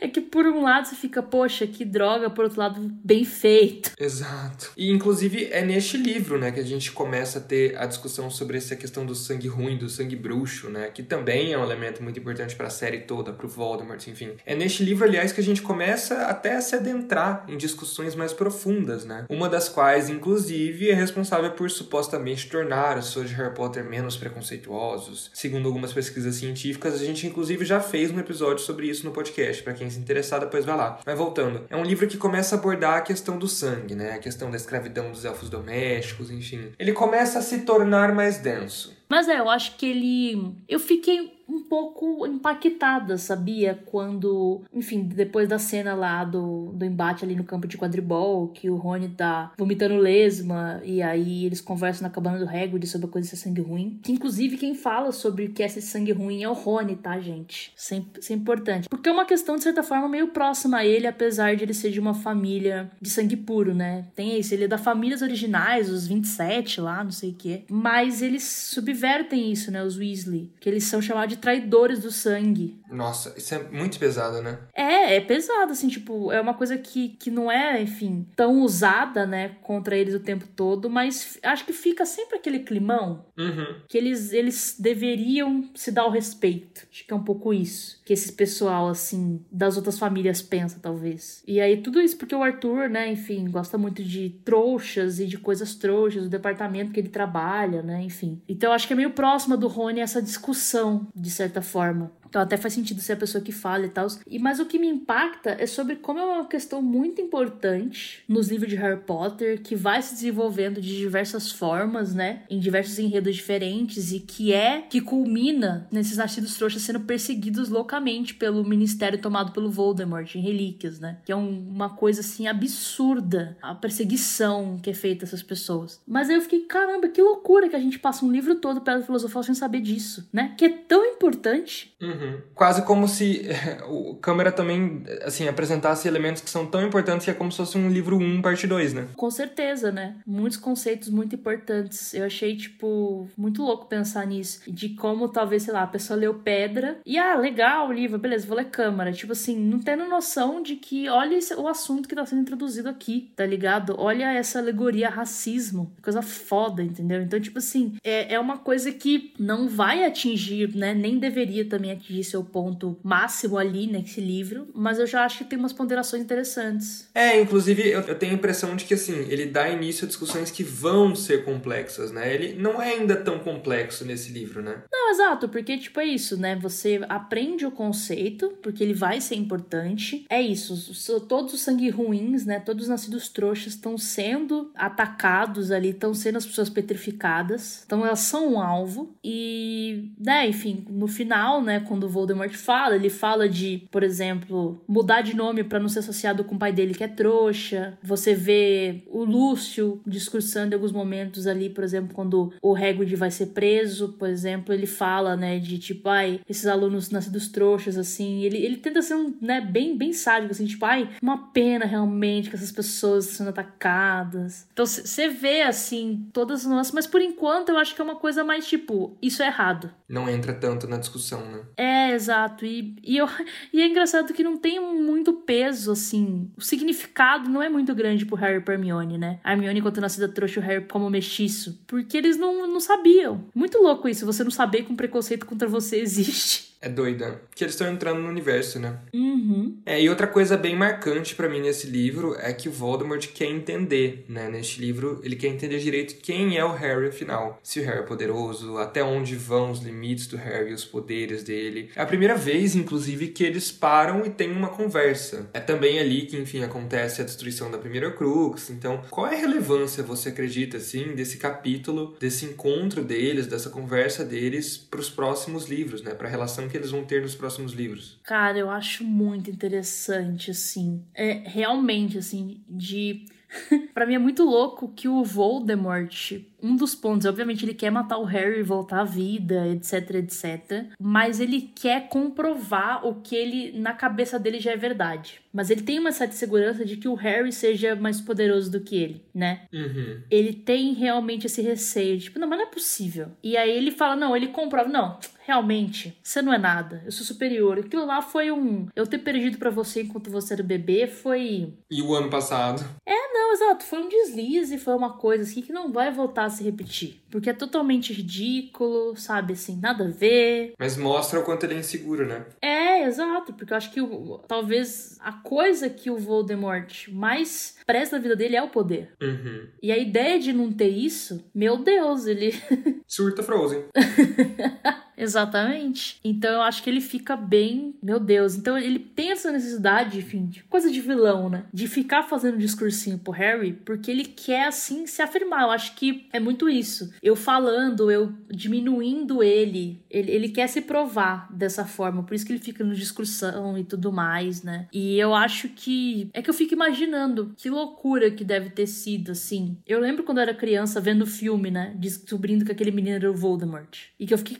é 0.02 0.08
que 0.08 0.20
por 0.34 0.48
um 0.48 0.64
lado 0.64 0.88
você 0.88 0.96
fica, 0.96 1.22
poxa, 1.22 1.64
que 1.64 1.84
droga, 1.84 2.28
por 2.28 2.46
outro 2.46 2.58
lado, 2.58 2.80
bem 3.04 3.24
feito. 3.24 3.92
Exato. 3.96 4.72
E 4.76 4.90
inclusive 4.90 5.48
é 5.52 5.64
neste 5.64 5.96
livro, 5.96 6.36
né, 6.36 6.50
que 6.50 6.58
a 6.58 6.64
gente 6.64 6.90
começa 6.90 7.38
a 7.38 7.40
ter 7.40 7.78
a 7.78 7.86
discussão 7.86 8.28
sobre 8.28 8.56
essa 8.56 8.74
questão 8.74 9.06
do 9.06 9.14
sangue 9.14 9.46
ruim, 9.46 9.78
do 9.78 9.88
sangue 9.88 10.16
bruxo, 10.16 10.68
né, 10.68 10.90
que 10.92 11.04
também 11.04 11.52
é 11.52 11.56
um 11.56 11.62
elemento 11.62 12.02
muito 12.02 12.18
importante 12.18 12.56
para 12.56 12.66
a 12.66 12.70
série 12.70 13.02
toda, 13.02 13.32
para 13.32 13.46
o 13.46 13.48
Voldemort, 13.48 14.04
enfim. 14.08 14.32
É 14.44 14.56
neste 14.56 14.82
livro, 14.82 15.04
aliás, 15.04 15.30
que 15.30 15.40
a 15.40 15.44
gente 15.44 15.62
começa 15.62 16.22
até 16.22 16.56
a 16.56 16.60
se 16.60 16.74
adentrar 16.74 17.44
em 17.46 17.56
discussões 17.56 18.16
mais 18.16 18.32
profundas, 18.32 19.04
né? 19.04 19.26
Uma 19.28 19.48
das 19.48 19.68
quais, 19.68 20.10
inclusive, 20.10 20.90
é 20.90 20.94
responsável 20.94 21.52
por 21.52 21.70
supostamente 21.70 22.48
tornar 22.48 22.98
os 22.98 23.14
fãs 23.14 23.28
de 23.28 23.36
Harry 23.36 23.54
Potter 23.54 23.84
menos 23.84 24.16
preconceituosos. 24.16 25.30
Segundo 25.32 25.68
algumas 25.68 25.92
pesquisas 25.92 26.34
científicas, 26.34 26.94
a 26.94 27.04
gente 27.04 27.24
inclusive 27.24 27.64
já 27.64 27.78
fez 27.78 28.10
um 28.10 28.18
episódio 28.18 28.64
sobre 28.64 28.88
isso 28.88 29.04
no 29.04 29.12
podcast, 29.12 29.62
para 29.62 29.74
quem 29.74 29.88
se 29.88 30.00
interessar, 30.24 30.40
depois 30.40 30.64
vai 30.64 30.76
lá. 30.76 30.98
Mas 31.04 31.18
voltando, 31.18 31.64
é 31.68 31.76
um 31.76 31.84
livro 31.84 32.06
que 32.06 32.16
começa 32.16 32.56
a 32.56 32.58
abordar 32.58 32.98
a 32.98 33.00
questão 33.02 33.38
do 33.38 33.46
sangue, 33.46 33.94
né? 33.94 34.14
A 34.14 34.18
questão 34.18 34.50
da 34.50 34.56
escravidão 34.56 35.10
dos 35.10 35.24
elfos 35.24 35.50
domésticos, 35.50 36.30
enfim. 36.30 36.72
Ele 36.78 36.92
começa 36.92 37.38
a 37.38 37.42
se 37.42 37.60
tornar 37.60 38.12
mais 38.14 38.38
denso. 38.38 38.96
Mas 39.08 39.28
é, 39.28 39.38
eu 39.38 39.50
acho 39.50 39.76
que 39.76 39.86
ele. 39.86 40.56
Eu 40.68 40.80
fiquei 40.80 41.43
um 41.48 41.62
pouco 41.62 42.26
impactada, 42.26 43.18
sabia? 43.18 43.78
Quando, 43.86 44.62
enfim, 44.72 45.02
depois 45.02 45.48
da 45.48 45.58
cena 45.58 45.94
lá 45.94 46.24
do, 46.24 46.72
do 46.72 46.84
embate 46.84 47.24
ali 47.24 47.34
no 47.34 47.44
campo 47.44 47.66
de 47.66 47.76
quadribol, 47.76 48.48
que 48.48 48.70
o 48.70 48.76
Rony 48.76 49.08
tá 49.10 49.52
vomitando 49.56 49.96
lesma, 49.96 50.80
e 50.84 51.02
aí 51.02 51.44
eles 51.44 51.60
conversam 51.60 52.06
na 52.06 52.12
cabana 52.12 52.38
do 52.38 52.48
Hagrid 52.48 52.86
sobre 52.86 53.06
a 53.06 53.10
coisa 53.10 53.28
de 53.28 53.36
sangue 53.36 53.60
ruim. 53.60 53.98
Que, 54.02 54.12
inclusive, 54.12 54.56
quem 54.56 54.74
fala 54.74 55.12
sobre 55.12 55.46
o 55.46 55.52
que 55.52 55.62
é 55.62 55.68
ser 55.68 55.80
sangue 55.80 56.12
ruim 56.12 56.42
é 56.42 56.48
o 56.48 56.52
Rony, 56.52 56.96
tá, 56.96 57.18
gente? 57.20 57.72
Isso 57.76 57.94
é, 57.94 58.02
isso 58.18 58.32
é 58.32 58.36
importante. 58.36 58.88
Porque 58.88 59.08
é 59.08 59.12
uma 59.12 59.24
questão, 59.24 59.56
de 59.56 59.62
certa 59.62 59.82
forma, 59.82 60.08
meio 60.08 60.28
próxima 60.28 60.78
a 60.78 60.86
ele, 60.86 61.06
apesar 61.06 61.56
de 61.56 61.64
ele 61.64 61.74
ser 61.74 61.90
de 61.90 62.00
uma 62.00 62.14
família 62.14 62.90
de 63.00 63.10
sangue 63.10 63.36
puro, 63.36 63.74
né? 63.74 64.06
Tem 64.14 64.38
isso, 64.38 64.54
ele 64.54 64.64
é 64.64 64.68
da 64.68 64.78
famílias 64.78 65.22
originais, 65.22 65.90
os 65.90 66.06
27 66.06 66.80
lá, 66.80 67.02
não 67.02 67.10
sei 67.10 67.30
o 67.30 67.34
quê. 67.34 67.62
Mas 67.68 68.22
eles 68.22 68.44
subvertem 68.44 69.50
isso, 69.52 69.70
né? 69.70 69.82
Os 69.82 69.96
Weasley. 69.96 70.50
Que 70.60 70.68
eles 70.68 70.84
são 70.84 71.00
chamados 71.00 71.33
de 71.33 71.33
traidores 71.36 72.00
do 72.00 72.10
sangue. 72.10 72.80
Nossa, 72.90 73.34
isso 73.36 73.54
é 73.54 73.62
muito 73.70 73.98
pesado, 73.98 74.40
né? 74.40 74.58
É, 74.74 75.16
é 75.16 75.20
pesado, 75.20 75.72
assim, 75.72 75.88
tipo, 75.88 76.30
é 76.30 76.40
uma 76.40 76.54
coisa 76.54 76.78
que, 76.78 77.10
que 77.10 77.30
não 77.30 77.50
é, 77.50 77.80
enfim, 77.82 78.26
tão 78.36 78.60
usada, 78.62 79.26
né, 79.26 79.56
contra 79.62 79.96
eles 79.96 80.14
o 80.14 80.20
tempo 80.20 80.46
todo, 80.54 80.88
mas 80.88 81.38
acho 81.42 81.64
que 81.64 81.72
fica 81.72 82.06
sempre 82.06 82.36
aquele 82.36 82.60
climão 82.60 83.24
Uhum. 83.36 83.80
que 83.88 83.98
eles, 83.98 84.32
eles 84.32 84.76
deveriam 84.78 85.68
se 85.74 85.90
dar 85.90 86.06
o 86.06 86.10
respeito. 86.10 86.86
Acho 86.90 87.04
que 87.06 87.12
é 87.12 87.16
um 87.16 87.24
pouco 87.24 87.52
isso. 87.52 88.00
Que 88.04 88.12
esse 88.12 88.32
pessoal, 88.32 88.88
assim, 88.88 89.44
das 89.50 89.76
outras 89.76 89.98
famílias 89.98 90.40
pensa, 90.40 90.78
talvez. 90.80 91.42
E 91.46 91.60
aí, 91.60 91.78
tudo 91.78 92.00
isso 92.00 92.16
porque 92.16 92.34
o 92.34 92.42
Arthur, 92.42 92.88
né, 92.88 93.10
enfim, 93.10 93.50
gosta 93.50 93.76
muito 93.76 94.04
de 94.04 94.30
trouxas 94.44 95.18
e 95.18 95.26
de 95.26 95.36
coisas 95.38 95.74
trouxas, 95.74 96.22
do 96.24 96.28
departamento 96.28 96.92
que 96.92 97.00
ele 97.00 97.08
trabalha, 97.08 97.82
né, 97.82 98.02
enfim. 98.02 98.40
Então, 98.48 98.72
acho 98.72 98.86
que 98.86 98.92
é 98.92 98.96
meio 98.96 99.10
próxima 99.10 99.56
do 99.56 99.66
Rony 99.66 100.00
essa 100.00 100.22
discussão, 100.22 101.06
de 101.24 101.30
certa 101.30 101.62
forma. 101.62 102.12
Então 102.34 102.42
até 102.42 102.56
faz 102.56 102.74
sentido 102.74 103.00
ser 103.00 103.12
a 103.12 103.16
pessoa 103.16 103.40
que 103.44 103.52
fala 103.52 103.86
e 103.86 103.88
tal. 103.90 104.08
E 104.26 104.40
mas 104.40 104.58
o 104.58 104.66
que 104.66 104.76
me 104.76 104.88
impacta 104.88 105.50
é 105.56 105.68
sobre 105.68 105.94
como 105.94 106.18
é 106.18 106.24
uma 106.24 106.44
questão 106.48 106.82
muito 106.82 107.20
importante 107.20 108.24
nos 108.28 108.48
livros 108.48 108.68
de 108.68 108.74
Harry 108.74 109.00
Potter, 109.02 109.62
que 109.62 109.76
vai 109.76 110.02
se 110.02 110.14
desenvolvendo 110.14 110.80
de 110.80 110.96
diversas 110.98 111.52
formas, 111.52 112.12
né? 112.12 112.42
Em 112.50 112.58
diversos 112.58 112.98
enredos 112.98 113.36
diferentes 113.36 114.10
e 114.10 114.18
que 114.18 114.52
é 114.52 114.80
que 114.82 115.00
culmina 115.00 115.86
nesses 115.92 116.16
nascidos 116.16 116.56
trouxas 116.56 116.82
sendo 116.82 116.98
perseguidos 116.98 117.68
loucamente 117.68 118.34
pelo 118.34 118.64
ministério 118.64 119.20
tomado 119.20 119.52
pelo 119.52 119.70
Voldemort 119.70 120.34
em 120.34 120.40
relíquias, 120.40 120.98
né? 120.98 121.18
Que 121.24 121.30
é 121.30 121.36
um- 121.36 121.68
uma 121.68 121.90
coisa 121.90 122.20
assim 122.20 122.48
absurda 122.48 123.56
a 123.62 123.76
perseguição 123.76 124.80
que 124.82 124.90
é 124.90 124.94
feita 124.94 125.24
a 125.24 125.26
essas 125.26 125.42
pessoas. 125.42 126.00
Mas 126.04 126.28
aí 126.28 126.34
eu 126.34 126.42
fiquei, 126.42 126.62
caramba, 126.62 127.06
que 127.06 127.22
loucura 127.22 127.68
que 127.68 127.76
a 127.76 127.80
gente 127.80 128.00
passa 128.00 128.24
um 128.24 128.32
livro 128.32 128.56
todo 128.56 128.80
pela 128.80 129.00
filosofal 129.02 129.44
sem 129.44 129.54
saber 129.54 129.80
disso, 129.80 130.28
né? 130.32 130.52
Que 130.58 130.64
é 130.64 130.68
tão 130.68 131.04
importante 131.04 131.94
Uhum. 132.00 132.23
Quase 132.54 132.82
como 132.82 133.06
se 133.08 133.42
o 133.88 134.14
câmera 134.16 134.50
também, 134.52 135.02
assim, 135.22 135.48
apresentasse 135.48 136.06
elementos 136.08 136.42
que 136.42 136.50
são 136.50 136.66
tão 136.66 136.82
importantes 136.86 137.24
que 137.24 137.30
é 137.30 137.34
como 137.34 137.50
se 137.50 137.58
fosse 137.58 137.76
um 137.78 137.88
livro 137.90 138.16
1, 138.16 138.42
parte 138.42 138.66
2, 138.66 138.92
né? 138.94 139.08
Com 139.16 139.30
certeza, 139.30 139.90
né? 139.92 140.16
Muitos 140.26 140.58
conceitos 140.58 141.08
muito 141.08 141.34
importantes. 141.34 142.14
Eu 142.14 142.24
achei, 142.24 142.56
tipo, 142.56 143.28
muito 143.36 143.62
louco 143.62 143.86
pensar 143.86 144.26
nisso. 144.26 144.60
De 144.66 144.90
como 144.90 145.28
talvez, 145.28 145.62
sei 145.64 145.72
lá, 145.74 145.82
a 145.82 145.86
pessoa 145.86 146.18
leu 146.18 146.34
Pedra 146.34 146.98
e, 147.04 147.18
ah, 147.18 147.36
legal 147.36 147.88
o 147.88 147.92
livro, 147.92 148.18
beleza, 148.18 148.46
vou 148.46 148.56
ler 148.56 148.64
Câmara. 148.70 149.12
Tipo 149.12 149.32
assim, 149.32 149.56
não 149.58 149.78
tendo 149.78 150.06
noção 150.08 150.62
de 150.62 150.76
que, 150.76 151.08
olha 151.08 151.36
esse- 151.36 151.54
o 151.54 151.68
assunto 151.68 152.08
que 152.08 152.14
tá 152.14 152.24
sendo 152.26 152.42
introduzido 152.42 152.88
aqui, 152.88 153.30
tá 153.36 153.44
ligado? 153.46 153.94
Olha 153.98 154.32
essa 154.32 154.58
alegoria 154.58 155.08
racismo. 155.08 155.92
Coisa 156.02 156.22
foda, 156.22 156.82
entendeu? 156.82 157.20
Então, 157.22 157.40
tipo 157.40 157.58
assim, 157.58 157.96
é, 158.02 158.34
é 158.34 158.40
uma 158.40 158.58
coisa 158.58 158.90
que 158.92 159.32
não 159.38 159.68
vai 159.68 160.04
atingir, 160.04 160.74
né? 160.74 160.94
Nem 160.94 161.18
deveria 161.18 161.64
também 161.68 161.92
atingir 161.92 162.13
seu 162.22 162.44
ponto 162.44 162.98
máximo 163.02 163.56
ali 163.58 163.86
nesse 163.86 164.20
livro, 164.20 164.68
mas 164.74 164.98
eu 164.98 165.06
já 165.06 165.24
acho 165.24 165.38
que 165.38 165.44
tem 165.44 165.58
umas 165.58 165.72
ponderações 165.72 166.22
interessantes. 166.22 167.08
É, 167.14 167.40
inclusive 167.40 167.88
eu, 167.88 168.00
eu 168.02 168.14
tenho 168.18 168.32
a 168.32 168.36
impressão 168.36 168.76
de 168.76 168.84
que 168.84 168.94
assim, 168.94 169.14
ele 169.28 169.46
dá 169.46 169.68
início 169.68 170.04
a 170.04 170.08
discussões 170.08 170.50
que 170.50 170.62
vão 170.62 171.14
ser 171.16 171.44
complexas, 171.44 172.12
né? 172.12 172.32
Ele 172.32 172.54
não 172.60 172.80
é 172.80 172.92
ainda 172.94 173.16
tão 173.16 173.38
complexo 173.38 174.04
nesse 174.04 174.30
livro, 174.32 174.62
né? 174.62 174.82
Não, 174.92 175.10
exato, 175.10 175.48
porque, 175.48 175.76
tipo, 175.78 175.98
é 176.00 176.04
isso, 176.06 176.36
né? 176.36 176.56
Você 176.56 177.00
aprende 177.08 177.64
o 177.66 177.70
conceito, 177.70 178.50
porque 178.62 178.82
ele 178.82 178.94
vai 178.94 179.20
ser 179.20 179.34
importante. 179.36 180.24
É 180.28 180.40
isso, 180.40 180.74
os- 180.74 181.10
todos 181.28 181.54
os 181.54 181.60
sangue 181.62 181.88
ruins, 181.88 182.44
né? 182.44 182.60
Todos 182.60 182.84
os 182.84 182.88
nascidos 182.90 183.28
trouxas 183.28 183.74
estão 183.74 183.96
sendo 183.96 184.70
atacados 184.74 185.70
ali, 185.70 185.90
estão 185.90 186.12
sendo 186.14 186.36
as 186.38 186.46
pessoas 186.46 186.68
petrificadas. 186.68 187.82
Então 187.86 188.04
elas 188.04 188.20
são 188.20 188.54
um 188.54 188.60
alvo. 188.60 189.14
E, 189.22 190.10
né, 190.18 190.46
enfim, 190.48 190.84
no 190.90 191.06
final, 191.06 191.62
né, 191.62 191.80
quando 191.80 192.03
o 192.04 192.08
Voldemort 192.08 192.52
fala, 192.54 192.94
ele 192.94 193.10
fala 193.10 193.48
de, 193.48 193.86
por 193.90 194.02
exemplo, 194.02 194.82
mudar 194.86 195.22
de 195.22 195.34
nome 195.34 195.64
pra 195.64 195.80
não 195.80 195.88
ser 195.88 196.00
associado 196.00 196.44
com 196.44 196.54
o 196.54 196.58
pai 196.58 196.72
dele 196.72 196.94
que 196.94 197.04
é 197.04 197.08
trouxa. 197.08 197.98
Você 198.02 198.34
vê 198.34 199.02
o 199.06 199.24
Lúcio 199.24 200.00
discursando 200.06 200.72
em 200.72 200.74
alguns 200.74 200.92
momentos 200.92 201.46
ali, 201.46 201.68
por 201.68 201.84
exemplo, 201.84 202.14
quando 202.14 202.52
o 202.62 202.74
Hagrid 202.74 203.14
vai 203.16 203.30
ser 203.30 203.46
preso, 203.46 204.14
por 204.18 204.28
exemplo, 204.28 204.74
ele 204.74 204.86
fala, 204.86 205.36
né, 205.36 205.58
de 205.58 205.78
tipo, 205.78 206.08
ai, 206.08 206.40
esses 206.48 206.66
alunos 206.66 207.10
nascidos 207.10 207.48
trouxas, 207.48 207.96
assim, 207.96 208.42
ele, 208.42 208.58
ele 208.58 208.76
tenta 208.76 209.02
ser 209.02 209.14
um, 209.14 209.34
né, 209.40 209.60
bem, 209.60 209.96
bem 209.96 210.12
sádico, 210.12 210.52
assim, 210.52 210.66
tipo, 210.66 210.84
ai, 210.84 211.08
uma 211.22 211.52
pena 211.52 211.84
realmente 211.84 212.50
que 212.50 212.56
essas 212.56 212.72
pessoas 212.72 213.24
estão 213.24 213.38
sendo 213.38 213.50
atacadas. 213.50 214.66
Então, 214.72 214.86
você 214.86 215.28
vê, 215.28 215.62
assim, 215.62 216.28
todas 216.32 216.60
as 216.60 216.66
nuances, 216.66 216.92
mas 216.92 217.06
por 217.06 217.20
enquanto 217.20 217.70
eu 217.70 217.78
acho 217.78 217.94
que 217.94 218.00
é 218.00 218.04
uma 218.04 218.16
coisa 218.16 218.44
mais, 218.44 218.66
tipo, 218.66 219.16
isso 219.20 219.42
é 219.42 219.46
errado. 219.46 219.90
Não 220.08 220.28
entra 220.28 220.52
tanto 220.52 220.86
na 220.86 220.96
discussão, 220.96 221.40
né? 221.50 221.60
É, 221.76 221.83
exato. 222.12 222.64
E, 222.64 222.96
e, 223.02 223.16
eu, 223.16 223.28
e 223.72 223.80
é 223.80 223.86
engraçado 223.86 224.32
que 224.32 224.42
não 224.42 224.56
tem 224.56 224.80
muito 224.80 225.32
peso, 225.32 225.92
assim. 225.92 226.50
O 226.56 226.62
significado 226.62 227.48
não 227.48 227.62
é 227.62 227.68
muito 227.68 227.94
grande 227.94 228.24
pro 228.24 228.36
Harry 228.36 228.62
e 228.66 228.70
Hermione, 228.70 229.18
né? 229.18 229.38
A 229.42 229.52
Hermione, 229.52 229.82
quando 229.82 230.00
nascida, 230.00 230.28
trouxe 230.28 230.58
o 230.58 230.62
Harry 230.62 230.84
como 230.86 231.10
mestiço. 231.10 231.80
Porque 231.86 232.16
eles 232.16 232.36
não, 232.36 232.66
não 232.66 232.80
sabiam. 232.80 233.44
Muito 233.54 233.78
louco 233.78 234.08
isso, 234.08 234.26
você 234.26 234.44
não 234.44 234.50
saber 234.50 234.84
que 234.84 234.92
um 234.92 234.96
preconceito 234.96 235.46
contra 235.46 235.68
você 235.68 235.98
existe. 236.00 236.73
É 236.84 236.88
doida. 236.90 237.40
Que 237.54 237.64
eles 237.64 237.72
estão 237.72 237.90
entrando 237.90 238.20
no 238.20 238.28
universo, 238.28 238.78
né? 238.78 238.98
Uhum. 239.14 239.78
É, 239.86 240.02
e 240.02 240.10
outra 240.10 240.26
coisa 240.26 240.54
bem 240.54 240.76
marcante 240.76 241.34
para 241.34 241.48
mim 241.48 241.60
nesse 241.60 241.86
livro 241.86 242.36
é 242.38 242.52
que 242.52 242.68
o 242.68 242.72
Voldemort 242.72 243.26
quer 243.28 243.46
entender, 243.46 244.26
né? 244.28 244.50
Neste 244.50 244.82
livro, 244.82 245.18
ele 245.24 245.34
quer 245.34 245.46
entender 245.46 245.78
direito 245.78 246.16
quem 246.20 246.58
é 246.58 246.64
o 246.64 246.72
Harry 246.72 247.08
afinal. 247.08 247.58
Se 247.62 247.80
o 247.80 247.84
Harry 247.84 248.00
é 248.00 248.02
poderoso, 248.02 248.76
até 248.76 249.02
onde 249.02 249.34
vão 249.34 249.70
os 249.70 249.80
limites 249.80 250.26
do 250.26 250.36
Harry, 250.36 250.74
os 250.74 250.84
poderes 250.84 251.42
dele. 251.42 251.88
É 251.96 252.02
a 252.02 252.06
primeira 252.06 252.36
vez, 252.36 252.76
inclusive, 252.76 253.28
que 253.28 253.44
eles 253.44 253.72
param 253.72 254.26
e 254.26 254.28
têm 254.28 254.52
uma 254.52 254.68
conversa. 254.68 255.48
É 255.54 255.60
também 255.60 255.98
ali 255.98 256.26
que, 256.26 256.36
enfim, 256.36 256.62
acontece 256.62 257.22
a 257.22 257.24
destruição 257.24 257.70
da 257.70 257.78
primeira 257.78 258.10
Crux. 258.10 258.68
Então, 258.68 259.00
qual 259.08 259.26
é 259.26 259.36
a 259.36 259.40
relevância, 259.40 260.02
você 260.02 260.28
acredita, 260.28 260.76
assim, 260.76 261.14
desse 261.14 261.38
capítulo, 261.38 262.14
desse 262.20 262.44
encontro 262.44 263.02
deles, 263.02 263.46
dessa 263.46 263.70
conversa 263.70 264.22
deles 264.22 264.76
para 264.76 265.00
os 265.00 265.08
próximos 265.08 265.66
livros, 265.66 266.02
né? 266.02 266.12
Para 266.12 266.28
a 266.28 266.30
relação 266.30 266.68
que 266.74 266.78
eles 266.78 266.90
vão 266.90 267.04
ter 267.04 267.22
nos 267.22 267.36
próximos 267.36 267.72
livros? 267.72 268.18
Cara, 268.24 268.58
eu 268.58 268.68
acho 268.68 269.04
muito 269.04 269.48
interessante, 269.48 270.50
assim. 270.50 271.04
É 271.14 271.40
realmente, 271.46 272.18
assim, 272.18 272.64
de. 272.68 273.26
para 273.94 274.04
mim 274.04 274.14
é 274.14 274.18
muito 274.18 274.42
louco 274.42 274.92
que 274.92 275.06
o 275.06 275.22
Voldemort 275.22 276.32
um 276.64 276.74
dos 276.74 276.94
pontos, 276.94 277.26
obviamente, 277.26 277.64
ele 277.64 277.74
quer 277.74 277.90
matar 277.90 278.16
o 278.16 278.24
Harry 278.24 278.60
e 278.60 278.62
voltar 278.62 279.00
à 279.00 279.04
vida, 279.04 279.68
etc, 279.68 280.14
etc. 280.14 280.86
Mas 280.98 281.38
ele 281.38 281.70
quer 281.74 282.08
comprovar 282.08 283.06
o 283.06 283.20
que 283.20 283.36
ele, 283.36 283.78
na 283.78 283.92
cabeça 283.92 284.38
dele, 284.38 284.58
já 284.58 284.72
é 284.72 284.76
verdade. 284.76 285.42
Mas 285.52 285.68
ele 285.68 285.82
tem 285.82 285.98
uma 285.98 286.10
certa 286.10 286.34
segurança 286.34 286.84
de 286.84 286.96
que 286.96 287.06
o 287.06 287.14
Harry 287.14 287.52
seja 287.52 287.94
mais 287.94 288.20
poderoso 288.20 288.72
do 288.72 288.80
que 288.80 288.96
ele, 288.96 289.22
né? 289.32 289.66
Uhum. 289.72 290.22
Ele 290.30 290.54
tem 290.54 290.94
realmente 290.94 291.46
esse 291.46 291.60
receio, 291.60 292.18
tipo, 292.18 292.38
não, 292.38 292.48
mas 292.48 292.58
não 292.58 292.66
é 292.66 292.70
possível. 292.70 293.28
E 293.42 293.56
aí 293.56 293.70
ele 293.70 293.90
fala, 293.90 294.16
não, 294.16 294.34
ele 294.34 294.48
comprova, 294.48 294.88
não, 294.88 295.18
realmente, 295.46 296.18
você 296.22 296.40
não 296.42 296.52
é 296.52 296.58
nada, 296.58 297.02
eu 297.04 297.12
sou 297.12 297.24
superior. 297.24 297.78
Aquilo 297.78 298.06
lá 298.06 298.22
foi 298.22 298.50
um. 298.50 298.88
Eu 298.96 299.06
ter 299.06 299.18
perdido 299.18 299.58
para 299.58 299.70
você 299.70 300.02
enquanto 300.02 300.30
você 300.30 300.54
era 300.54 300.62
bebê 300.62 301.06
foi. 301.06 301.74
E 301.90 302.02
o 302.02 302.14
ano 302.14 302.30
passado? 302.30 302.84
É, 303.06 303.32
não, 303.32 303.52
exato, 303.52 303.84
foi 303.84 304.02
um 304.02 304.08
deslize, 304.08 304.78
foi 304.78 304.94
uma 304.94 305.18
coisa 305.18 305.44
assim 305.44 305.62
que 305.62 305.72
não 305.72 305.92
vai 305.92 306.10
voltar 306.10 306.44
a 306.44 306.50
se 306.54 306.64
repetir. 306.64 307.20
Porque 307.30 307.50
é 307.50 307.52
totalmente 307.52 308.12
ridículo, 308.12 309.16
sabe, 309.16 309.54
assim, 309.54 309.78
nada 309.80 310.04
a 310.04 310.10
ver. 310.10 310.74
Mas 310.78 310.96
mostra 310.96 311.40
o 311.40 311.44
quanto 311.44 311.64
ele 311.64 311.74
é 311.74 311.78
inseguro, 311.78 312.26
né? 312.26 312.46
É, 312.62 313.04
exato, 313.04 313.52
porque 313.52 313.72
eu 313.72 313.76
acho 313.76 313.90
que 313.92 314.00
o, 314.00 314.38
talvez 314.46 315.16
a 315.20 315.32
coisa 315.32 315.90
que 315.90 316.10
o 316.10 316.18
Voldemort 316.18 317.08
mais 317.08 317.76
presta 317.86 318.16
na 318.16 318.22
vida 318.22 318.36
dele 318.36 318.56
é 318.56 318.62
o 318.62 318.70
poder. 318.70 319.12
Uhum. 319.20 319.68
E 319.82 319.90
a 319.90 319.98
ideia 319.98 320.38
de 320.38 320.52
não 320.52 320.72
ter 320.72 320.88
isso, 320.88 321.44
meu 321.54 321.78
Deus, 321.78 322.26
ele. 322.26 322.52
Surta 323.06 323.42
Frozen. 323.42 323.84
Exatamente. 325.16 326.18
Então 326.24 326.52
eu 326.52 326.62
acho 326.62 326.82
que 326.82 326.90
ele 326.90 327.00
fica 327.00 327.36
bem. 327.36 327.94
Meu 328.02 328.18
Deus. 328.18 328.56
Então 328.56 328.76
ele 328.76 328.98
tem 328.98 329.30
essa 329.30 329.50
necessidade, 329.50 330.18
enfim, 330.18 330.46
de 330.46 330.62
coisa 330.64 330.90
de 330.90 331.00
vilão, 331.00 331.48
né? 331.48 331.64
De 331.72 331.88
ficar 331.88 332.24
fazendo 332.24 332.58
discursinho 332.58 333.18
pro 333.18 333.32
Harry, 333.32 333.72
porque 333.72 334.10
ele 334.10 334.24
quer, 334.24 334.66
assim, 334.66 335.06
se 335.06 335.22
afirmar. 335.22 335.62
Eu 335.62 335.70
acho 335.70 335.94
que 335.94 336.26
é 336.32 336.40
muito 336.40 336.68
isso. 336.68 337.12
Eu 337.22 337.36
falando, 337.36 338.10
eu 338.10 338.32
diminuindo 338.50 339.42
ele. 339.42 340.00
Ele, 340.10 340.30
ele 340.30 340.48
quer 340.48 340.68
se 340.68 340.80
provar 340.80 341.52
dessa 341.52 341.84
forma. 341.84 342.22
Por 342.22 342.34
isso 342.34 342.44
que 342.44 342.52
ele 342.52 342.60
fica 342.60 342.84
no 342.84 342.94
discursão 342.94 343.78
e 343.78 343.84
tudo 343.84 344.12
mais, 344.12 344.62
né? 344.62 344.86
E 344.92 345.18
eu 345.18 345.34
acho 345.34 345.68
que. 345.68 346.28
É 346.32 346.42
que 346.42 346.50
eu 346.50 346.54
fico 346.54 346.74
imaginando 346.74 347.52
que 347.56 347.70
loucura 347.70 348.30
que 348.30 348.44
deve 348.44 348.70
ter 348.70 348.86
sido, 348.86 349.32
assim. 349.32 349.76
Eu 349.86 350.00
lembro 350.00 350.24
quando 350.24 350.38
eu 350.38 350.42
era 350.42 350.54
criança 350.54 351.00
vendo 351.00 351.22
o 351.22 351.26
filme, 351.26 351.70
né? 351.70 351.94
Descobrindo 351.96 352.64
que 352.64 352.72
aquele 352.72 352.90
menino 352.90 353.16
era 353.16 353.30
o 353.30 353.34
Voldemort. 353.34 353.98
E 354.18 354.26
que 354.26 354.34
eu 354.34 354.38
fiquei. 354.38 354.58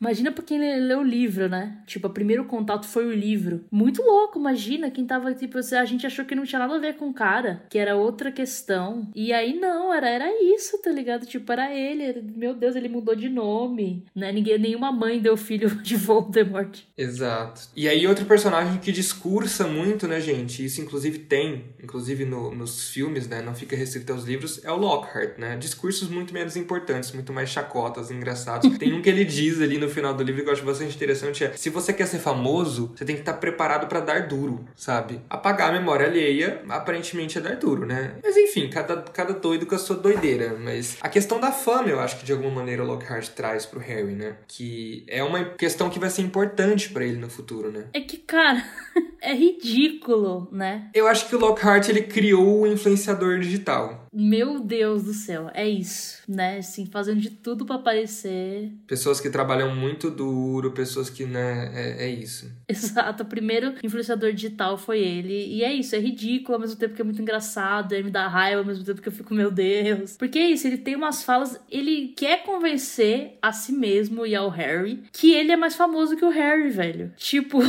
Imagina 0.00 0.30
pra 0.30 0.44
quem 0.44 0.58
leu 0.58 1.00
o 1.00 1.02
livro, 1.02 1.48
né? 1.48 1.78
Tipo, 1.86 2.08
o 2.08 2.12
primeiro 2.12 2.44
contato 2.44 2.86
foi 2.86 3.06
o 3.06 3.12
livro. 3.12 3.64
Muito 3.70 4.02
louco, 4.02 4.38
imagina 4.38 4.90
quem 4.90 5.06
tava, 5.06 5.34
tipo, 5.34 5.58
a 5.58 5.84
gente 5.84 6.06
achou 6.06 6.24
que 6.24 6.34
não 6.34 6.44
tinha 6.44 6.58
nada 6.58 6.76
a 6.76 6.78
ver 6.78 6.96
com 6.96 7.08
o 7.08 7.14
cara, 7.14 7.64
que 7.70 7.78
era 7.78 7.96
outra 7.96 8.30
questão. 8.30 9.10
E 9.14 9.32
aí 9.32 9.58
não, 9.58 9.92
era, 9.92 10.08
era 10.08 10.42
isso, 10.54 10.78
tá 10.82 10.90
ligado? 10.90 11.24
Tipo, 11.24 11.50
era 11.52 11.74
ele. 11.74 12.22
Meu 12.36 12.54
Deus, 12.54 12.76
ele 12.76 12.88
mudou 12.88 13.14
de 13.14 13.28
nome, 13.28 14.04
né? 14.14 14.30
Ninguém, 14.32 14.58
nenhuma 14.58 14.92
mãe 14.92 15.20
deu 15.20 15.36
filho 15.36 15.70
de 15.82 15.96
Voldemort. 15.96 16.80
Exato. 16.96 17.62
E 17.74 17.88
aí 17.88 18.06
outro 18.06 18.26
personagem 18.26 18.78
que 18.78 18.92
discursa 18.92 19.66
muito, 19.66 20.06
né, 20.06 20.20
gente? 20.20 20.64
Isso 20.64 20.80
inclusive 20.80 21.20
tem, 21.20 21.64
inclusive 21.82 22.24
no, 22.24 22.54
nos 22.54 22.90
filmes, 22.90 23.26
né? 23.28 23.40
Não 23.40 23.54
fica 23.54 23.74
restrito 23.74 24.12
aos 24.12 24.24
livros, 24.24 24.62
é 24.62 24.70
o 24.70 24.76
Lockhart, 24.76 25.38
né? 25.38 25.56
Discursos 25.56 26.08
muito 26.08 26.34
menos 26.34 26.54
importantes, 26.56 27.12
muito 27.12 27.32
mais 27.32 27.48
chacotas, 27.48 28.10
engraçados. 28.10 28.76
tem 28.78 28.92
um 28.92 29.00
que 29.00 29.08
ele 29.08 29.24
diz 29.24 29.60
ali 29.60 29.78
no 29.78 29.85
no 29.86 29.92
final 29.92 30.12
do 30.12 30.22
livro 30.22 30.42
que 30.42 30.48
eu 30.48 30.52
acho 30.52 30.64
bastante 30.64 30.94
interessante 30.94 31.44
é: 31.44 31.52
se 31.52 31.70
você 31.70 31.92
quer 31.92 32.06
ser 32.06 32.18
famoso, 32.18 32.92
você 32.94 33.04
tem 33.04 33.14
que 33.14 33.22
estar 33.22 33.34
preparado 33.34 33.86
para 33.86 34.00
dar 34.00 34.26
duro, 34.26 34.64
sabe? 34.74 35.20
Apagar 35.30 35.70
a 35.70 35.72
memória 35.72 36.06
alheia, 36.06 36.62
aparentemente 36.68 37.38
é 37.38 37.40
dar 37.40 37.56
duro, 37.56 37.86
né? 37.86 38.16
Mas 38.22 38.36
enfim, 38.36 38.68
cada, 38.68 38.96
cada 38.96 39.32
doido 39.32 39.66
com 39.66 39.74
a 39.74 39.78
sua 39.78 39.96
doideira. 39.96 40.56
Mas 40.58 40.96
a 41.00 41.08
questão 41.08 41.40
da 41.40 41.52
fama, 41.52 41.88
eu 41.88 42.00
acho 42.00 42.18
que 42.18 42.24
de 42.24 42.32
alguma 42.32 42.50
maneira 42.50 42.82
o 42.82 42.86
Lockhart 42.86 43.28
traz 43.28 43.64
pro 43.64 43.80
Harry, 43.80 44.14
né? 44.14 44.36
Que 44.48 45.04
é 45.06 45.22
uma 45.22 45.44
questão 45.44 45.88
que 45.88 45.98
vai 45.98 46.10
ser 46.10 46.22
importante 46.22 46.90
para 46.90 47.04
ele 47.04 47.18
no 47.18 47.30
futuro, 47.30 47.70
né? 47.70 47.84
É 47.92 48.00
que, 48.00 48.16
cara, 48.16 48.62
é 49.22 49.32
ridículo, 49.32 50.48
né? 50.50 50.90
Eu 50.94 51.06
acho 51.06 51.28
que 51.28 51.36
o 51.36 51.38
Lockhart 51.38 51.88
ele 51.88 52.02
criou 52.02 52.62
o 52.62 52.66
influenciador 52.66 53.38
digital. 53.38 54.06
Meu 54.12 54.60
Deus 54.60 55.04
do 55.04 55.12
céu, 55.12 55.50
é 55.52 55.68
isso, 55.68 56.22
né? 56.26 56.58
Assim, 56.58 56.86
fazendo 56.86 57.20
de 57.20 57.30
tudo 57.30 57.66
para 57.66 57.76
aparecer. 57.76 58.72
Pessoas 58.86 59.20
que 59.20 59.28
trabalham 59.28 59.74
muito 59.76 60.10
duro, 60.10 60.72
pessoas 60.72 61.10
que, 61.10 61.24
né, 61.24 61.70
é, 61.74 62.06
é, 62.06 62.08
isso. 62.08 62.50
Exato, 62.68 63.22
o 63.22 63.26
primeiro 63.26 63.74
influenciador 63.82 64.32
digital 64.32 64.76
foi 64.76 65.00
ele. 65.00 65.46
E 65.54 65.62
é 65.62 65.72
isso, 65.72 65.94
é 65.94 65.98
ridículo 65.98 66.54
ao 66.54 66.60
mesmo 66.60 66.76
tempo 66.76 66.94
que 66.94 67.00
é 67.00 67.04
muito 67.04 67.20
engraçado, 67.22 67.92
ele 67.92 68.04
me 68.04 68.10
dá 68.10 68.26
raiva 68.26 68.60
ao 68.60 68.66
mesmo 68.66 68.84
tempo 68.84 69.00
que 69.00 69.08
eu 69.08 69.12
fico, 69.12 69.34
meu 69.34 69.50
Deus. 69.50 70.16
Porque 70.16 70.38
é 70.38 70.50
isso, 70.50 70.66
ele 70.66 70.78
tem 70.78 70.96
umas 70.96 71.22
falas, 71.22 71.60
ele 71.70 72.14
quer 72.16 72.42
convencer 72.42 73.38
a 73.40 73.52
si 73.52 73.72
mesmo 73.72 74.26
e 74.26 74.34
ao 74.34 74.48
Harry 74.48 75.02
que 75.12 75.32
ele 75.32 75.52
é 75.52 75.56
mais 75.56 75.76
famoso 75.76 76.16
que 76.16 76.24
o 76.24 76.30
Harry, 76.30 76.70
velho. 76.70 77.12
Tipo. 77.16 77.58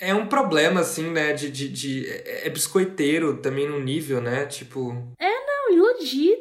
É 0.00 0.14
um 0.14 0.26
problema, 0.26 0.80
assim, 0.80 1.10
né? 1.10 1.32
De, 1.32 1.50
de, 1.50 1.68
de 1.68 2.06
é, 2.06 2.46
é 2.46 2.50
biscoiteiro 2.50 3.38
também 3.38 3.68
no 3.68 3.80
nível, 3.80 4.20
né? 4.20 4.46
Tipo. 4.46 4.94
É, 5.18 5.37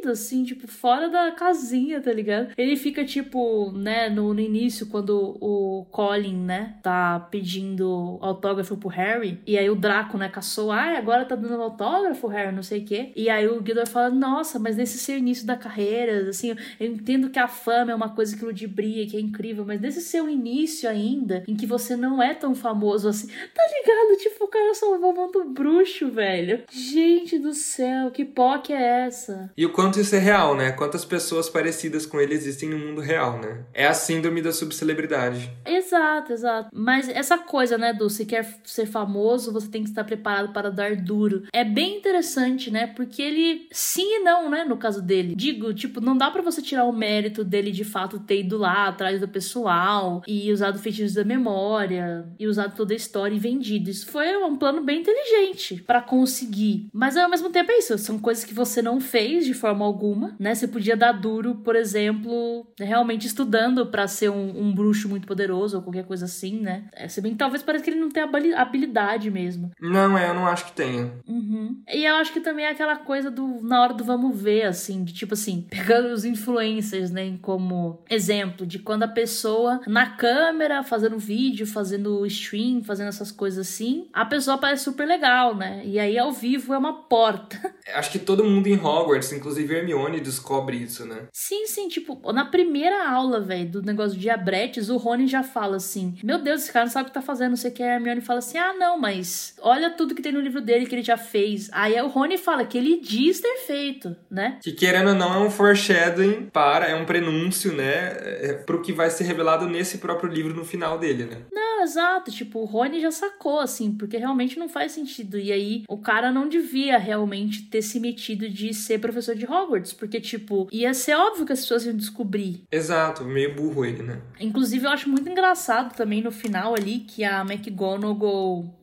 assim, 0.09 0.43
tipo, 0.43 0.67
fora 0.67 1.09
da 1.09 1.31
casinha, 1.31 2.01
tá 2.01 2.11
ligado? 2.11 2.53
Ele 2.57 2.75
fica, 2.75 3.03
tipo, 3.05 3.71
né, 3.71 4.09
no, 4.09 4.33
no 4.33 4.39
início, 4.39 4.87
quando 4.87 5.37
o 5.41 5.85
Colin, 5.91 6.37
né, 6.37 6.75
tá 6.81 7.19
pedindo 7.31 8.17
autógrafo 8.21 8.77
pro 8.77 8.89
Harry, 8.89 9.39
e 9.45 9.57
aí 9.57 9.69
o 9.69 9.75
Draco, 9.75 10.17
né, 10.17 10.29
caçou, 10.29 10.71
ah, 10.71 10.97
agora 10.97 11.25
tá 11.25 11.35
dando 11.35 11.61
autógrafo, 11.61 12.27
Harry, 12.27 12.55
não 12.55 12.63
sei 12.63 12.81
o 12.81 12.85
quê. 12.85 13.11
E 13.15 13.29
aí 13.29 13.47
o 13.47 13.63
Gildor 13.65 13.87
fala, 13.87 14.09
nossa, 14.09 14.59
mas 14.59 14.77
nesse 14.77 14.97
seu 14.97 15.17
início 15.17 15.45
da 15.45 15.55
carreira, 15.55 16.29
assim, 16.29 16.55
eu 16.79 16.87
entendo 16.87 17.29
que 17.29 17.39
a 17.39 17.47
fama 17.47 17.91
é 17.91 17.95
uma 17.95 18.09
coisa 18.09 18.35
que 18.35 18.45
ludibria, 18.45 19.07
que 19.07 19.17
é 19.17 19.19
incrível, 19.19 19.65
mas 19.65 19.81
nesse 19.81 20.01
seu 20.01 20.29
início 20.29 20.89
ainda, 20.89 21.43
em 21.47 21.55
que 21.55 21.65
você 21.65 21.95
não 21.95 22.21
é 22.21 22.33
tão 22.33 22.55
famoso 22.55 23.09
assim, 23.09 23.27
tá 23.27 23.63
ligado? 23.77 24.17
Tipo, 24.17 24.45
o 24.45 24.47
cara 24.47 24.73
salvou 24.73 25.11
o 25.11 25.15
mundo 25.15 25.45
bruxo, 25.45 26.09
velho. 26.09 26.63
Gente 26.71 27.37
do 27.37 27.53
céu, 27.53 28.11
que 28.11 28.25
POC 28.25 28.73
é 28.73 29.05
essa? 29.05 29.46
E 29.55 29.65
o 29.65 29.71
quanto 29.71 29.99
isso 29.99 30.15
é 30.15 30.19
real, 30.19 30.55
né? 30.55 30.71
Quantas 30.71 31.05
pessoas 31.05 31.49
parecidas 31.49 32.05
com 32.05 32.19
ele 32.19 32.33
existem 32.33 32.69
no 32.69 32.77
mundo 32.77 33.01
real, 33.01 33.39
né? 33.39 33.63
É 33.73 33.85
a 33.87 33.93
síndrome 33.93 34.41
da 34.41 34.51
subcelebridade. 34.51 35.51
Exato, 35.65 36.33
exato. 36.33 36.69
Mas 36.73 37.09
essa 37.09 37.37
coisa, 37.37 37.77
né, 37.77 37.93
do 37.93 38.09
se 38.09 38.25
quer 38.25 38.47
ser 38.63 38.85
famoso, 38.85 39.51
você 39.51 39.67
tem 39.67 39.83
que 39.83 39.89
estar 39.89 40.03
preparado 40.03 40.53
para 40.53 40.69
dar 40.71 40.95
duro. 40.95 41.43
É 41.53 41.63
bem 41.63 41.97
interessante, 41.97 42.71
né? 42.71 42.87
Porque 42.87 43.21
ele 43.21 43.67
sim 43.71 44.17
e 44.17 44.19
não, 44.19 44.49
né, 44.49 44.63
no 44.63 44.77
caso 44.77 45.01
dele. 45.01 45.35
Digo, 45.35 45.73
tipo, 45.73 46.01
não 46.01 46.17
dá 46.17 46.31
para 46.31 46.41
você 46.41 46.61
tirar 46.61 46.85
o 46.85 46.93
mérito 46.93 47.43
dele 47.43 47.71
de 47.71 47.83
fato 47.83 48.19
ter 48.19 48.41
ido 48.41 48.57
lá 48.57 48.87
atrás 48.87 49.19
do 49.19 49.27
pessoal 49.27 50.21
e 50.27 50.51
usado 50.51 50.79
feitiços 50.79 51.13
da 51.13 51.23
memória 51.23 52.25
e 52.39 52.47
usado 52.47 52.75
toda 52.75 52.93
a 52.93 52.95
história 52.97 53.35
e 53.35 53.39
vendido. 53.39 53.89
Isso 53.89 54.07
foi 54.07 54.35
um 54.37 54.55
plano 54.55 54.81
bem 54.81 55.01
inteligente 55.01 55.83
para 55.85 56.01
conseguir. 56.01 56.87
Mas 56.93 57.15
ao 57.17 57.29
mesmo 57.29 57.49
tempo 57.49 57.71
é 57.71 57.77
isso, 57.77 57.97
são 57.97 58.19
coisas 58.19 58.43
que 58.43 58.53
você 58.53 58.81
não 58.81 58.99
fez 58.99 59.36
poderes 59.37 59.45
de 59.45 59.53
forma 59.53 59.85
alguma, 59.85 60.35
né? 60.39 60.55
Você 60.55 60.67
podia 60.67 60.97
dar 60.97 61.11
duro, 61.11 61.55
por 61.55 61.75
exemplo, 61.75 62.65
realmente 62.79 63.27
estudando 63.27 63.85
para 63.85 64.07
ser 64.07 64.29
um, 64.29 64.61
um, 64.61 64.73
bruxo 64.73 65.07
muito 65.07 65.27
poderoso 65.27 65.77
ou 65.77 65.83
qualquer 65.83 66.05
coisa 66.05 66.25
assim, 66.25 66.59
né? 66.59 66.85
É, 66.93 67.07
se 67.07 67.21
bem 67.21 67.33
que 67.33 67.37
talvez 67.37 67.61
pareça 67.61 67.83
que 67.83 67.89
ele 67.91 67.99
não 67.99 68.09
tenha 68.09 68.27
habilidade 68.55 69.29
mesmo. 69.29 69.71
Não, 69.79 70.17
é, 70.17 70.29
eu 70.29 70.33
não 70.33 70.47
acho 70.47 70.65
que 70.65 70.71
tenha. 70.73 71.11
Uhum. 71.27 71.81
E 71.87 72.05
eu 72.05 72.15
acho 72.15 72.33
que 72.33 72.39
também 72.39 72.65
é 72.65 72.71
aquela 72.71 72.97
coisa 72.97 73.29
do 73.29 73.61
na 73.61 73.81
hora 73.81 73.93
do 73.93 74.03
vamos 74.03 74.39
ver, 74.39 74.63
assim, 74.63 75.03
de 75.03 75.13
tipo 75.13 75.33
assim, 75.33 75.65
pegando 75.69 76.09
os 76.09 76.25
influencers, 76.25 77.11
né, 77.11 77.37
como 77.41 78.03
exemplo 78.09 78.65
de 78.65 78.79
quando 78.79 79.03
a 79.03 79.07
pessoa 79.07 79.81
na 79.87 80.05
câmera, 80.05 80.83
fazendo 80.83 81.17
vídeo, 81.17 81.67
fazendo 81.67 82.25
stream, 82.25 82.83
fazendo 82.83 83.09
essas 83.09 83.31
coisas 83.31 83.67
assim, 83.67 84.07
a 84.13 84.25
pessoa 84.25 84.57
parece 84.57 84.83
super 84.83 85.05
legal, 85.05 85.55
né? 85.55 85.81
E 85.85 85.99
aí 85.99 86.17
ao 86.17 86.31
vivo 86.31 86.73
é 86.73 86.77
uma 86.77 87.03
porta. 87.03 87.57
Acho 87.93 88.11
que 88.11 88.19
todo 88.19 88.43
mundo 88.43 88.67
em 88.67 88.77
Hogwarts, 88.77 89.26
inclusive 89.35 89.73
Hermione, 89.73 90.19
descobre 90.19 90.77
isso, 90.77 91.05
né? 91.05 91.27
Sim, 91.33 91.65
sim, 91.67 91.87
tipo, 91.87 92.31
na 92.31 92.45
primeira 92.45 93.09
aula, 93.09 93.39
velho, 93.39 93.69
do 93.69 93.81
negócio 93.81 94.15
de 94.15 94.21
diabretes, 94.21 94.89
o 94.89 94.97
Rony 94.97 95.27
já 95.27 95.43
fala 95.43 95.77
assim: 95.77 96.15
Meu 96.23 96.39
Deus, 96.39 96.61
esse 96.61 96.71
cara 96.71 96.85
não 96.85 96.91
sabe 96.91 97.05
o 97.05 97.07
que 97.07 97.13
tá 97.13 97.21
fazendo, 97.21 97.49
não 97.49 97.57
sei 97.57 97.71
o 97.71 97.73
que. 97.73 97.83
A 97.83 97.95
Hermione 97.95 98.21
fala 98.21 98.39
assim: 98.39 98.57
Ah, 98.57 98.73
não, 98.73 98.97
mas 98.97 99.55
olha 99.61 99.89
tudo 99.89 100.15
que 100.15 100.21
tem 100.21 100.31
no 100.31 100.39
livro 100.39 100.61
dele 100.61 100.85
que 100.85 100.95
ele 100.95 101.03
já 101.03 101.17
fez. 101.17 101.69
Aí 101.71 101.99
o 102.01 102.07
Rony 102.07 102.37
fala 102.37 102.65
que 102.65 102.77
ele 102.77 102.99
diz 102.99 103.39
ter 103.39 103.57
feito, 103.65 104.15
né? 104.29 104.59
Que 104.61 104.71
querendo 104.71 105.09
ou 105.09 105.15
não 105.15 105.33
é 105.33 105.39
um 105.39 105.49
foreshadowing 105.49 106.49
para, 106.51 106.85
é 106.85 106.95
um 106.95 107.05
prenúncio, 107.05 107.73
né? 107.73 108.17
É, 108.19 108.53
pro 108.65 108.81
que 108.81 108.91
vai 108.91 109.09
ser 109.09 109.23
revelado 109.23 109.67
nesse 109.67 109.97
próprio 109.97 110.31
livro 110.31 110.53
no 110.53 110.65
final 110.65 110.97
dele, 110.97 111.25
né? 111.25 111.37
Não, 111.51 111.83
exato. 111.83 112.31
Tipo, 112.31 112.59
o 112.59 112.65
Rony 112.65 113.01
já 113.01 113.11
sacou, 113.11 113.59
assim, 113.59 113.91
porque 113.91 114.17
realmente 114.17 114.59
não 114.59 114.69
faz 114.69 114.91
sentido. 114.91 115.37
E 115.37 115.51
aí 115.51 115.83
o 115.87 115.97
cara 115.97 116.31
não 116.31 116.47
devia 116.47 116.97
realmente 116.97 117.63
ter 117.63 117.81
se 117.81 117.99
metido 117.99 118.49
de 118.49 118.73
ser 118.73 118.99
professor 118.99 119.16
de 119.35 119.45
Hogwarts, 119.45 119.93
porque, 119.93 120.19
tipo, 120.19 120.67
ia 120.71 120.93
ser 120.93 121.15
óbvio 121.15 121.45
que 121.45 121.53
as 121.53 121.61
pessoas 121.61 121.85
iam 121.85 121.95
descobrir. 121.95 122.63
Exato, 122.71 123.23
meio 123.23 123.55
burro 123.55 123.85
ele, 123.85 124.03
né? 124.03 124.21
Inclusive, 124.39 124.85
eu 124.85 124.91
acho 124.91 125.09
muito 125.09 125.29
engraçado 125.29 125.95
também 125.95 126.21
no 126.21 126.31
final 126.31 126.75
ali 126.75 126.99
que 126.99 127.23
a 127.23 127.41
McGonagall 127.41 128.73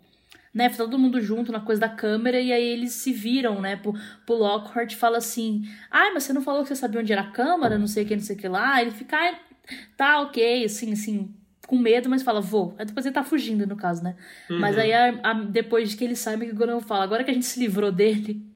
né, 0.55 0.69
todo 0.69 0.99
mundo 0.99 1.21
junto 1.21 1.51
na 1.51 1.61
coisa 1.61 1.81
da 1.81 1.89
câmera, 1.89 2.41
e 2.41 2.53
aí 2.53 2.65
eles 2.65 2.93
se 2.93 3.13
viram, 3.13 3.61
né, 3.61 3.75
pro, 3.75 3.93
pro 4.25 4.37
Lockhart 4.37 4.93
e 4.93 4.97
fala 4.97 5.19
assim, 5.19 5.63
ai, 5.91 6.13
mas 6.13 6.23
você 6.23 6.33
não 6.33 6.43
falou 6.43 6.63
que 6.63 6.69
você 6.69 6.77
sabia 6.77 7.01
onde 7.01 7.13
era 7.13 7.23
a 7.23 7.31
câmara, 7.33 7.77
não 7.77 7.89
sei 7.89 8.05
o 8.05 8.07
que, 8.07 8.15
não 8.15 8.23
sei 8.23 8.37
o 8.37 8.39
que 8.39 8.47
lá, 8.47 8.81
ele 8.81 8.93
fica, 8.93 9.17
ah, 9.17 9.35
tá, 9.97 10.21
ok, 10.21 10.65
assim, 10.65 10.93
assim, 10.93 11.35
com 11.67 11.77
medo, 11.77 12.09
mas 12.09 12.23
fala, 12.23 12.41
vou. 12.41 12.75
Aí 12.79 12.87
depois 12.87 13.05
ele 13.05 13.15
tá 13.15 13.25
fugindo, 13.25 13.67
no 13.67 13.77
caso, 13.77 14.05
né? 14.05 14.15
Uhum. 14.49 14.61
Mas 14.61 14.79
aí, 14.79 14.93
a, 14.93 15.09
a, 15.23 15.33
depois 15.35 15.95
que 15.95 16.05
ele 16.05 16.15
sai, 16.15 16.37
o 16.37 16.81
fala, 16.81 17.03
agora 17.03 17.25
que 17.25 17.31
a 17.31 17.35
gente 17.35 17.47
se 17.47 17.59
livrou 17.59 17.91
dele, 17.91 18.54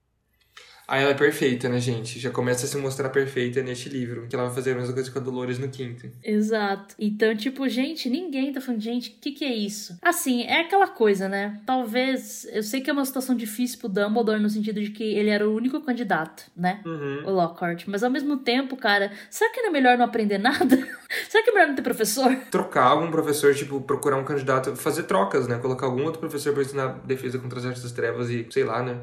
Aí 0.89 1.03
ela 1.03 1.11
é 1.11 1.15
perfeita, 1.15 1.69
né, 1.69 1.79
gente? 1.79 2.19
Já 2.19 2.31
começa 2.31 2.65
a 2.65 2.69
se 2.69 2.79
mostrar 2.79 3.11
perfeita 3.11 3.63
neste 3.63 3.91
livro. 3.91 4.27
Que 4.27 4.35
ela 4.35 4.47
vai 4.47 4.55
fazer 4.55 4.73
a 4.73 4.75
mesma 4.75 4.95
coisa 4.95 5.11
com 5.11 5.19
a 5.19 5.23
Dolores 5.23 5.59
no 5.59 5.69
quinto. 5.69 6.11
Exato. 6.25 6.95
Então, 6.99 7.37
tipo, 7.37 7.69
gente, 7.69 8.09
ninguém 8.09 8.51
tá 8.51 8.59
falando, 8.59 8.81
gente, 8.81 9.11
o 9.11 9.21
que, 9.21 9.33
que 9.33 9.45
é 9.45 9.55
isso? 9.55 9.99
Assim, 10.01 10.45
é 10.45 10.63
aquela 10.63 10.89
coisa, 10.89 11.29
né? 11.29 11.61
Talvez. 11.67 12.49
Eu 12.51 12.63
sei 12.63 12.81
que 12.81 12.89
é 12.89 12.93
uma 12.93 13.05
situação 13.05 13.37
difícil 13.37 13.79
pro 13.79 13.89
Dumbledore 13.91 14.41
no 14.41 14.49
sentido 14.49 14.81
de 14.81 14.91
que 14.91 15.05
ele 15.05 15.29
era 15.29 15.47
o 15.47 15.55
único 15.55 15.79
candidato, 15.83 16.45
né? 16.57 16.81
Uhum. 16.87 17.23
O 17.27 17.31
Lockhart. 17.33 17.85
Mas 17.87 18.03
ao 18.03 18.11
mesmo 18.11 18.39
tempo, 18.39 18.75
cara, 18.75 19.13
será 19.29 19.53
que 19.53 19.61
não 19.61 19.69
é 19.69 19.73
melhor 19.73 19.99
não 19.99 20.07
aprender 20.07 20.39
nada? 20.39 20.79
será 21.29 21.43
que 21.43 21.51
é 21.51 21.53
melhor 21.53 21.69
não 21.69 21.75
ter 21.75 21.83
professor? 21.83 22.35
Trocar 22.51 22.85
algum 22.85 23.11
professor, 23.11 23.55
tipo, 23.55 23.81
procurar 23.81 24.17
um 24.17 24.25
candidato, 24.25 24.77
fazer 24.77 25.05
trocas, 25.05 25.49
né? 25.49 25.59
Colocar 25.59 25.87
algum 25.87 26.05
outro 26.05 26.21
professor 26.21 26.53
pra 26.53 26.63
ensinar 26.63 27.01
defesa 27.05 27.39
contra 27.39 27.59
as 27.59 27.65
artes 27.65 27.83
das 27.83 27.93
trevas 27.93 28.31
e 28.31 28.47
sei 28.51 28.65
lá, 28.65 28.83
né? 28.83 29.01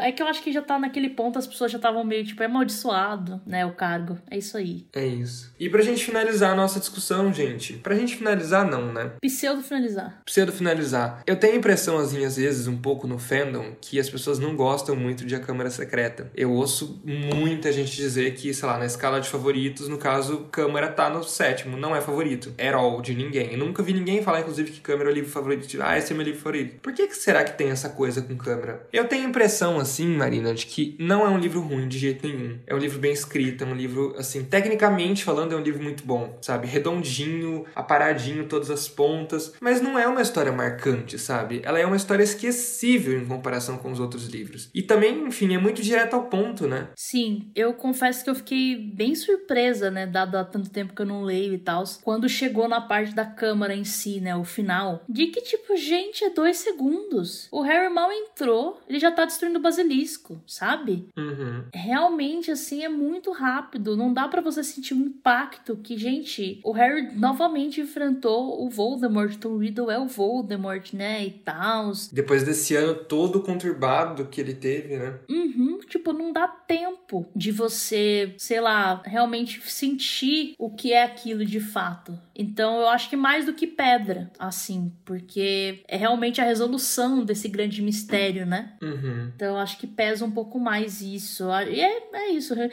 É 0.00 0.12
que 0.12 0.22
eu 0.22 0.26
acho 0.26 0.42
que 0.42 0.52
já 0.52 0.62
tá 0.62 0.78
naquele 0.78 1.10
ponto 1.10 1.38
as 1.38 1.46
pessoas 1.46 1.72
já 1.72 1.78
estavam 1.78 2.04
meio, 2.04 2.24
tipo, 2.24 2.42
é 2.42 2.46
amaldiçoado, 2.46 3.40
né, 3.46 3.64
o 3.64 3.72
cargo. 3.72 4.18
É 4.30 4.36
isso 4.36 4.56
aí. 4.56 4.86
É 4.92 5.04
isso. 5.04 5.52
E 5.58 5.68
pra 5.68 5.82
gente 5.82 6.04
finalizar 6.04 6.52
a 6.52 6.54
nossa 6.54 6.78
discussão, 6.78 7.32
gente, 7.32 7.74
pra 7.74 7.94
gente 7.94 8.16
finalizar, 8.16 8.68
não, 8.68 8.92
né? 8.92 9.12
Pseudo 9.20 9.62
finalizar. 9.62 10.20
Pseudo 10.24 10.52
finalizar. 10.52 11.22
Eu 11.26 11.36
tenho 11.36 11.54
a 11.54 11.56
impressão, 11.56 11.98
assim, 11.98 12.24
às 12.24 12.36
vezes, 12.36 12.66
um 12.66 12.76
pouco 12.76 13.06
no 13.06 13.18
fandom, 13.18 13.74
que 13.80 13.98
as 13.98 14.10
pessoas 14.10 14.38
não 14.38 14.56
gostam 14.56 14.94
muito 14.94 15.24
de 15.24 15.34
A 15.34 15.40
Câmara 15.40 15.70
Secreta. 15.70 16.30
Eu 16.34 16.52
ouço 16.52 17.00
muita 17.04 17.72
gente 17.72 17.96
dizer 17.96 18.34
que, 18.34 18.52
sei 18.52 18.68
lá, 18.68 18.78
na 18.78 18.86
escala 18.86 19.20
de 19.20 19.28
favoritos, 19.28 19.88
no 19.88 19.98
caso, 19.98 20.46
Câmara 20.50 20.88
tá 20.88 21.08
no 21.08 21.22
sétimo, 21.46 21.76
não 21.76 21.94
é 21.94 22.00
favorito. 22.00 22.52
At 22.58 22.74
all, 22.74 23.00
de 23.00 23.14
ninguém. 23.14 23.52
Eu 23.52 23.58
nunca 23.58 23.82
vi 23.82 23.92
ninguém 23.92 24.22
falar, 24.22 24.40
inclusive, 24.40 24.72
que 24.72 24.80
Câmara 24.80 25.10
é 25.10 25.12
o 25.12 25.14
livro 25.14 25.30
favorito. 25.30 25.66
Ah, 25.80 25.96
esse 25.96 26.12
é 26.12 26.16
meu 26.16 26.24
livro 26.24 26.40
favorito. 26.40 26.80
Por 26.80 26.92
que, 26.92 27.06
que 27.06 27.16
será 27.16 27.44
que 27.44 27.56
tem 27.56 27.70
essa 27.70 27.88
coisa 27.88 28.20
com 28.20 28.36
Câmara? 28.36 28.86
Eu 28.92 29.06
tenho 29.06 29.26
a 29.26 29.28
impressão, 29.28 29.78
assim, 29.78 30.08
Marina, 30.08 30.52
de 30.52 30.66
que 30.66 30.96
não 30.98 31.24
é 31.24 31.28
um 31.28 31.38
livro 31.38 31.60
ruim 31.60 31.86
de 31.86 31.98
jeito 31.98 32.26
nenhum. 32.26 32.58
É 32.66 32.74
um 32.74 32.78
livro 32.78 32.98
bem 32.98 33.12
escrito, 33.12 33.62
é 33.62 33.66
um 33.66 33.74
livro, 33.74 34.14
assim, 34.18 34.44
tecnicamente 34.44 35.24
falando, 35.24 35.52
é 35.52 35.56
um 35.56 35.62
livro 35.62 35.82
muito 35.82 36.04
bom, 36.04 36.36
sabe? 36.40 36.66
Redondinho, 36.66 37.64
aparadinho, 37.74 38.46
todas 38.46 38.70
as 38.70 38.88
pontas. 38.88 39.54
Mas 39.60 39.80
não 39.80 39.98
é 39.98 40.06
uma 40.06 40.22
história 40.22 40.50
marcante, 40.50 41.18
sabe? 41.18 41.60
Ela 41.64 41.78
é 41.78 41.86
uma 41.86 41.96
história 41.96 42.24
esquecível 42.24 43.18
em 43.18 43.24
comparação 43.24 43.78
com 43.78 43.92
os 43.92 44.00
outros 44.00 44.26
livros. 44.28 44.68
E 44.74 44.82
também, 44.82 45.26
enfim, 45.26 45.54
é 45.54 45.58
muito 45.58 45.82
direto 45.82 46.14
ao 46.14 46.24
ponto, 46.24 46.66
né? 46.66 46.88
Sim, 46.96 47.50
eu 47.54 47.72
confesso 47.74 48.24
que 48.24 48.30
eu 48.30 48.34
fiquei 48.34 48.76
bem 48.76 49.14
surpresa, 49.14 49.90
né? 49.90 50.06
Dado 50.06 50.36
há 50.36 50.44
tanto 50.44 50.70
tempo 50.70 50.94
que 50.94 51.02
eu 51.02 51.06
não 51.06 51.22
leio 51.22 51.35
e 51.44 51.58
tal. 51.58 51.84
Quando 52.02 52.28
chegou 52.28 52.68
na 52.68 52.80
parte 52.80 53.14
da 53.14 53.24
câmara 53.24 53.74
em 53.74 53.84
si, 53.84 54.20
né? 54.20 54.34
O 54.36 54.44
final. 54.44 55.02
De 55.08 55.26
que, 55.28 55.40
tipo, 55.40 55.76
gente, 55.76 56.24
é 56.24 56.30
dois 56.30 56.58
segundos. 56.58 57.48
O 57.50 57.62
Harry 57.62 57.92
mal 57.92 58.10
entrou, 58.12 58.80
ele 58.88 58.98
já 58.98 59.10
tá 59.10 59.24
destruindo 59.24 59.58
o 59.58 59.62
basilisco, 59.62 60.40
sabe? 60.46 61.08
Uhum. 61.16 61.64
Realmente, 61.72 62.50
assim, 62.50 62.84
é 62.84 62.88
muito 62.88 63.30
rápido. 63.32 63.96
Não 63.96 64.12
dá 64.12 64.28
para 64.28 64.40
você 64.40 64.62
sentir 64.62 64.94
o 64.94 64.96
um 64.96 65.06
impacto 65.06 65.76
que, 65.76 65.96
gente, 65.96 66.60
o 66.64 66.72
Harry 66.72 67.14
novamente 67.14 67.80
enfrentou 67.80 68.64
o 68.64 68.68
Voldemort. 68.68 69.44
O 69.44 69.58
Riddle 69.58 69.90
é 69.90 69.98
o 69.98 70.06
Voldemort, 70.06 70.92
né? 70.92 71.24
E 71.24 71.30
tal. 71.30 71.92
Depois 72.12 72.42
desse 72.42 72.74
ano 72.74 72.94
todo 72.94 73.42
conturbado 73.42 74.26
que 74.26 74.40
ele 74.40 74.54
teve, 74.54 74.96
né? 74.96 75.18
Uhum. 75.28 75.80
Tipo, 75.88 76.12
não 76.12 76.32
dá 76.32 76.48
tempo 76.48 77.26
de 77.34 77.50
você, 77.50 78.34
sei 78.38 78.60
lá, 78.60 79.02
realmente 79.04 79.60
sentir 79.70 80.54
o 80.58 80.70
que 80.70 80.92
é 80.92 81.02
aquilo 81.02 81.25
de 81.34 81.60
fato. 81.60 82.18
Então, 82.34 82.80
eu 82.80 82.88
acho 82.88 83.08
que 83.08 83.16
mais 83.16 83.46
do 83.46 83.54
que 83.54 83.66
pedra, 83.66 84.30
assim, 84.38 84.92
porque 85.04 85.82
é 85.88 85.96
realmente 85.96 86.40
a 86.40 86.44
resolução 86.44 87.24
desse 87.24 87.48
grande 87.48 87.82
mistério, 87.82 88.46
né? 88.46 88.74
Uhum. 88.82 89.32
Então, 89.34 89.48
eu 89.48 89.56
acho 89.56 89.78
que 89.78 89.86
pesa 89.86 90.24
um 90.24 90.30
pouco 90.30 90.60
mais 90.60 91.00
isso. 91.00 91.44
E 91.70 91.80
é, 91.80 92.02
é 92.12 92.30
isso. 92.30 92.54
É, 92.54 92.70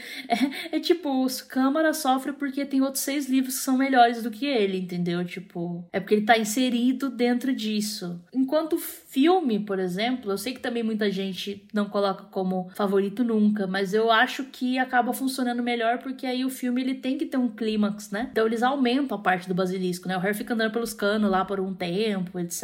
é, 0.72 0.80
tipo, 0.80 1.24
os 1.24 1.42
Câmara 1.42 1.94
sofre 1.94 2.34
porque 2.34 2.66
tem 2.66 2.82
outros 2.82 3.04
seis 3.04 3.30
livros 3.30 3.56
que 3.58 3.64
são 3.64 3.78
melhores 3.78 4.22
do 4.22 4.32
que 4.32 4.46
ele, 4.46 4.78
entendeu? 4.78 5.24
Tipo, 5.26 5.86
é 5.92 6.00
porque 6.00 6.16
ele 6.16 6.26
tá 6.26 6.38
inserido 6.38 7.10
dentro 7.10 7.56
disso. 7.56 8.22
Enquanto 8.34 8.78
filme, 9.14 9.60
por 9.60 9.78
exemplo, 9.78 10.32
eu 10.32 10.38
sei 10.40 10.54
que 10.54 10.60
também 10.60 10.82
muita 10.82 11.12
gente 11.12 11.68
não 11.72 11.86
coloca 11.86 12.24
como 12.32 12.72
favorito 12.76 13.24
nunca, 13.24 13.68
mas 13.68 13.94
eu 13.94 14.12
acho 14.12 14.46
que 14.46 14.80
acaba 14.80 15.14
funcionando 15.14 15.62
melhor 15.62 16.00
porque 16.00 16.26
aí 16.26 16.44
o 16.44 16.50
filme 16.50 16.82
ele 16.82 16.96
tem 16.96 17.16
que 17.16 17.28
ter 17.28 17.38
um 17.38 17.48
clímax, 17.48 18.10
né? 18.10 18.30
Então 18.32 18.48
eles 18.48 18.64
aumentam 18.64 19.16
a 19.16 19.22
parte 19.22 19.48
do 19.48 19.54
basilisco, 19.54 20.08
né? 20.08 20.18
O 20.18 20.20
Harry 20.20 20.34
fica 20.34 20.56
andando 20.56 20.72
pelos 20.72 20.96
canos 20.96 21.30
lá 21.30 21.46
por 21.46 21.60
um 21.60 21.76
tempo, 21.76 22.40
etc. 22.40 22.64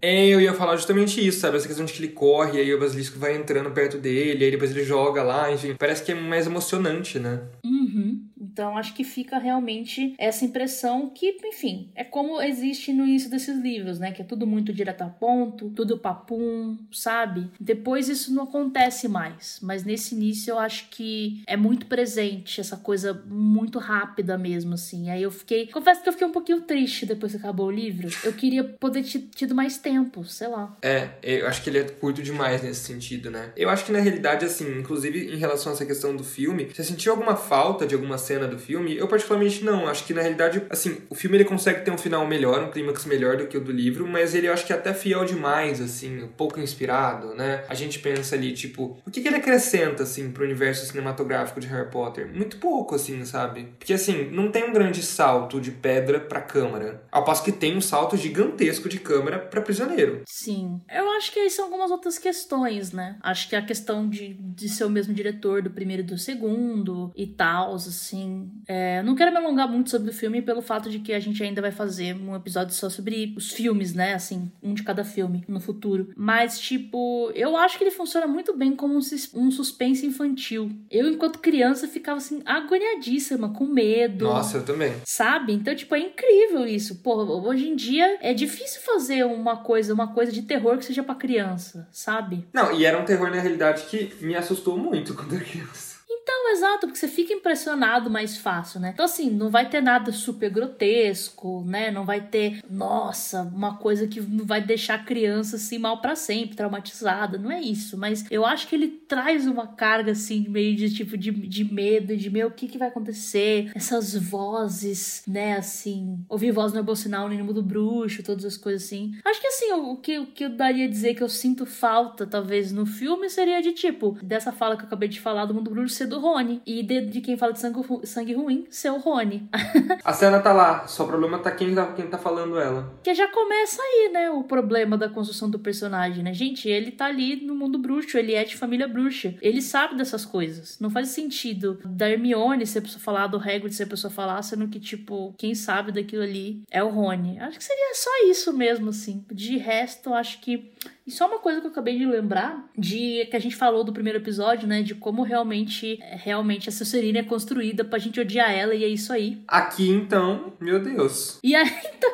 É, 0.00 0.26
eu 0.26 0.40
ia 0.40 0.54
falar 0.54 0.76
justamente 0.76 1.24
isso, 1.24 1.40
sabe? 1.40 1.58
Essa 1.58 1.68
questão 1.68 1.84
de 1.84 1.92
que 1.92 2.02
ele 2.02 2.12
corre, 2.12 2.58
aí 2.58 2.74
o 2.74 2.80
basilisco 2.80 3.18
vai 3.18 3.36
entrando 3.36 3.70
perto 3.70 3.98
dele, 3.98 4.46
aí 4.46 4.50
depois 4.50 4.70
ele 4.70 4.82
joga 4.82 5.22
lá, 5.22 5.52
enfim. 5.52 5.74
Parece 5.78 6.02
que 6.02 6.12
é 6.12 6.14
mais 6.14 6.46
emocionante, 6.46 7.18
né? 7.18 7.40
Uhum. 7.62 8.24
Então 8.56 8.78
acho 8.78 8.94
que 8.94 9.04
fica 9.04 9.36
realmente 9.36 10.14
essa 10.16 10.42
impressão 10.42 11.10
que, 11.10 11.36
enfim, 11.44 11.90
é 11.94 12.02
como 12.02 12.40
existe 12.40 12.90
no 12.90 13.04
início 13.04 13.28
desses 13.28 13.58
livros, 13.58 13.98
né? 13.98 14.12
Que 14.12 14.22
é 14.22 14.24
tudo 14.24 14.46
muito 14.46 14.72
direto 14.72 15.02
a 15.02 15.08
ponto, 15.08 15.68
tudo 15.76 15.98
papum, 15.98 16.78
sabe? 16.90 17.50
Depois 17.60 18.08
isso 18.08 18.32
não 18.32 18.44
acontece 18.44 19.08
mais, 19.08 19.58
mas 19.60 19.84
nesse 19.84 20.14
início 20.14 20.52
eu 20.52 20.58
acho 20.58 20.88
que 20.88 21.42
é 21.46 21.54
muito 21.54 21.84
presente 21.84 22.58
essa 22.58 22.78
coisa 22.78 23.12
muito 23.26 23.78
rápida 23.78 24.38
mesmo, 24.38 24.72
assim. 24.72 25.10
Aí 25.10 25.22
eu 25.22 25.30
fiquei, 25.30 25.66
confesso 25.66 26.02
que 26.02 26.08
eu 26.08 26.14
fiquei 26.14 26.26
um 26.26 26.32
pouquinho 26.32 26.62
triste 26.62 27.04
depois 27.04 27.32
que 27.32 27.38
acabou 27.38 27.66
o 27.66 27.70
livro. 27.70 28.08
Eu 28.24 28.32
queria 28.32 28.64
poder 28.64 29.02
ter 29.02 29.28
tido 29.34 29.54
mais 29.54 29.76
tempo, 29.76 30.24
sei 30.24 30.48
lá. 30.48 30.74
É, 30.80 31.10
eu 31.22 31.46
acho 31.46 31.62
que 31.62 31.68
ele 31.68 31.80
é 31.80 31.84
curto 31.84 32.22
demais 32.22 32.62
nesse 32.62 32.80
sentido, 32.80 33.30
né? 33.30 33.52
Eu 33.54 33.68
acho 33.68 33.84
que 33.84 33.92
na 33.92 33.98
realidade, 33.98 34.46
assim, 34.46 34.78
inclusive 34.78 35.34
em 35.34 35.36
relação 35.36 35.72
a 35.72 35.74
essa 35.74 35.84
questão 35.84 36.16
do 36.16 36.24
filme, 36.24 36.70
você 36.72 36.82
sentiu 36.82 37.12
alguma 37.12 37.36
falta 37.36 37.86
de 37.86 37.94
alguma 37.94 38.16
cena 38.16 38.45
pena 38.46 38.48
do 38.48 38.58
filme, 38.58 38.96
eu 38.96 39.08
particularmente 39.08 39.64
não. 39.64 39.86
Acho 39.88 40.04
que 40.04 40.14
na 40.14 40.22
realidade, 40.22 40.62
assim, 40.70 40.98
o 41.10 41.14
filme 41.14 41.36
ele 41.36 41.44
consegue 41.44 41.84
ter 41.84 41.90
um 41.90 41.98
final 41.98 42.26
melhor, 42.26 42.62
um 42.62 42.70
clímax 42.70 43.04
melhor 43.04 43.36
do 43.36 43.46
que 43.46 43.58
o 43.58 43.60
do 43.60 43.72
livro, 43.72 44.06
mas 44.06 44.34
ele 44.34 44.46
eu 44.46 44.52
acho 44.52 44.64
que 44.64 44.72
é 44.72 44.76
até 44.76 44.94
fiel 44.94 45.24
demais, 45.24 45.80
assim, 45.80 46.22
um 46.22 46.28
pouco 46.28 46.60
inspirado, 46.60 47.34
né? 47.34 47.64
A 47.68 47.74
gente 47.74 47.98
pensa 47.98 48.36
ali, 48.36 48.52
tipo, 48.52 48.98
o 49.04 49.10
que, 49.10 49.20
que 49.20 49.28
ele 49.28 49.36
acrescenta, 49.36 50.04
assim, 50.04 50.30
pro 50.30 50.44
universo 50.44 50.86
cinematográfico 50.86 51.60
de 51.60 51.66
Harry 51.66 51.90
Potter? 51.90 52.32
Muito 52.32 52.58
pouco, 52.58 52.94
assim, 52.94 53.24
sabe? 53.24 53.74
Porque, 53.78 53.92
assim, 53.92 54.30
não 54.30 54.50
tem 54.50 54.64
um 54.64 54.72
grande 54.72 55.02
salto 55.02 55.60
de 55.60 55.70
pedra 55.70 56.20
pra 56.20 56.40
câmara, 56.40 57.02
ao 57.10 57.24
passo 57.24 57.42
que 57.42 57.52
tem 57.52 57.76
um 57.76 57.80
salto 57.80 58.16
gigantesco 58.16 58.88
de 58.88 59.00
câmara 59.00 59.38
pra 59.38 59.60
prisioneiro. 59.60 60.22
Sim. 60.28 60.80
Eu 60.92 61.10
acho 61.10 61.32
que 61.32 61.40
aí 61.40 61.50
são 61.50 61.64
algumas 61.64 61.90
outras 61.90 62.18
questões, 62.18 62.92
né? 62.92 63.16
Acho 63.22 63.48
que 63.48 63.56
a 63.56 63.62
questão 63.62 64.08
de, 64.08 64.34
de 64.34 64.68
ser 64.68 64.84
o 64.84 64.90
mesmo 64.90 65.12
diretor 65.12 65.62
do 65.62 65.70
primeiro 65.70 66.02
e 66.02 66.06
do 66.06 66.18
segundo 66.18 67.10
e 67.16 67.26
tal, 67.26 67.74
assim. 67.74 68.35
É, 68.68 69.02
não 69.02 69.14
quero 69.14 69.30
me 69.30 69.38
alongar 69.38 69.68
muito 69.68 69.90
sobre 69.90 70.10
o 70.10 70.14
filme 70.14 70.42
pelo 70.42 70.60
fato 70.60 70.90
de 70.90 70.98
que 70.98 71.12
a 71.12 71.20
gente 71.20 71.42
ainda 71.42 71.62
vai 71.62 71.70
fazer 71.70 72.14
um 72.14 72.34
episódio 72.34 72.74
só 72.74 72.90
sobre 72.90 73.34
os 73.36 73.52
filmes, 73.52 73.94
né? 73.94 74.14
Assim, 74.14 74.50
um 74.62 74.74
de 74.74 74.82
cada 74.82 75.04
filme 75.04 75.44
no 75.48 75.60
futuro. 75.60 76.10
Mas, 76.16 76.58
tipo, 76.58 77.30
eu 77.34 77.56
acho 77.56 77.78
que 77.78 77.84
ele 77.84 77.90
funciona 77.90 78.26
muito 78.26 78.56
bem 78.56 78.74
como 78.74 78.96
um 78.96 79.50
suspense 79.50 80.04
infantil. 80.04 80.70
Eu, 80.90 81.08
enquanto 81.08 81.38
criança, 81.38 81.86
ficava 81.86 82.18
assim, 82.18 82.42
agoniadíssima, 82.44 83.50
com 83.50 83.66
medo. 83.66 84.24
Nossa, 84.24 84.58
eu 84.58 84.64
também. 84.64 84.92
Sabe? 85.04 85.52
Então, 85.52 85.74
tipo, 85.74 85.94
é 85.94 86.00
incrível 86.00 86.66
isso. 86.66 86.96
Pô, 86.96 87.14
hoje 87.14 87.68
em 87.68 87.76
dia 87.76 88.18
é 88.20 88.34
difícil 88.34 88.80
fazer 88.82 89.24
uma 89.24 89.58
coisa, 89.58 89.94
uma 89.94 90.12
coisa 90.12 90.32
de 90.32 90.42
terror 90.42 90.78
que 90.78 90.84
seja 90.84 91.02
para 91.02 91.14
criança, 91.14 91.88
sabe? 91.92 92.46
Não, 92.52 92.72
e 92.72 92.84
era 92.84 92.98
um 92.98 93.04
terror 93.04 93.30
na 93.30 93.40
realidade 93.40 93.84
que 93.84 94.12
me 94.24 94.34
assustou 94.34 94.76
muito 94.76 95.14
quando 95.16 95.34
era 95.34 95.44
criança. 95.44 95.85
Então, 96.26 96.50
exato, 96.50 96.88
porque 96.88 96.98
você 96.98 97.06
fica 97.06 97.32
impressionado 97.32 98.10
mais 98.10 98.36
fácil, 98.36 98.80
né? 98.80 98.90
Então, 98.92 99.04
assim, 99.04 99.30
não 99.30 99.48
vai 99.48 99.70
ter 99.70 99.80
nada 99.80 100.10
super 100.10 100.50
grotesco, 100.50 101.62
né? 101.64 101.92
Não 101.92 102.04
vai 102.04 102.20
ter, 102.20 102.64
nossa, 102.68 103.42
uma 103.42 103.76
coisa 103.76 104.08
que 104.08 104.18
vai 104.18 104.60
deixar 104.60 104.96
a 104.96 105.04
criança 105.04 105.54
assim 105.54 105.78
mal 105.78 106.00
para 106.00 106.16
sempre, 106.16 106.56
traumatizada. 106.56 107.38
Não 107.38 107.48
é 107.48 107.60
isso. 107.60 107.96
Mas 107.96 108.24
eu 108.28 108.44
acho 108.44 108.66
que 108.66 108.74
ele 108.74 108.88
traz 108.88 109.46
uma 109.46 109.68
carga, 109.68 110.10
assim, 110.10 110.48
meio 110.48 110.74
de 110.74 110.92
tipo 110.92 111.16
de, 111.16 111.30
de 111.30 111.62
medo, 111.62 112.16
de 112.16 112.28
meu, 112.28 112.48
o 112.48 112.50
que, 112.50 112.66
que 112.66 112.76
vai 112.76 112.88
acontecer? 112.88 113.70
Essas 113.72 114.16
vozes, 114.16 115.22
né? 115.28 115.56
Assim, 115.56 116.18
ouvir 116.28 116.50
voz 116.50 116.72
no 116.72 116.80
é 116.80 116.82
bom 116.82 116.96
sinal, 116.96 117.28
no 117.28 117.52
do 117.52 117.62
bruxo, 117.62 118.24
todas 118.24 118.44
as 118.44 118.56
coisas 118.56 118.82
assim. 118.82 119.12
Acho 119.24 119.40
que, 119.40 119.46
assim, 119.46 119.72
o, 119.74 119.96
que, 119.96 120.18
o 120.18 120.26
que 120.26 120.46
eu 120.46 120.50
daria 120.50 120.86
a 120.86 120.90
dizer 120.90 121.14
que 121.14 121.22
eu 121.22 121.28
sinto 121.28 121.64
falta, 121.64 122.26
talvez, 122.26 122.72
no 122.72 122.84
filme 122.84 123.30
seria 123.30 123.62
de 123.62 123.70
tipo, 123.70 124.18
dessa 124.20 124.50
fala 124.50 124.76
que 124.76 124.82
eu 124.82 124.86
acabei 124.88 125.08
de 125.08 125.20
falar 125.20 125.44
do 125.44 125.54
mundo 125.54 125.70
bruxo 125.70 125.94
ser 125.94 126.15
do 126.16 126.20
Rony. 126.20 126.62
E 126.66 126.82
de, 126.82 127.02
de 127.02 127.20
quem 127.20 127.36
fala 127.36 127.52
de 127.52 127.60
sangue, 127.60 127.80
sangue 128.04 128.34
ruim, 128.34 128.66
ser 128.70 128.90
o 128.90 128.98
Rony. 128.98 129.48
a 130.04 130.12
cena 130.12 130.40
tá 130.40 130.52
lá, 130.52 130.86
só 130.86 131.04
o 131.04 131.06
problema 131.06 131.38
tá 131.38 131.50
quem, 131.50 131.74
tá 131.74 131.92
quem 131.92 132.06
tá 132.06 132.18
falando 132.18 132.58
ela. 132.58 132.94
Que 133.02 133.14
já 133.14 133.28
começa 133.28 133.82
aí, 133.82 134.10
né? 134.12 134.30
O 134.30 134.42
problema 134.44 134.96
da 134.96 135.08
construção 135.08 135.48
do 135.50 135.58
personagem, 135.58 136.22
né? 136.22 136.32
Gente, 136.32 136.68
ele 136.68 136.90
tá 136.90 137.06
ali 137.06 137.36
no 137.44 137.54
mundo 137.54 137.78
bruxo, 137.78 138.16
ele 138.16 138.34
é 138.34 138.44
de 138.44 138.56
família 138.56 138.88
bruxa. 138.88 139.34
Ele 139.40 139.60
sabe 139.60 139.96
dessas 139.96 140.24
coisas. 140.24 140.78
Não 140.80 140.90
faz 140.90 141.08
sentido 141.08 141.78
da 141.84 142.08
Hermione 142.08 142.66
ser 142.66 142.78
a 142.78 142.82
pessoa 142.82 143.00
falar, 143.00 143.26
do 143.26 143.36
Hagrid 143.36 143.74
ser 143.74 143.84
a 143.84 143.88
pessoa 143.88 144.10
falar, 144.10 144.40
sendo 144.42 144.68
que, 144.68 144.80
tipo, 144.80 145.34
quem 145.36 145.54
sabe 145.54 145.92
daquilo 145.92 146.22
ali 146.22 146.62
é 146.70 146.82
o 146.82 146.88
Rony. 146.88 147.38
Acho 147.38 147.58
que 147.58 147.64
seria 147.64 147.94
só 147.94 148.10
isso 148.30 148.52
mesmo, 148.52 148.90
assim. 148.90 149.24
De 149.30 149.56
resto, 149.56 150.14
acho 150.14 150.40
que 150.40 150.72
e 151.06 151.10
só 151.12 151.26
uma 151.28 151.38
coisa 151.38 151.60
que 151.60 151.66
eu 151.66 151.70
acabei 151.70 151.96
de 151.96 152.04
lembrar, 152.04 152.68
de 152.76 153.26
que 153.30 153.36
a 153.36 153.38
gente 153.38 153.54
falou 153.54 153.84
do 153.84 153.92
primeiro 153.92 154.18
episódio, 154.18 154.66
né? 154.66 154.82
De 154.82 154.94
como 154.94 155.22
realmente, 155.22 156.00
realmente 156.02 156.68
a 156.68 156.72
Sonserina 156.72 157.20
é 157.20 157.22
construída 157.22 157.84
pra 157.84 157.98
gente 157.98 158.18
odiar 158.18 158.50
ela, 158.50 158.74
e 158.74 158.82
é 158.82 158.88
isso 158.88 159.12
aí. 159.12 159.40
Aqui, 159.46 159.88
então, 159.88 160.52
meu 160.60 160.80
Deus. 160.82 161.38
E 161.44 161.54
aí, 161.54 161.70
então, 161.94 162.10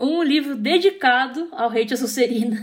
um 0.00 0.22
livro 0.22 0.56
dedicado 0.56 1.48
ao 1.52 1.68
rei 1.68 1.84
de 1.84 1.96
Sonserina. 1.96 2.56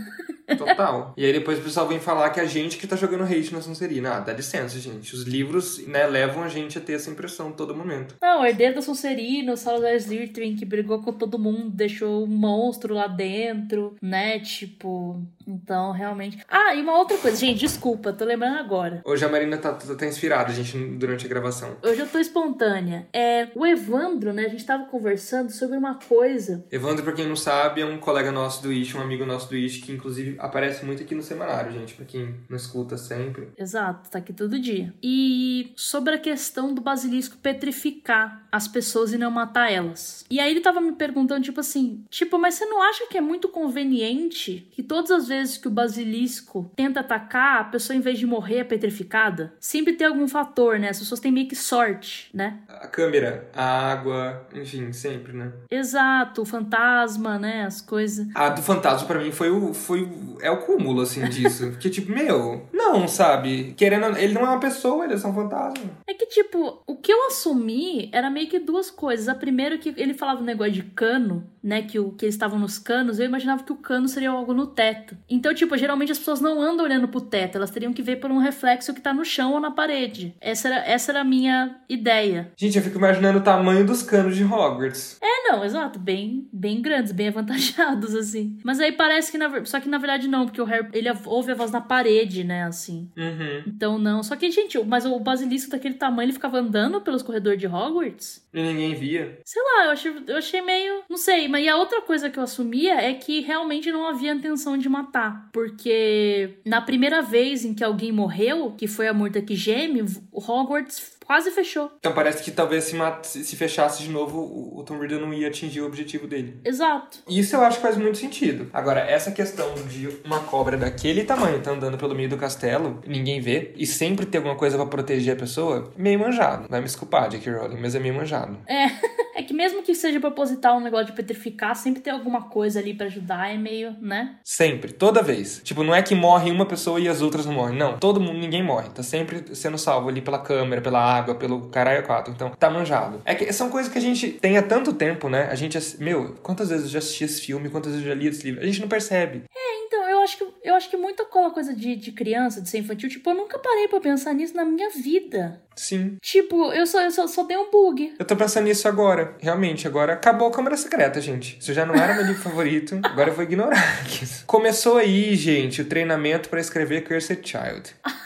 Total. 0.58 1.14
e 1.16 1.24
aí 1.24 1.32
depois 1.32 1.58
o 1.58 1.62
pessoal 1.62 1.88
vem 1.88 1.98
falar 1.98 2.30
que 2.30 2.40
a 2.40 2.44
gente 2.44 2.76
que 2.76 2.86
tá 2.86 2.96
jogando 2.96 3.24
hate 3.24 3.52
na 3.52 3.60
Sonserina. 3.60 4.16
Ah, 4.16 4.20
dá 4.20 4.32
licença, 4.32 4.78
gente. 4.78 5.14
Os 5.14 5.22
livros, 5.22 5.86
né, 5.86 6.06
levam 6.06 6.42
a 6.42 6.48
gente 6.48 6.76
a 6.76 6.80
ter 6.80 6.94
essa 6.94 7.10
impressão 7.10 7.52
todo 7.52 7.74
momento. 7.74 8.16
Não, 8.20 8.44
herdeiro 8.44 8.74
da 8.74 8.82
Sonserina, 8.82 9.52
o 9.52 9.56
Salazar 9.56 9.94
Slytherin, 9.94 10.56
que 10.56 10.64
brigou 10.64 11.00
com 11.02 11.12
todo 11.12 11.38
mundo, 11.38 11.70
deixou 11.70 12.24
um 12.24 12.26
monstro 12.26 12.94
lá 12.94 13.06
dentro, 13.06 13.96
né? 14.02 14.38
Tipo, 14.38 15.22
então, 15.46 15.92
realmente. 15.92 16.38
Ah, 16.48 16.74
e 16.74 16.82
uma 16.82 16.98
outra 16.98 17.16
coisa, 17.18 17.36
gente, 17.36 17.60
desculpa, 17.60 18.12
tô 18.12 18.24
lembrando 18.24 18.58
agora. 18.58 19.02
Hoje 19.04 19.24
a 19.24 19.28
Marina 19.28 19.56
tá, 19.56 19.72
tá, 19.72 19.94
tá 19.94 20.06
inspirada, 20.06 20.52
gente, 20.52 20.78
durante 20.96 21.26
a 21.26 21.28
gravação. 21.28 21.76
Hoje 21.82 22.00
eu 22.00 22.08
tô 22.08 22.18
espontânea. 22.18 23.06
É, 23.12 23.48
o 23.54 23.66
Evandro, 23.66 24.32
né, 24.32 24.46
a 24.46 24.48
gente 24.48 24.64
tava 24.64 24.84
conversando 24.86 25.50
sobre 25.50 25.76
uma 25.76 25.94
coisa. 25.94 26.64
Evandro, 26.70 27.04
pra 27.04 27.12
quem 27.12 27.26
não 27.26 27.36
sabe, 27.36 27.80
é 27.80 27.86
um 27.86 27.98
colega 27.98 28.32
nosso 28.32 28.62
do 28.62 28.72
Ish, 28.72 28.94
um 28.94 29.00
amigo 29.00 29.24
nosso 29.24 29.48
do 29.48 29.56
Ish, 29.56 29.82
que 29.82 29.92
inclusive 29.92 30.36
aparece 30.38 30.84
muito 30.84 31.02
aqui 31.02 31.14
no 31.14 31.22
semanário, 31.22 31.72
gente, 31.72 31.94
pra 31.94 32.04
quem 32.04 32.34
não 32.48 32.56
escuta 32.56 32.96
sempre. 32.96 33.48
Exato, 33.56 34.10
tá 34.10 34.18
aqui 34.18 34.32
todo 34.32 34.58
dia. 34.58 34.94
E 35.02 35.72
sobre 35.76 36.14
a 36.14 36.18
questão 36.18 36.74
do 36.74 36.80
basilisco 36.80 37.36
petrificar 37.36 38.46
as 38.50 38.68
pessoas 38.68 39.12
e 39.12 39.18
não 39.18 39.30
matar 39.30 39.70
elas. 39.70 40.24
E 40.30 40.40
aí 40.40 40.50
ele 40.50 40.60
tava 40.60 40.80
me 40.80 40.92
perguntando, 40.92 41.42
tipo 41.42 41.60
assim, 41.60 42.04
tipo, 42.08 42.38
mas 42.38 42.54
você 42.54 42.64
não 42.66 42.82
acha 42.82 43.06
que 43.08 43.18
é 43.18 43.20
muito 43.20 43.48
conveniente 43.48 44.68
que 44.72 44.82
todas 44.82 45.10
as 45.10 45.28
vezes 45.28 45.33
que 45.60 45.68
o 45.68 45.70
basilisco 45.70 46.70
tenta 46.76 47.00
atacar, 47.00 47.60
a 47.60 47.64
pessoa, 47.64 47.96
em 47.96 48.00
vez 48.00 48.18
de 48.18 48.26
morrer, 48.26 48.58
é 48.58 48.64
petrificada? 48.64 49.52
Sempre 49.58 49.94
tem 49.94 50.06
algum 50.06 50.28
fator, 50.28 50.78
né? 50.78 50.88
As 50.90 50.98
pessoas 50.98 51.20
têm 51.20 51.32
meio 51.32 51.48
que 51.48 51.56
sorte, 51.56 52.30
né? 52.32 52.60
A 52.68 52.86
câmera, 52.86 53.48
a 53.54 53.92
água, 53.92 54.46
enfim, 54.54 54.92
sempre, 54.92 55.32
né? 55.32 55.52
Exato, 55.70 56.42
o 56.42 56.44
fantasma, 56.44 57.38
né? 57.38 57.64
As 57.64 57.80
coisas. 57.80 58.26
A 58.34 58.48
do 58.50 58.62
fantasma, 58.62 59.06
para 59.06 59.20
mim, 59.20 59.32
foi 59.32 59.50
o, 59.50 59.74
foi 59.74 60.02
o 60.02 60.24
é 60.40 60.50
o 60.50 60.58
cúmulo, 60.58 61.00
assim, 61.00 61.24
disso. 61.28 61.70
Porque, 61.72 61.88
tipo, 61.88 62.12
meu, 62.12 62.66
não, 62.72 63.06
sabe? 63.08 63.74
Querendo. 63.76 64.16
Ele 64.18 64.34
não 64.34 64.42
é 64.42 64.48
uma 64.48 64.60
pessoa, 64.60 65.04
ele 65.04 65.14
é 65.14 65.16
só 65.16 65.28
um 65.28 65.34
fantasma. 65.34 65.90
É 66.06 66.14
que, 66.14 66.26
tipo, 66.26 66.82
o 66.86 66.96
que 66.96 67.12
eu 67.12 67.26
assumi 67.26 68.10
era 68.12 68.30
meio 68.30 68.48
que 68.48 68.58
duas 68.58 68.90
coisas. 68.90 69.28
A 69.28 69.34
primeira 69.34 69.78
que 69.78 69.94
ele 69.96 70.14
falava 70.14 70.40
um 70.40 70.44
negócio 70.44 70.72
de 70.72 70.82
cano, 70.82 71.44
né? 71.62 71.82
Que, 71.82 71.98
o, 71.98 72.12
que 72.12 72.24
eles 72.24 72.34
estavam 72.34 72.58
nos 72.58 72.78
canos, 72.78 73.18
eu 73.18 73.24
imaginava 73.24 73.62
que 73.62 73.72
o 73.72 73.76
cano 73.76 74.08
seria 74.08 74.30
algo 74.30 74.52
no 74.52 74.66
teto. 74.66 75.16
Então, 75.28 75.54
tipo, 75.54 75.76
geralmente 75.76 76.12
as 76.12 76.18
pessoas 76.18 76.40
não 76.40 76.60
andam 76.60 76.84
olhando 76.84 77.08
pro 77.08 77.20
teto, 77.20 77.56
elas 77.56 77.70
teriam 77.70 77.92
que 77.92 78.02
ver 78.02 78.16
por 78.16 78.30
um 78.30 78.38
reflexo 78.38 78.92
que 78.92 79.00
tá 79.00 79.12
no 79.12 79.24
chão 79.24 79.52
ou 79.52 79.60
na 79.60 79.70
parede. 79.70 80.34
Essa 80.40 80.68
era, 80.68 80.76
essa 80.86 81.12
era 81.12 81.20
a 81.20 81.24
minha 81.24 81.76
ideia. 81.88 82.52
Gente, 82.56 82.76
eu 82.76 82.84
fico 82.84 82.98
imaginando 82.98 83.38
o 83.38 83.42
tamanho 83.42 83.86
dos 83.86 84.02
canos 84.02 84.36
de 84.36 84.44
Hogwarts. 84.44 85.18
É, 85.22 85.50
não, 85.50 85.64
exato. 85.64 85.98
Bem, 85.98 86.48
bem 86.52 86.80
grandes, 86.80 87.12
bem 87.12 87.28
avantajados, 87.28 88.14
assim. 88.16 88.58
Mas 88.64 88.80
aí 88.80 88.92
parece 88.92 89.30
que, 89.32 89.38
na, 89.38 89.64
só 89.64 89.80
que 89.80 89.88
na 89.88 89.98
verdade 89.98 90.28
não, 90.28 90.44
porque 90.46 90.60
o 90.60 90.64
Harry, 90.64 90.88
ele 90.92 91.08
ouve 91.24 91.52
a 91.52 91.54
voz 91.54 91.70
na 91.70 91.80
parede, 91.80 92.44
né, 92.44 92.64
assim. 92.64 93.10
Uhum. 93.16 93.62
Então 93.66 93.98
não. 93.98 94.22
Só 94.22 94.36
que, 94.36 94.50
gente, 94.50 94.78
mas 94.84 95.06
o 95.06 95.18
basilisco 95.18 95.70
daquele 95.70 95.94
tamanho, 95.94 96.26
ele 96.26 96.32
ficava 96.32 96.58
andando 96.58 97.00
pelos 97.00 97.22
corredores 97.22 97.58
de 97.58 97.66
Hogwarts? 97.66 98.43
E 98.54 98.62
ninguém 98.62 98.94
via. 98.94 99.40
Sei 99.44 99.60
lá, 99.60 99.86
eu 99.86 99.90
achei, 99.90 100.14
eu 100.28 100.36
achei 100.36 100.60
meio. 100.62 101.02
Não 101.10 101.16
sei, 101.16 101.48
mas 101.48 101.64
e 101.64 101.68
a 101.68 101.76
outra 101.76 102.00
coisa 102.02 102.30
que 102.30 102.38
eu 102.38 102.42
assumia 102.44 102.94
é 102.94 103.12
que 103.12 103.40
realmente 103.40 103.90
não 103.90 104.06
havia 104.06 104.32
intenção 104.32 104.78
de 104.78 104.88
matar. 104.88 105.50
Porque 105.52 106.58
na 106.64 106.80
primeira 106.80 107.20
vez 107.20 107.64
em 107.64 107.74
que 107.74 107.82
alguém 107.82 108.12
morreu, 108.12 108.70
que 108.78 108.86
foi 108.86 109.08
a 109.08 109.12
Murta 109.12 109.42
que 109.42 109.56
geme, 109.56 110.04
o 110.30 110.40
Hogwarts 110.40 111.13
quase 111.24 111.50
fechou. 111.50 111.90
Então 111.98 112.12
parece 112.12 112.42
que 112.42 112.50
talvez 112.50 112.84
se, 112.84 113.44
se 113.44 113.56
fechasse 113.56 114.02
de 114.02 114.10
novo, 114.10 114.38
o, 114.38 114.78
o 114.78 114.82
Tom 114.84 114.98
Riddle 114.98 115.20
não 115.20 115.32
ia 115.32 115.48
atingir 115.48 115.80
o 115.80 115.86
objetivo 115.86 116.26
dele. 116.26 116.60
Exato. 116.64 117.18
Isso 117.28 117.56
eu 117.56 117.62
acho 117.62 117.76
que 117.76 117.82
faz 117.82 117.96
muito 117.96 118.18
sentido. 118.18 118.68
Agora, 118.72 119.00
essa 119.00 119.30
questão 119.30 119.74
de 119.88 120.08
uma 120.24 120.40
cobra 120.40 120.76
daquele 120.76 121.24
tamanho 121.24 121.60
tá 121.60 121.70
andando 121.70 121.98
pelo 121.98 122.14
meio 122.14 122.28
do 122.28 122.36
castelo, 122.36 123.02
ninguém 123.06 123.40
vê, 123.40 123.72
e 123.76 123.86
sempre 123.86 124.26
ter 124.26 124.38
alguma 124.38 124.56
coisa 124.56 124.76
para 124.76 124.86
proteger 124.86 125.34
a 125.34 125.38
pessoa, 125.38 125.92
meio 125.96 126.18
manjado. 126.18 126.66
Vai 126.68 126.80
me 126.80 126.86
desculpar, 126.86 127.28
J.K. 127.30 127.52
Rowling, 127.52 127.80
mas 127.80 127.94
é 127.94 127.98
meio 127.98 128.14
manjado. 128.14 128.58
É, 128.66 128.86
é 129.40 129.42
que 129.42 129.54
mesmo 129.54 129.82
que 129.82 129.94
seja 129.94 130.20
proposital 130.20 130.76
um 130.76 130.80
negócio 130.80 131.06
de 131.06 131.12
petrificar, 131.12 131.74
sempre 131.74 132.02
ter 132.02 132.10
alguma 132.10 132.42
coisa 132.48 132.80
ali 132.80 132.94
para 132.94 133.06
ajudar 133.06 133.52
é 133.52 133.56
meio, 133.56 133.96
né? 134.00 134.36
Sempre, 134.42 134.92
toda 134.92 135.22
vez. 135.22 135.60
Tipo, 135.64 135.82
não 135.82 135.94
é 135.94 136.02
que 136.02 136.14
morre 136.14 136.50
uma 136.50 136.66
pessoa 136.66 137.00
e 137.00 137.08
as 137.08 137.22
outras 137.22 137.46
não 137.46 137.54
morrem. 137.54 137.76
Não, 137.76 137.98
todo 137.98 138.20
mundo, 138.20 138.38
ninguém 138.38 138.62
morre. 138.62 138.88
Tá 138.90 139.02
sempre 139.02 139.54
sendo 139.54 139.78
salvo 139.78 140.08
ali 140.08 140.20
pela 140.20 140.38
câmera, 140.38 140.80
pela 140.80 141.13
água, 141.16 141.34
pelo 141.34 141.68
caralho 141.68 142.02
4. 142.04 142.32
Então, 142.32 142.50
tá 142.50 142.70
manjado. 142.70 143.20
É 143.24 143.34
que 143.34 143.52
são 143.52 143.70
coisas 143.70 143.92
que 143.92 143.98
a 143.98 144.00
gente 144.00 144.28
tem 144.28 144.56
há 144.56 144.62
tanto 144.62 144.92
tempo, 144.92 145.28
né? 145.28 145.48
A 145.50 145.54
gente, 145.54 145.78
meu, 145.98 146.34
quantas 146.42 146.68
vezes 146.68 146.86
eu 146.86 146.90
já 146.90 146.98
assisti 146.98 147.24
esse 147.24 147.40
filme, 147.40 147.68
quantas 147.68 147.92
vezes 147.92 148.06
eu 148.06 148.14
já 148.14 148.18
li 148.18 148.28
esse 148.28 148.44
livro? 148.44 148.62
A 148.62 148.66
gente 148.66 148.80
não 148.80 148.88
percebe. 148.88 149.44
É, 149.54 149.86
então, 149.86 150.08
eu 150.08 150.20
acho 150.20 150.38
que, 150.38 150.46
eu 150.62 150.74
acho 150.74 150.90
que 150.90 150.96
muita 150.96 151.22
aquela 151.22 151.50
coisa 151.50 151.74
de, 151.74 151.96
de 151.96 152.12
criança, 152.12 152.60
de 152.60 152.68
ser 152.68 152.78
infantil, 152.78 153.08
tipo, 153.08 153.28
eu 153.30 153.34
nunca 153.34 153.58
parei 153.58 153.88
pra 153.88 154.00
pensar 154.00 154.32
nisso 154.32 154.56
na 154.56 154.64
minha 154.64 154.88
vida. 154.90 155.60
Sim. 155.76 156.16
Tipo, 156.20 156.72
eu 156.72 156.86
só, 156.86 157.02
eu 157.02 157.10
só, 157.10 157.26
só 157.26 157.42
dei 157.42 157.56
um 157.56 157.70
bug. 157.70 158.14
Eu 158.18 158.24
tô 158.24 158.36
pensando 158.36 158.64
nisso 158.64 158.86
agora. 158.86 159.34
Realmente, 159.40 159.86
agora 159.86 160.12
acabou 160.12 160.48
a 160.48 160.52
câmera 160.52 160.76
secreta, 160.76 161.20
gente. 161.20 161.58
Isso 161.58 161.72
já 161.72 161.84
não 161.84 161.94
era 161.94 162.14
meu 162.14 162.24
livro 162.24 162.40
favorito. 162.42 163.00
Agora 163.02 163.30
eu 163.30 163.34
vou 163.34 163.44
ignorar. 163.44 164.04
Começou 164.46 164.96
aí, 164.96 165.34
gente, 165.34 165.82
o 165.82 165.84
treinamento 165.84 166.48
para 166.48 166.60
escrever 166.60 167.02
Cursed 167.02 167.40
Child. 167.44 167.94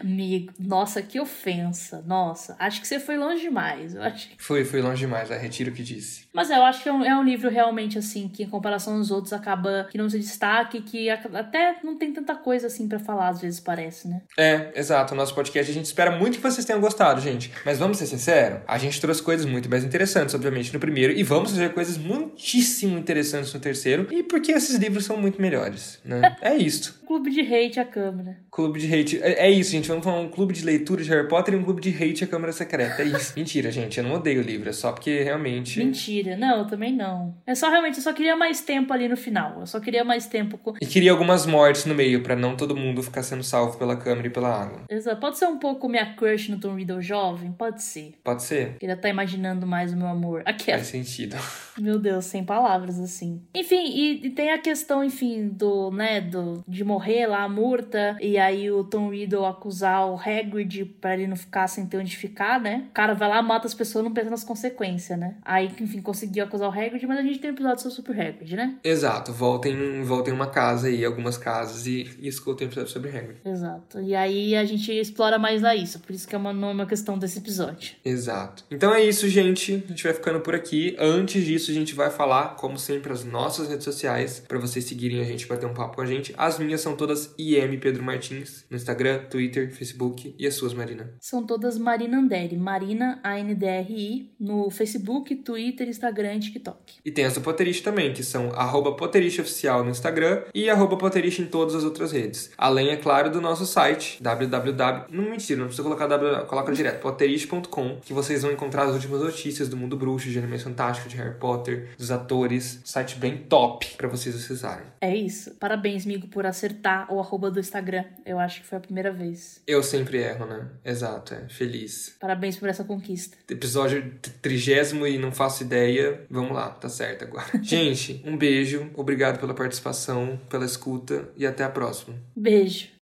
Amigo, 0.00 0.52
nossa, 0.58 1.02
que 1.02 1.20
ofensa. 1.20 2.02
Nossa, 2.06 2.56
acho 2.58 2.80
que 2.80 2.86
você 2.86 3.00
foi 3.00 3.16
longe 3.16 3.42
demais. 3.42 3.94
Eu 3.94 4.02
acho. 4.02 4.28
Foi, 4.38 4.64
foi 4.64 4.80
longe 4.80 5.00
demais, 5.00 5.30
a 5.30 5.36
retiro 5.36 5.70
o 5.70 5.74
que 5.74 5.82
disse. 5.82 6.23
Mas 6.34 6.50
eu 6.50 6.64
acho 6.64 6.82
que 6.82 6.88
é 6.88 6.92
um, 6.92 7.04
é 7.04 7.16
um 7.16 7.22
livro 7.22 7.48
realmente 7.48 7.96
assim, 7.96 8.28
que 8.28 8.42
em 8.42 8.48
comparação 8.48 8.96
aos 8.96 9.10
outros 9.10 9.32
acaba 9.32 9.86
que 9.90 9.96
não 9.96 10.10
se 10.10 10.18
destaque, 10.18 10.80
que 10.82 11.08
até 11.08 11.76
não 11.84 11.96
tem 11.96 12.12
tanta 12.12 12.34
coisa 12.34 12.66
assim 12.66 12.88
para 12.88 12.98
falar, 12.98 13.28
às 13.28 13.40
vezes 13.40 13.60
parece, 13.60 14.08
né? 14.08 14.22
É, 14.36 14.72
exato. 14.74 15.14
O 15.14 15.16
nosso 15.16 15.32
podcast 15.34 15.70
a 15.70 15.74
gente 15.74 15.86
espera 15.86 16.10
muito 16.10 16.38
que 16.38 16.42
vocês 16.42 16.66
tenham 16.66 16.80
gostado, 16.80 17.20
gente. 17.20 17.52
Mas 17.64 17.78
vamos 17.78 17.98
ser 17.98 18.06
sinceros, 18.06 18.60
a 18.66 18.78
gente 18.78 19.00
trouxe 19.00 19.22
coisas 19.22 19.46
muito 19.46 19.70
mais 19.70 19.84
interessantes, 19.84 20.34
obviamente, 20.34 20.74
no 20.74 20.80
primeiro, 20.80 21.12
e 21.12 21.22
vamos 21.22 21.52
fazer 21.52 21.72
coisas 21.72 21.96
muitíssimo 21.96 22.98
interessantes 22.98 23.54
no 23.54 23.60
terceiro, 23.60 24.08
e 24.10 24.24
porque 24.24 24.50
esses 24.50 24.74
livros 24.76 25.04
são 25.04 25.16
muito 25.16 25.40
melhores, 25.40 26.00
né? 26.04 26.36
é 26.40 26.56
isto. 26.56 27.02
Clube 27.06 27.30
de 27.30 27.40
hate 27.42 27.78
a 27.78 27.84
câmera. 27.84 28.36
Clube 28.50 28.80
de 28.80 28.92
hate. 28.92 29.22
É, 29.22 29.46
é, 29.46 29.50
isso, 29.50 29.70
gente. 29.70 29.88
Vamos 29.88 30.02
falar 30.02 30.20
um 30.20 30.28
clube 30.28 30.54
de 30.54 30.64
leitura 30.64 31.02
de 31.02 31.10
Harry 31.10 31.28
Potter 31.28 31.54
e 31.54 31.56
um 31.56 31.62
clube 31.62 31.80
de 31.80 31.90
hate 31.90 32.24
a 32.24 32.26
câmera 32.26 32.52
secreta. 32.52 33.02
É 33.02 33.04
isso. 33.04 33.34
Mentira, 33.36 33.70
gente. 33.70 33.98
Eu 33.98 34.04
não 34.04 34.14
odeio 34.14 34.40
o 34.40 34.44
livro. 34.44 34.68
É 34.68 34.72
só 34.72 34.90
porque 34.90 35.22
realmente. 35.22 35.78
Mentira. 35.78 36.23
Não, 36.36 36.58
eu 36.58 36.66
também 36.66 36.92
não. 36.94 37.34
É 37.46 37.54
só 37.54 37.70
realmente, 37.70 37.96
eu 37.98 38.02
só 38.02 38.12
queria 38.12 38.36
mais 38.36 38.60
tempo 38.60 38.92
ali 38.92 39.08
no 39.08 39.16
final. 39.16 39.60
Eu 39.60 39.66
só 39.66 39.80
queria 39.80 40.04
mais 40.04 40.26
tempo. 40.26 40.58
Com... 40.58 40.74
E 40.80 40.86
queria 40.86 41.12
algumas 41.12 41.46
mortes 41.46 41.84
no 41.84 41.94
meio, 41.94 42.22
para 42.22 42.36
não 42.36 42.56
todo 42.56 42.76
mundo 42.76 43.02
ficar 43.02 43.22
sendo 43.22 43.42
salvo 43.42 43.78
pela 43.78 43.96
câmera 43.96 44.26
e 44.28 44.30
pela 44.30 44.48
água. 44.48 44.82
Exato. 44.88 45.20
Pode 45.20 45.38
ser 45.38 45.46
um 45.46 45.58
pouco 45.58 45.88
minha 45.88 46.14
crush 46.14 46.48
no 46.48 46.58
Tom 46.58 46.74
Riddle 46.74 47.00
jovem? 47.00 47.52
Pode 47.52 47.82
ser. 47.82 48.14
Pode 48.22 48.42
ser. 48.42 48.76
Queria 48.78 48.94
estar 48.94 49.02
tá 49.02 49.08
imaginando 49.08 49.66
mais 49.66 49.92
o 49.92 49.96
meu 49.96 50.08
amor. 50.08 50.42
Aquela. 50.44 50.78
Faz 50.78 50.88
sentido. 50.88 51.36
Meu 51.76 51.98
Deus, 51.98 52.26
sem 52.26 52.44
palavras, 52.44 53.00
assim. 53.00 53.42
Enfim, 53.52 53.84
e, 53.88 54.26
e 54.26 54.30
tem 54.30 54.52
a 54.52 54.58
questão, 54.58 55.02
enfim, 55.02 55.48
do, 55.48 55.90
né, 55.90 56.20
do, 56.20 56.62
de 56.68 56.84
morrer 56.84 57.26
lá, 57.26 57.42
a 57.42 57.48
murta, 57.48 58.16
e 58.20 58.38
aí 58.38 58.70
o 58.70 58.84
Tom 58.84 59.10
Riddle 59.10 59.44
acusar 59.44 60.06
o 60.06 60.14
Hagrid 60.14 60.84
pra 61.00 61.14
ele 61.14 61.26
não 61.26 61.36
ficar 61.36 61.66
sem 61.66 61.86
ter 61.86 61.98
onde 61.98 62.16
ficar, 62.16 62.60
né? 62.60 62.84
O 62.90 62.92
cara 62.92 63.14
vai 63.14 63.28
lá, 63.28 63.42
mata 63.42 63.66
as 63.66 63.74
pessoas, 63.74 64.04
não 64.04 64.12
pensa 64.12 64.30
nas 64.30 64.44
consequências, 64.44 65.18
né? 65.18 65.36
Aí, 65.44 65.66
enfim, 65.66 66.00
conseguiu 66.14 66.44
acusar 66.44 66.68
o 66.68 66.72
Hagrid, 66.72 67.06
mas 67.06 67.18
a 67.18 67.22
gente 67.22 67.40
tem 67.40 67.50
um 67.50 67.54
episódio 67.54 67.90
sobre 67.90 68.12
o 68.12 68.14
Hagrid, 68.14 68.54
né? 68.54 68.78
Exato, 68.84 69.32
voltem, 69.32 70.02
voltem 70.04 70.32
uma 70.32 70.46
casa 70.46 70.86
aí, 70.86 71.04
algumas 71.04 71.36
casas, 71.36 71.86
e, 71.86 72.08
e 72.20 72.28
escutem 72.28 72.66
um 72.66 72.70
episódio 72.70 72.92
sobre 72.92 73.10
Hagrid. 73.10 73.40
Exato, 73.44 74.00
e 74.00 74.14
aí 74.14 74.54
a 74.54 74.64
gente 74.64 74.92
explora 74.92 75.38
mais 75.38 75.60
lá 75.60 75.74
isso, 75.74 75.98
por 75.98 76.14
isso 76.14 76.28
que 76.28 76.34
é 76.34 76.38
uma, 76.38 76.50
é 76.50 76.72
uma 76.72 76.86
questão 76.86 77.18
desse 77.18 77.38
episódio. 77.38 77.96
Exato. 78.04 78.64
Então 78.70 78.94
é 78.94 79.02
isso, 79.02 79.28
gente, 79.28 79.82
a 79.84 79.88
gente 79.88 80.04
vai 80.04 80.14
ficando 80.14 80.40
por 80.40 80.54
aqui. 80.54 80.96
Antes 80.98 81.44
disso, 81.44 81.70
a 81.70 81.74
gente 81.74 81.94
vai 81.94 82.10
falar, 82.10 82.54
como 82.56 82.78
sempre, 82.78 83.12
as 83.12 83.24
nossas 83.24 83.68
redes 83.68 83.84
sociais, 83.84 84.40
para 84.46 84.58
vocês 84.58 84.84
seguirem 84.84 85.20
a 85.20 85.24
gente, 85.24 85.46
bater 85.46 85.66
um 85.66 85.74
papo 85.74 85.96
com 85.96 86.02
a 86.02 86.06
gente. 86.06 86.32
As 86.38 86.58
minhas 86.58 86.80
são 86.80 86.96
todas 86.96 87.34
IM 87.36 87.78
Pedro 87.78 88.04
Martins, 88.04 88.64
no 88.70 88.76
Instagram, 88.76 89.24
Twitter, 89.24 89.74
Facebook 89.74 90.34
e 90.38 90.46
as 90.46 90.54
suas, 90.54 90.72
Marina? 90.72 91.12
São 91.20 91.44
todas 91.44 91.76
Marina 91.76 92.18
Anderi, 92.18 92.56
Marina 92.56 93.20
A-N-D-R-I, 93.24 94.34
no 94.38 94.70
Facebook, 94.70 95.34
Twitter, 95.36 95.88
Instagram 95.88 96.03
e 96.10 96.40
TikTok. 96.40 96.94
E 97.04 97.10
tem 97.10 97.24
as 97.24 97.34
do 97.34 97.40
Potterish 97.40 97.80
também, 97.80 98.12
que 98.12 98.22
são 98.22 98.50
arroba 98.52 98.90
Oficial 98.90 99.82
no 99.82 99.90
Instagram 99.90 100.42
e 100.54 100.68
arroba 100.68 100.96
Potterish 100.96 101.40
em 101.40 101.46
todas 101.46 101.74
as 101.74 101.84
outras 101.84 102.12
redes. 102.12 102.50
Além, 102.58 102.90
é 102.90 102.96
claro, 102.96 103.30
do 103.30 103.40
nosso 103.40 103.64
site, 103.64 104.22
www... 104.22 105.06
Não, 105.10 105.30
mentira, 105.30 105.60
não 105.60 105.66
precisa 105.66 105.82
colocar 105.82 106.06
w... 106.06 106.44
Coloca 106.46 106.72
direto, 106.72 107.00
potterish.com, 107.00 108.00
que 108.00 108.12
vocês 108.12 108.42
vão 108.42 108.52
encontrar 108.52 108.84
as 108.84 108.94
últimas 108.94 109.20
notícias 109.20 109.68
do 109.68 109.76
mundo 109.76 109.96
bruxo, 109.96 110.28
de 110.28 110.38
animação 110.38 110.74
fantástica, 110.74 111.08
de 111.08 111.16
Harry 111.16 111.38
Potter, 111.38 111.90
dos 111.96 112.10
atores. 112.10 112.80
Site 112.84 113.16
bem 113.16 113.38
top 113.38 113.86
para 113.96 114.08
vocês 114.08 114.34
acessarem. 114.34 114.86
É 115.00 115.14
isso. 115.14 115.52
Parabéns, 115.52 116.04
amigo, 116.04 116.26
por 116.26 116.44
acertar 116.44 117.12
o 117.12 117.20
arroba 117.20 117.50
do 117.50 117.60
Instagram. 117.60 118.04
Eu 118.26 118.38
acho 118.38 118.60
que 118.60 118.66
foi 118.66 118.78
a 118.78 118.80
primeira 118.80 119.12
vez. 119.12 119.62
Eu 119.66 119.82
sempre 119.82 120.18
erro, 120.18 120.46
né? 120.46 120.66
Exato, 120.84 121.34
é. 121.34 121.48
Feliz. 121.48 122.16
Parabéns 122.20 122.56
por 122.56 122.68
essa 122.68 122.82
conquista. 122.82 123.36
Episódio 123.48 124.14
trigésimo 124.42 125.06
e 125.06 125.16
não 125.16 125.30
faço 125.30 125.64
ideia. 125.94 126.26
Vamos 126.30 126.52
lá, 126.52 126.70
tá 126.70 126.88
certo 126.88 127.24
agora. 127.24 127.46
Gente, 127.62 128.22
um 128.24 128.36
beijo. 128.36 128.90
Obrigado 128.94 129.38
pela 129.38 129.54
participação, 129.54 130.40
pela 130.48 130.64
escuta 130.64 131.28
e 131.36 131.46
até 131.46 131.64
a 131.64 131.68
próxima. 131.68 132.16
Beijo. 132.36 132.94